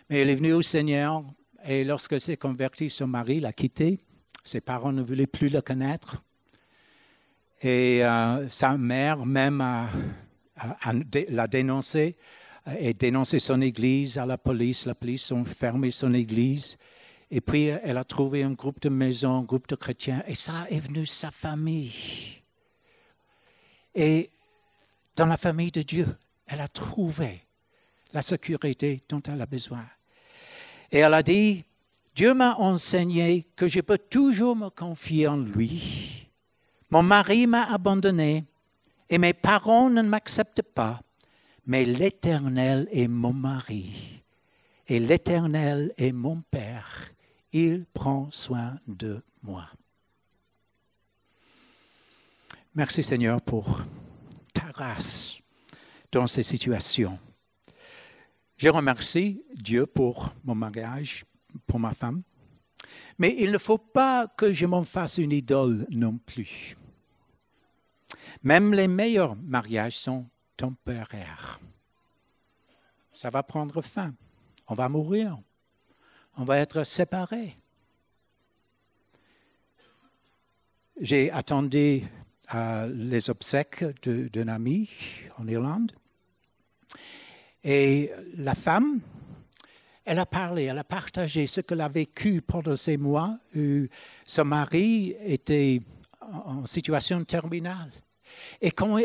mais 0.09 0.19
elle 0.19 0.29
est 0.29 0.35
venue 0.35 0.53
au 0.53 0.61
Seigneur 0.61 1.23
et 1.65 1.83
lorsqu'elle 1.83 2.21
s'est 2.21 2.37
convertie, 2.37 2.89
son 2.89 3.07
mari 3.07 3.39
l'a 3.39 3.53
quittée. 3.53 3.99
Ses 4.43 4.61
parents 4.61 4.91
ne 4.91 5.01
voulaient 5.01 5.27
plus 5.27 5.49
la 5.49 5.61
connaître. 5.61 6.23
Et 7.61 8.03
euh, 8.03 8.49
sa 8.49 8.75
mère 8.77 9.25
même 9.25 9.63
l'a 11.29 11.47
dénoncé 11.47 12.17
et 12.79 12.93
dénoncé 12.93 13.39
son 13.39 13.61
église 13.61 14.17
à 14.17 14.25
la 14.25 14.37
police. 14.37 14.85
La 14.85 14.95
police 14.95 15.31
a 15.31 15.43
fermé 15.43 15.91
son 15.91 16.13
église. 16.13 16.77
Et 17.29 17.39
puis, 17.39 17.65
elle 17.65 17.97
a 17.97 18.03
trouvé 18.03 18.43
un 18.43 18.51
groupe 18.51 18.81
de 18.81 18.89
maisons, 18.89 19.37
un 19.37 19.43
groupe 19.43 19.67
de 19.69 19.75
chrétiens, 19.75 20.21
et 20.27 20.35
ça 20.35 20.65
est 20.69 20.79
venu 20.79 21.05
sa 21.05 21.31
famille. 21.31 22.41
Et 23.95 24.29
dans 25.15 25.27
la 25.27 25.37
famille 25.37 25.71
de 25.71 25.81
Dieu, 25.81 26.07
elle 26.45 26.59
a 26.59 26.67
trouvé 26.67 27.41
la 28.11 28.21
sécurité 28.21 29.01
dont 29.07 29.21
elle 29.21 29.41
a 29.41 29.45
besoin. 29.45 29.85
Et 30.91 30.99
elle 30.99 31.13
a 31.13 31.23
dit, 31.23 31.63
Dieu 32.15 32.33
m'a 32.33 32.55
enseigné 32.55 33.47
que 33.55 33.67
je 33.67 33.79
peux 33.79 33.97
toujours 33.97 34.55
me 34.55 34.69
confier 34.69 35.27
en 35.27 35.37
lui. 35.37 36.29
Mon 36.89 37.03
mari 37.03 37.47
m'a 37.47 37.63
abandonné 37.71 38.45
et 39.09 39.17
mes 39.17 39.33
parents 39.33 39.89
ne 39.89 40.01
m'acceptent 40.01 40.61
pas, 40.61 40.99
mais 41.65 41.85
l'Éternel 41.85 42.87
est 42.91 43.07
mon 43.07 43.33
mari 43.33 44.21
et 44.87 44.99
l'Éternel 44.99 45.93
est 45.97 46.11
mon 46.11 46.41
Père 46.51 47.11
il 47.53 47.85
prend 47.93 48.29
soin 48.31 48.79
de 48.87 49.21
moi. 49.43 49.69
Merci 52.75 53.03
Seigneur 53.03 53.41
pour 53.41 53.83
ta 54.53 54.71
grâce 54.71 55.41
dans 56.11 56.27
ces 56.27 56.43
situations. 56.43 57.19
Je 58.61 58.69
remercie 58.69 59.41
Dieu 59.55 59.87
pour 59.87 60.35
mon 60.43 60.53
mariage, 60.53 61.25
pour 61.65 61.79
ma 61.79 61.93
femme, 61.93 62.21
mais 63.17 63.35
il 63.39 63.49
ne 63.49 63.57
faut 63.57 63.79
pas 63.79 64.27
que 64.27 64.53
je 64.53 64.67
m'en 64.67 64.83
fasse 64.83 65.17
une 65.17 65.31
idole 65.31 65.87
non 65.89 66.19
plus. 66.19 66.75
Même 68.43 68.75
les 68.75 68.87
meilleurs 68.87 69.35
mariages 69.35 69.97
sont 69.97 70.29
temporaires. 70.57 71.59
Ça 73.13 73.31
va 73.31 73.41
prendre 73.41 73.81
fin. 73.81 74.13
On 74.67 74.75
va 74.75 74.89
mourir 74.89 75.39
on 76.37 76.43
va 76.43 76.57
être 76.57 76.83
séparés. 76.83 77.57
J'ai 80.99 81.31
attendu 81.31 82.03
euh, 82.53 82.87
les 82.87 83.29
obsèques 83.29 83.83
d'un 84.03 84.47
ami 84.47 84.89
en 85.37 85.47
Irlande. 85.47 85.91
Et 87.63 88.11
la 88.37 88.55
femme, 88.55 88.99
elle 90.03 90.19
a 90.19 90.25
parlé, 90.25 90.63
elle 90.63 90.77
a 90.77 90.83
partagé 90.83 91.47
ce 91.47 91.61
qu'elle 91.61 91.81
a 91.81 91.89
vécu 91.89 92.41
pendant 92.41 92.75
ces 92.75 92.97
mois 92.97 93.37
où 93.55 93.85
son 94.25 94.45
mari 94.45 95.15
était 95.23 95.79
en 96.21 96.65
situation 96.65 97.23
terminale. 97.23 97.91
Et 98.61 98.71
quand 98.71 98.97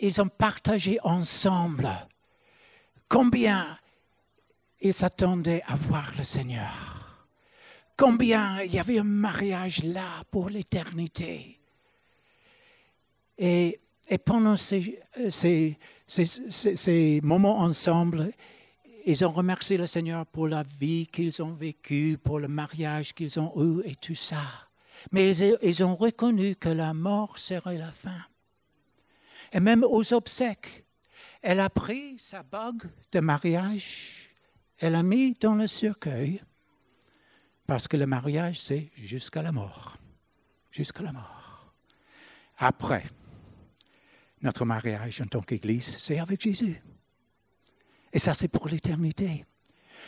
ils 0.00 0.20
ont 0.20 0.28
partagé 0.28 0.98
ensemble 1.02 1.88
combien 3.08 3.78
ils 4.80 4.94
s'attendaient 4.94 5.62
à 5.66 5.74
voir 5.74 6.12
le 6.16 6.24
Seigneur. 6.24 7.26
Combien 7.96 8.62
il 8.62 8.72
y 8.72 8.78
avait 8.78 8.98
un 8.98 9.04
mariage 9.04 9.82
là 9.82 10.22
pour 10.30 10.50
l'éternité. 10.50 11.58
Et, 13.36 13.80
pendant 14.24 14.56
ces, 14.56 15.00
ces, 15.30 15.76
moments 17.22 17.60
ensemble, 17.60 18.32
ils 19.06 19.24
ont 19.24 19.30
remercié 19.30 19.76
le 19.76 19.86
Seigneur 19.86 20.26
pour 20.26 20.48
la 20.48 20.62
vie 20.62 21.06
qu'ils 21.06 21.42
ont 21.42 21.52
vécue, 21.52 22.18
pour 22.22 22.38
le 22.38 22.48
mariage 22.48 23.14
qu'ils 23.14 23.38
ont 23.40 23.52
eu 23.56 23.82
et 23.84 23.94
tout 23.94 24.14
ça. 24.14 24.42
Mais 25.12 25.36
ils, 25.36 25.56
ils 25.62 25.84
ont 25.84 25.94
reconnu 25.94 26.56
que 26.56 26.68
la 26.68 26.92
mort 26.92 27.38
serait 27.38 27.78
la 27.78 27.92
fin. 27.92 28.20
Et 29.52 29.60
même 29.60 29.84
aux 29.84 30.12
obsèques, 30.12 30.84
elle 31.40 31.60
a 31.60 31.70
pris 31.70 32.16
sa 32.18 32.42
bague 32.42 32.82
de 33.12 33.20
mariage 33.20 34.28
elle 34.78 34.94
a 34.94 35.02
mis 35.02 35.34
dans 35.34 35.56
le 35.56 35.66
cercueil 35.66 36.40
parce 37.66 37.88
que 37.88 37.96
le 37.96 38.06
mariage, 38.06 38.60
c'est 38.60 38.90
jusqu'à 38.94 39.42
la 39.42 39.52
mort. 39.52 39.96
Jusqu'à 40.70 41.02
la 41.02 41.12
mort. 41.12 41.72
Après, 42.56 43.04
notre 44.42 44.64
mariage 44.64 45.20
en 45.20 45.26
tant 45.26 45.40
qu'Église, 45.40 45.96
c'est 45.98 46.18
avec 46.18 46.40
Jésus. 46.40 46.82
Et 48.12 48.18
ça, 48.18 48.34
c'est 48.34 48.48
pour 48.48 48.68
l'éternité. 48.68 49.44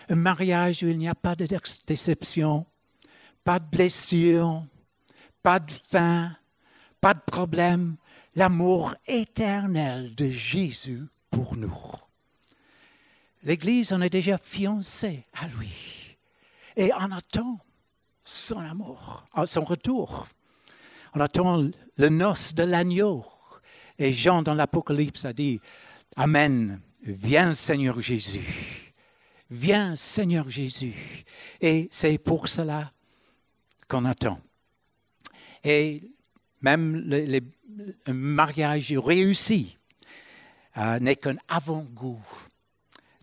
Un 0.08 0.14
mariage 0.14 0.82
où 0.82 0.88
il 0.88 0.98
n'y 0.98 1.08
a 1.08 1.14
pas 1.14 1.36
de 1.36 1.46
déception, 1.86 2.66
pas 3.44 3.58
de 3.58 3.66
blessure, 3.66 4.64
pas 5.42 5.58
de 5.58 5.70
faim, 5.70 6.36
pas 7.00 7.14
de 7.14 7.20
problème. 7.20 7.96
L'amour 8.34 8.94
éternel 9.06 10.14
de 10.14 10.30
Jésus 10.30 11.02
pour 11.30 11.56
nous. 11.56 11.76
L'Église 13.42 13.92
en 13.92 14.00
est 14.00 14.10
déjà 14.10 14.38
fiancée 14.38 15.26
à 15.34 15.48
lui 15.48 16.00
et 16.76 16.92
on 16.94 17.10
attend 17.10 17.58
son 18.22 18.58
amour, 18.58 19.24
son 19.46 19.64
retour. 19.64 20.28
On 21.14 21.20
attend 21.20 21.68
le 21.96 22.08
noce 22.08 22.54
de 22.54 22.62
l'agneau. 22.62 23.24
Et 24.00 24.12
Jean 24.12 24.42
dans 24.42 24.54
l'Apocalypse 24.54 25.26
a 25.26 25.34
dit, 25.34 25.60
Amen, 26.16 26.80
viens 27.02 27.52
Seigneur 27.52 28.00
Jésus, 28.00 28.94
viens 29.50 29.94
Seigneur 29.94 30.48
Jésus. 30.48 30.94
Et 31.60 31.86
c'est 31.92 32.16
pour 32.16 32.48
cela 32.48 32.92
qu'on 33.88 34.06
attend. 34.06 34.40
Et 35.62 36.00
même 36.62 36.96
le, 36.96 37.40
mariage 38.10 38.94
réussi 38.96 39.76
euh, 40.78 40.98
n'est 40.98 41.16
qu'un 41.16 41.36
avant-goût 41.46 42.24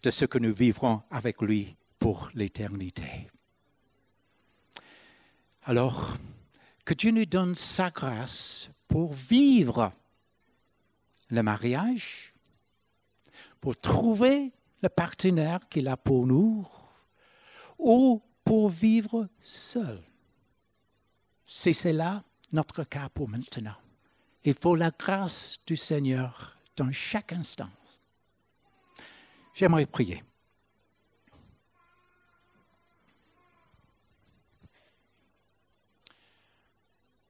de 0.03 0.11
ce 0.11 0.25
que 0.25 0.37
nous 0.37 0.53
vivrons 0.53 1.01
avec 1.09 1.41
lui 1.41 1.75
pour 1.97 2.29
l'éternité. 2.35 3.27
Alors, 5.63 6.17
que 6.85 6.93
Dieu 6.93 7.09
nous 7.09 7.25
donne 7.25 7.55
sa 7.55 7.89
grâce 7.89 8.69
pour 8.87 9.13
vivre 9.13 9.91
le 11.29 11.43
mariage, 11.43 12.33
pour 13.59 13.79
trouver 13.79 14.53
le 14.81 14.89
partenaire 14.89 15.67
qu'il 15.69 15.87
a 15.87 15.97
pour 15.97 16.27
nous, 16.27 16.67
ou 17.77 18.21
pour 18.43 18.69
vivre 18.69 19.27
seul. 19.41 20.01
C'est 21.45 21.93
là 21.93 22.23
notre 22.51 22.83
cas 22.83 23.09
pour 23.09 23.29
maintenant. 23.29 23.75
Il 24.43 24.53
faut 24.53 24.75
la 24.75 24.91
grâce 24.91 25.57
du 25.65 25.75
Seigneur 25.75 26.57
dans 26.75 26.91
chaque 26.91 27.33
instant. 27.33 27.69
J'aimerais 29.53 29.85
prier. 29.85 30.23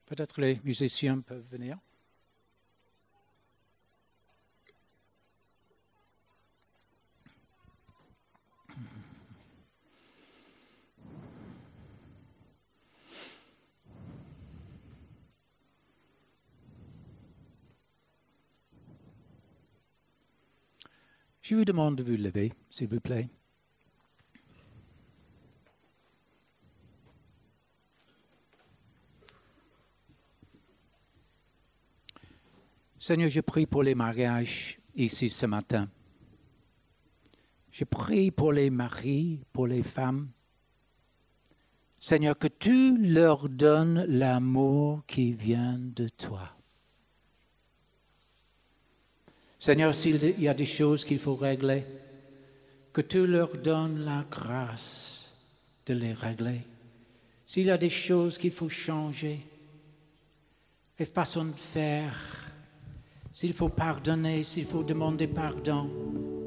Peut-être 0.06 0.40
les 0.40 0.60
musiciens 0.64 1.20
peuvent 1.20 1.46
venir. 1.50 1.78
Je 21.48 21.54
vous 21.54 21.64
demande 21.64 21.96
de 21.96 22.02
vous 22.02 22.22
lever, 22.22 22.52
s'il 22.68 22.88
vous 22.88 23.00
plaît. 23.00 23.26
Seigneur, 32.98 33.30
je 33.30 33.40
prie 33.40 33.64
pour 33.64 33.82
les 33.82 33.94
mariages 33.94 34.78
ici 34.94 35.30
ce 35.30 35.46
matin. 35.46 35.88
Je 37.70 37.84
prie 37.84 38.30
pour 38.30 38.52
les 38.52 38.68
maris, 38.68 39.40
pour 39.54 39.66
les 39.66 39.82
femmes. 39.82 40.28
Seigneur, 41.98 42.36
que 42.36 42.48
tu 42.48 42.98
leur 42.98 43.48
donnes 43.48 44.04
l'amour 44.04 45.02
qui 45.06 45.32
vient 45.32 45.78
de 45.78 46.10
toi. 46.10 46.57
Seigneur, 49.58 49.94
s'il 49.94 50.40
y 50.40 50.48
a 50.48 50.54
des 50.54 50.66
choses 50.66 51.04
qu'il 51.04 51.18
faut 51.18 51.34
régler, 51.34 51.84
que 52.92 53.00
tu 53.00 53.26
leur 53.26 53.56
donnes 53.56 54.04
la 54.04 54.24
grâce 54.30 55.32
de 55.86 55.94
les 55.94 56.12
régler. 56.12 56.60
S'il 57.46 57.66
y 57.66 57.70
a 57.70 57.78
des 57.78 57.90
choses 57.90 58.38
qu'il 58.38 58.50
faut 58.50 58.68
changer, 58.68 59.40
les 60.98 61.06
façons 61.06 61.44
de 61.44 61.52
faire, 61.52 62.14
s'il 63.32 63.52
faut 63.52 63.68
pardonner, 63.68 64.42
s'il 64.42 64.64
faut 64.64 64.82
demander 64.82 65.26
pardon, 65.26 65.88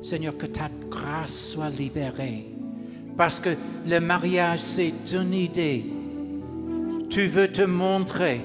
Seigneur, 0.01 0.37
que 0.37 0.45
ta 0.45 0.69
grâce 0.89 1.51
soit 1.51 1.69
libérée. 1.69 2.47
Parce 3.17 3.39
que 3.39 3.55
le 3.87 3.99
mariage, 3.99 4.59
c'est 4.59 4.93
une 5.13 5.33
idée. 5.33 5.85
Tu 7.09 7.27
veux 7.27 7.51
te 7.51 7.61
montrer. 7.61 8.41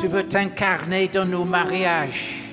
Tu 0.00 0.06
veux 0.06 0.26
t'incarner 0.28 1.08
dans 1.08 1.26
nos 1.26 1.44
mariages. 1.44 2.43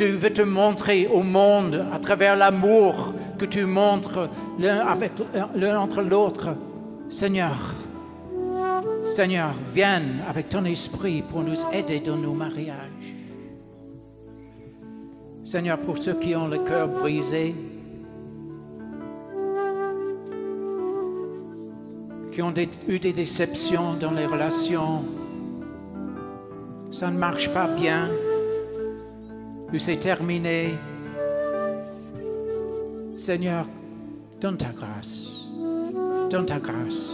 Tu 0.00 0.12
veux 0.12 0.32
te 0.32 0.40
montrer 0.40 1.06
au 1.08 1.22
monde 1.22 1.84
à 1.92 1.98
travers 1.98 2.34
l'amour 2.34 3.12
que 3.36 3.44
tu 3.44 3.66
montres 3.66 4.30
l'un 4.58 4.78
avec 4.78 5.12
l'un 5.54 5.78
entre 5.78 6.00
l'autre. 6.00 6.56
Seigneur, 7.10 7.74
Seigneur, 9.04 9.50
viens 9.74 10.02
avec 10.26 10.48
ton 10.48 10.64
esprit 10.64 11.22
pour 11.30 11.42
nous 11.42 11.58
aider 11.74 12.00
dans 12.00 12.16
nos 12.16 12.32
mariages. 12.32 13.14
Seigneur, 15.44 15.78
pour 15.78 15.98
ceux 15.98 16.14
qui 16.14 16.34
ont 16.34 16.48
le 16.48 16.60
cœur 16.60 16.88
brisé, 16.88 17.54
qui 22.32 22.40
ont 22.40 22.54
eu 22.88 22.98
des 22.98 23.12
déceptions 23.12 23.92
dans 24.00 24.12
les 24.12 24.24
relations, 24.24 25.04
ça 26.90 27.10
ne 27.10 27.18
marche 27.18 27.52
pas 27.52 27.68
bien, 27.68 28.08
ou 29.72 29.78
c'est 29.78 29.96
terminé. 29.96 30.74
Seigneur, 33.16 33.66
donne 34.40 34.56
ta 34.56 34.70
grâce, 34.70 35.48
donne 36.30 36.46
ta 36.46 36.58
grâce, 36.58 37.10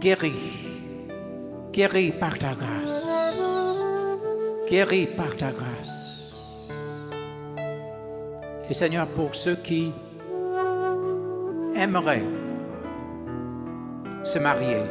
guéris, 0.00 0.66
guéris 1.72 2.12
par 2.12 2.38
ta 2.38 2.54
grâce, 2.54 3.08
guéris 4.68 5.06
par 5.06 5.36
ta 5.36 5.52
grâce. 5.52 6.68
Et 8.68 8.74
Seigneur, 8.74 9.06
pour 9.06 9.34
ceux 9.34 9.54
qui 9.54 9.92
aimeraient 11.76 12.24
se 14.24 14.38
marier. 14.40 14.82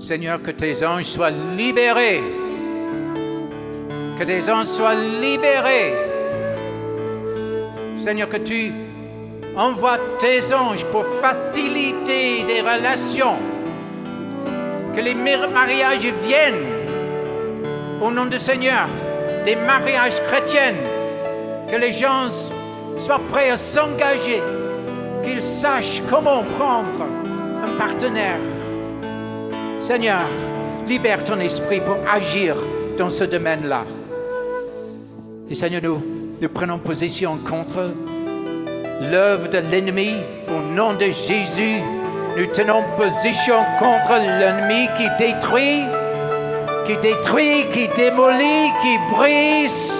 Seigneur, 0.00 0.42
que 0.42 0.50
tes 0.50 0.84
anges 0.84 1.04
soient 1.04 1.30
libérés. 1.56 2.39
Que 4.20 4.26
tes 4.26 4.50
anges 4.50 4.66
soient 4.66 4.94
libérés. 4.94 5.94
Seigneur, 8.02 8.28
que 8.28 8.36
tu 8.36 8.70
envoies 9.56 9.96
tes 10.18 10.52
anges 10.52 10.84
pour 10.92 11.06
faciliter 11.22 12.42
des 12.42 12.60
relations. 12.60 13.36
Que 14.94 15.00
les 15.00 15.14
mariages 15.14 16.12
viennent 16.22 16.66
au 18.02 18.10
nom 18.10 18.26
du 18.26 18.38
Seigneur, 18.38 18.88
des 19.46 19.56
mariages 19.56 20.20
chrétiens. 20.28 20.74
Que 21.70 21.76
les 21.76 21.92
gens 21.92 22.28
soient 22.98 23.22
prêts 23.30 23.48
à 23.48 23.56
s'engager, 23.56 24.42
qu'ils 25.24 25.42
sachent 25.42 26.02
comment 26.10 26.42
prendre 26.58 27.06
un 27.64 27.78
partenaire. 27.78 28.40
Seigneur, 29.80 30.26
libère 30.86 31.24
ton 31.24 31.40
esprit 31.40 31.80
pour 31.80 31.96
agir 32.06 32.54
dans 32.98 33.08
ce 33.08 33.24
domaine-là. 33.24 33.84
Et 35.50 35.56
Seigneur, 35.56 35.82
nous, 35.82 36.00
nous 36.40 36.48
prenons 36.48 36.78
position 36.78 37.36
contre 37.38 37.90
l'œuvre 39.10 39.48
de 39.48 39.58
l'ennemi 39.58 40.14
au 40.48 40.60
nom 40.72 40.94
de 40.94 41.06
Jésus. 41.06 41.80
Nous 42.36 42.46
tenons 42.46 42.84
position 42.96 43.56
contre 43.80 44.14
l'ennemi 44.14 44.88
qui 44.96 45.08
détruit, 45.18 45.82
qui 46.86 46.96
détruit, 46.98 47.66
qui 47.72 47.88
démolit, 47.88 48.70
qui 48.80 48.96
brise. 49.12 49.92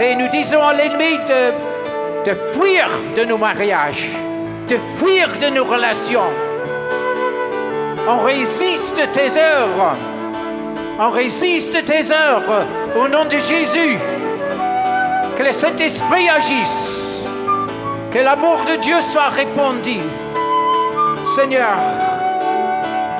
Et 0.00 0.16
nous 0.16 0.28
disons 0.28 0.62
à 0.62 0.74
l'ennemi 0.74 1.18
de, 1.28 2.28
de 2.28 2.36
fuir 2.52 2.88
de 3.16 3.24
nos 3.24 3.38
mariages 3.38 4.08
de 4.68 4.78
fuir 4.98 5.28
de 5.40 5.46
nos 5.46 5.64
relations. 5.64 6.28
On 8.08 8.18
résiste 8.18 9.00
tes 9.12 9.38
œuvres. 9.38 9.96
On 10.98 11.10
résiste 11.10 11.84
tes 11.84 12.10
œuvres 12.10 12.64
au 12.96 13.08
nom 13.08 13.24
de 13.24 13.38
Jésus. 13.38 13.98
Que 15.36 15.42
le 15.42 15.52
Saint-Esprit 15.52 16.28
agisse. 16.28 17.18
Que 18.10 18.18
l'amour 18.18 18.64
de 18.64 18.80
Dieu 18.80 19.00
soit 19.02 19.28
répandu. 19.28 20.00
Seigneur, 21.34 21.76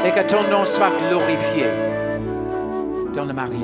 et 0.04 0.10
que 0.10 0.22
ton 0.22 0.42
nom 0.44 0.64
soit 0.64 0.90
glorifié 1.08 1.66
dans 3.12 3.24
le 3.24 3.32
mariage. 3.32 3.60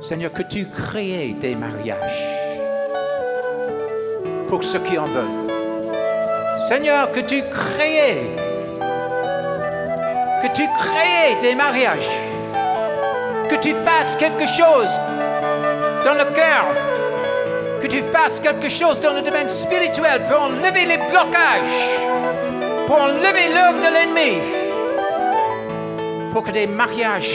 Seigneur, 0.00 0.32
que 0.32 0.42
tu 0.42 0.66
crées 0.66 1.36
des 1.40 1.54
mariages 1.54 1.98
pour 4.48 4.62
ceux 4.62 4.80
qui 4.80 4.98
en 4.98 5.06
veulent. 5.06 5.52
Seigneur, 6.68 7.12
que 7.12 7.20
tu 7.20 7.42
crées, 7.42 8.22
que 10.42 10.48
tu 10.48 10.66
crées 10.66 11.36
des 11.40 11.54
mariages, 11.54 12.10
que 13.48 13.54
tu 13.56 13.74
fasses 13.74 14.16
quelque 14.16 14.46
chose 14.46 14.90
dans 16.04 16.14
le 16.14 16.24
cœur, 16.34 16.66
que 17.80 17.86
tu 17.86 18.02
fasses 18.02 18.40
quelque 18.40 18.68
chose 18.68 19.00
dans 19.00 19.12
le 19.12 19.22
domaine 19.22 19.48
spirituel 19.48 20.22
pour 20.28 20.40
enlever 20.42 20.84
les 20.84 20.96
blocages, 20.96 21.88
pour 22.88 22.96
enlever 23.00 23.50
l'œuvre 23.54 23.78
de 23.78 23.92
l'ennemi, 23.94 24.38
pour 26.32 26.42
que 26.42 26.50
des 26.50 26.66
mariages 26.66 27.30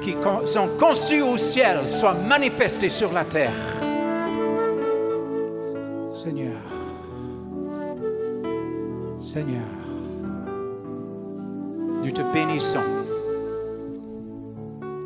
qui 0.00 0.16
sont 0.44 0.68
conçus 0.80 1.22
au 1.22 1.36
ciel 1.36 1.88
soient 1.88 2.14
manifestés 2.14 2.88
sur 2.88 3.12
la 3.12 3.24
terre. 3.24 3.52
Seigneur, 6.12 6.62
Seigneur, 9.20 9.81
nous 12.12 12.22
te 12.22 12.32
bénissons. 12.32 12.84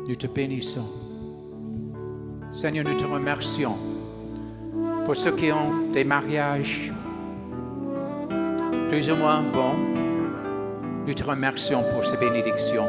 Nous 0.07 0.15
te 0.15 0.27
bénissons. 0.27 0.87
Seigneur, 2.51 2.83
nous 2.85 2.95
te 2.95 3.05
remercions 3.05 3.77
pour 5.05 5.15
ceux 5.15 5.31
qui 5.31 5.49
ont 5.53 5.89
des 5.93 6.03
mariages 6.03 6.91
plus 8.89 9.09
ou 9.09 9.15
moins 9.15 9.41
bons. 9.41 9.77
Nous 11.05 11.13
te 11.13 11.23
remercions 11.23 11.81
pour 11.93 12.05
ces 12.05 12.17
bénédictions. 12.17 12.87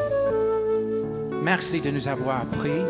Merci 1.41 1.79
de 1.79 1.91
nous 1.91 2.09
avoir 2.09 2.41
appris. 2.41 2.81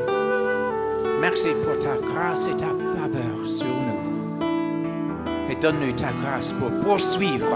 Merci 1.22 1.50
pour 1.64 1.78
ta 1.78 1.96
grâce 2.12 2.48
et 2.48 2.58
ta 2.58 2.70
faveur 2.98 3.46
sur 3.46 3.68
nous. 3.68 5.52
Et 5.52 5.56
donne-nous 5.56 5.92
ta 5.92 6.12
grâce 6.12 6.54
pour 6.54 6.72
poursuivre 6.84 7.56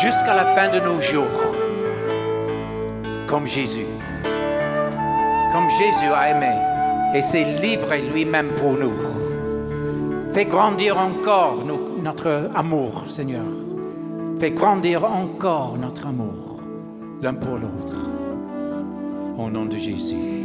jusqu'à 0.00 0.34
la 0.34 0.54
fin 0.56 0.68
de 0.68 0.80
nos 0.80 1.00
jours, 1.00 1.51
comme 3.32 3.46
Jésus. 3.46 3.86
Comme 5.52 5.70
Jésus 5.70 6.12
a 6.12 6.28
aimé 6.28 6.54
et 7.14 7.22
s'est 7.22 7.46
livré 7.62 8.02
lui-même 8.02 8.50
pour 8.58 8.72
nous. 8.72 8.92
Fais 10.32 10.44
grandir 10.44 10.98
encore 10.98 11.64
notre 12.02 12.50
amour, 12.54 13.04
Seigneur. 13.06 13.46
Fais 14.38 14.50
grandir 14.50 15.04
encore 15.04 15.78
notre 15.78 16.06
amour 16.08 16.60
l'un 17.22 17.32
pour 17.32 17.54
l'autre. 17.54 18.10
Au 19.38 19.48
nom 19.48 19.64
de 19.64 19.78
Jésus. 19.78 20.41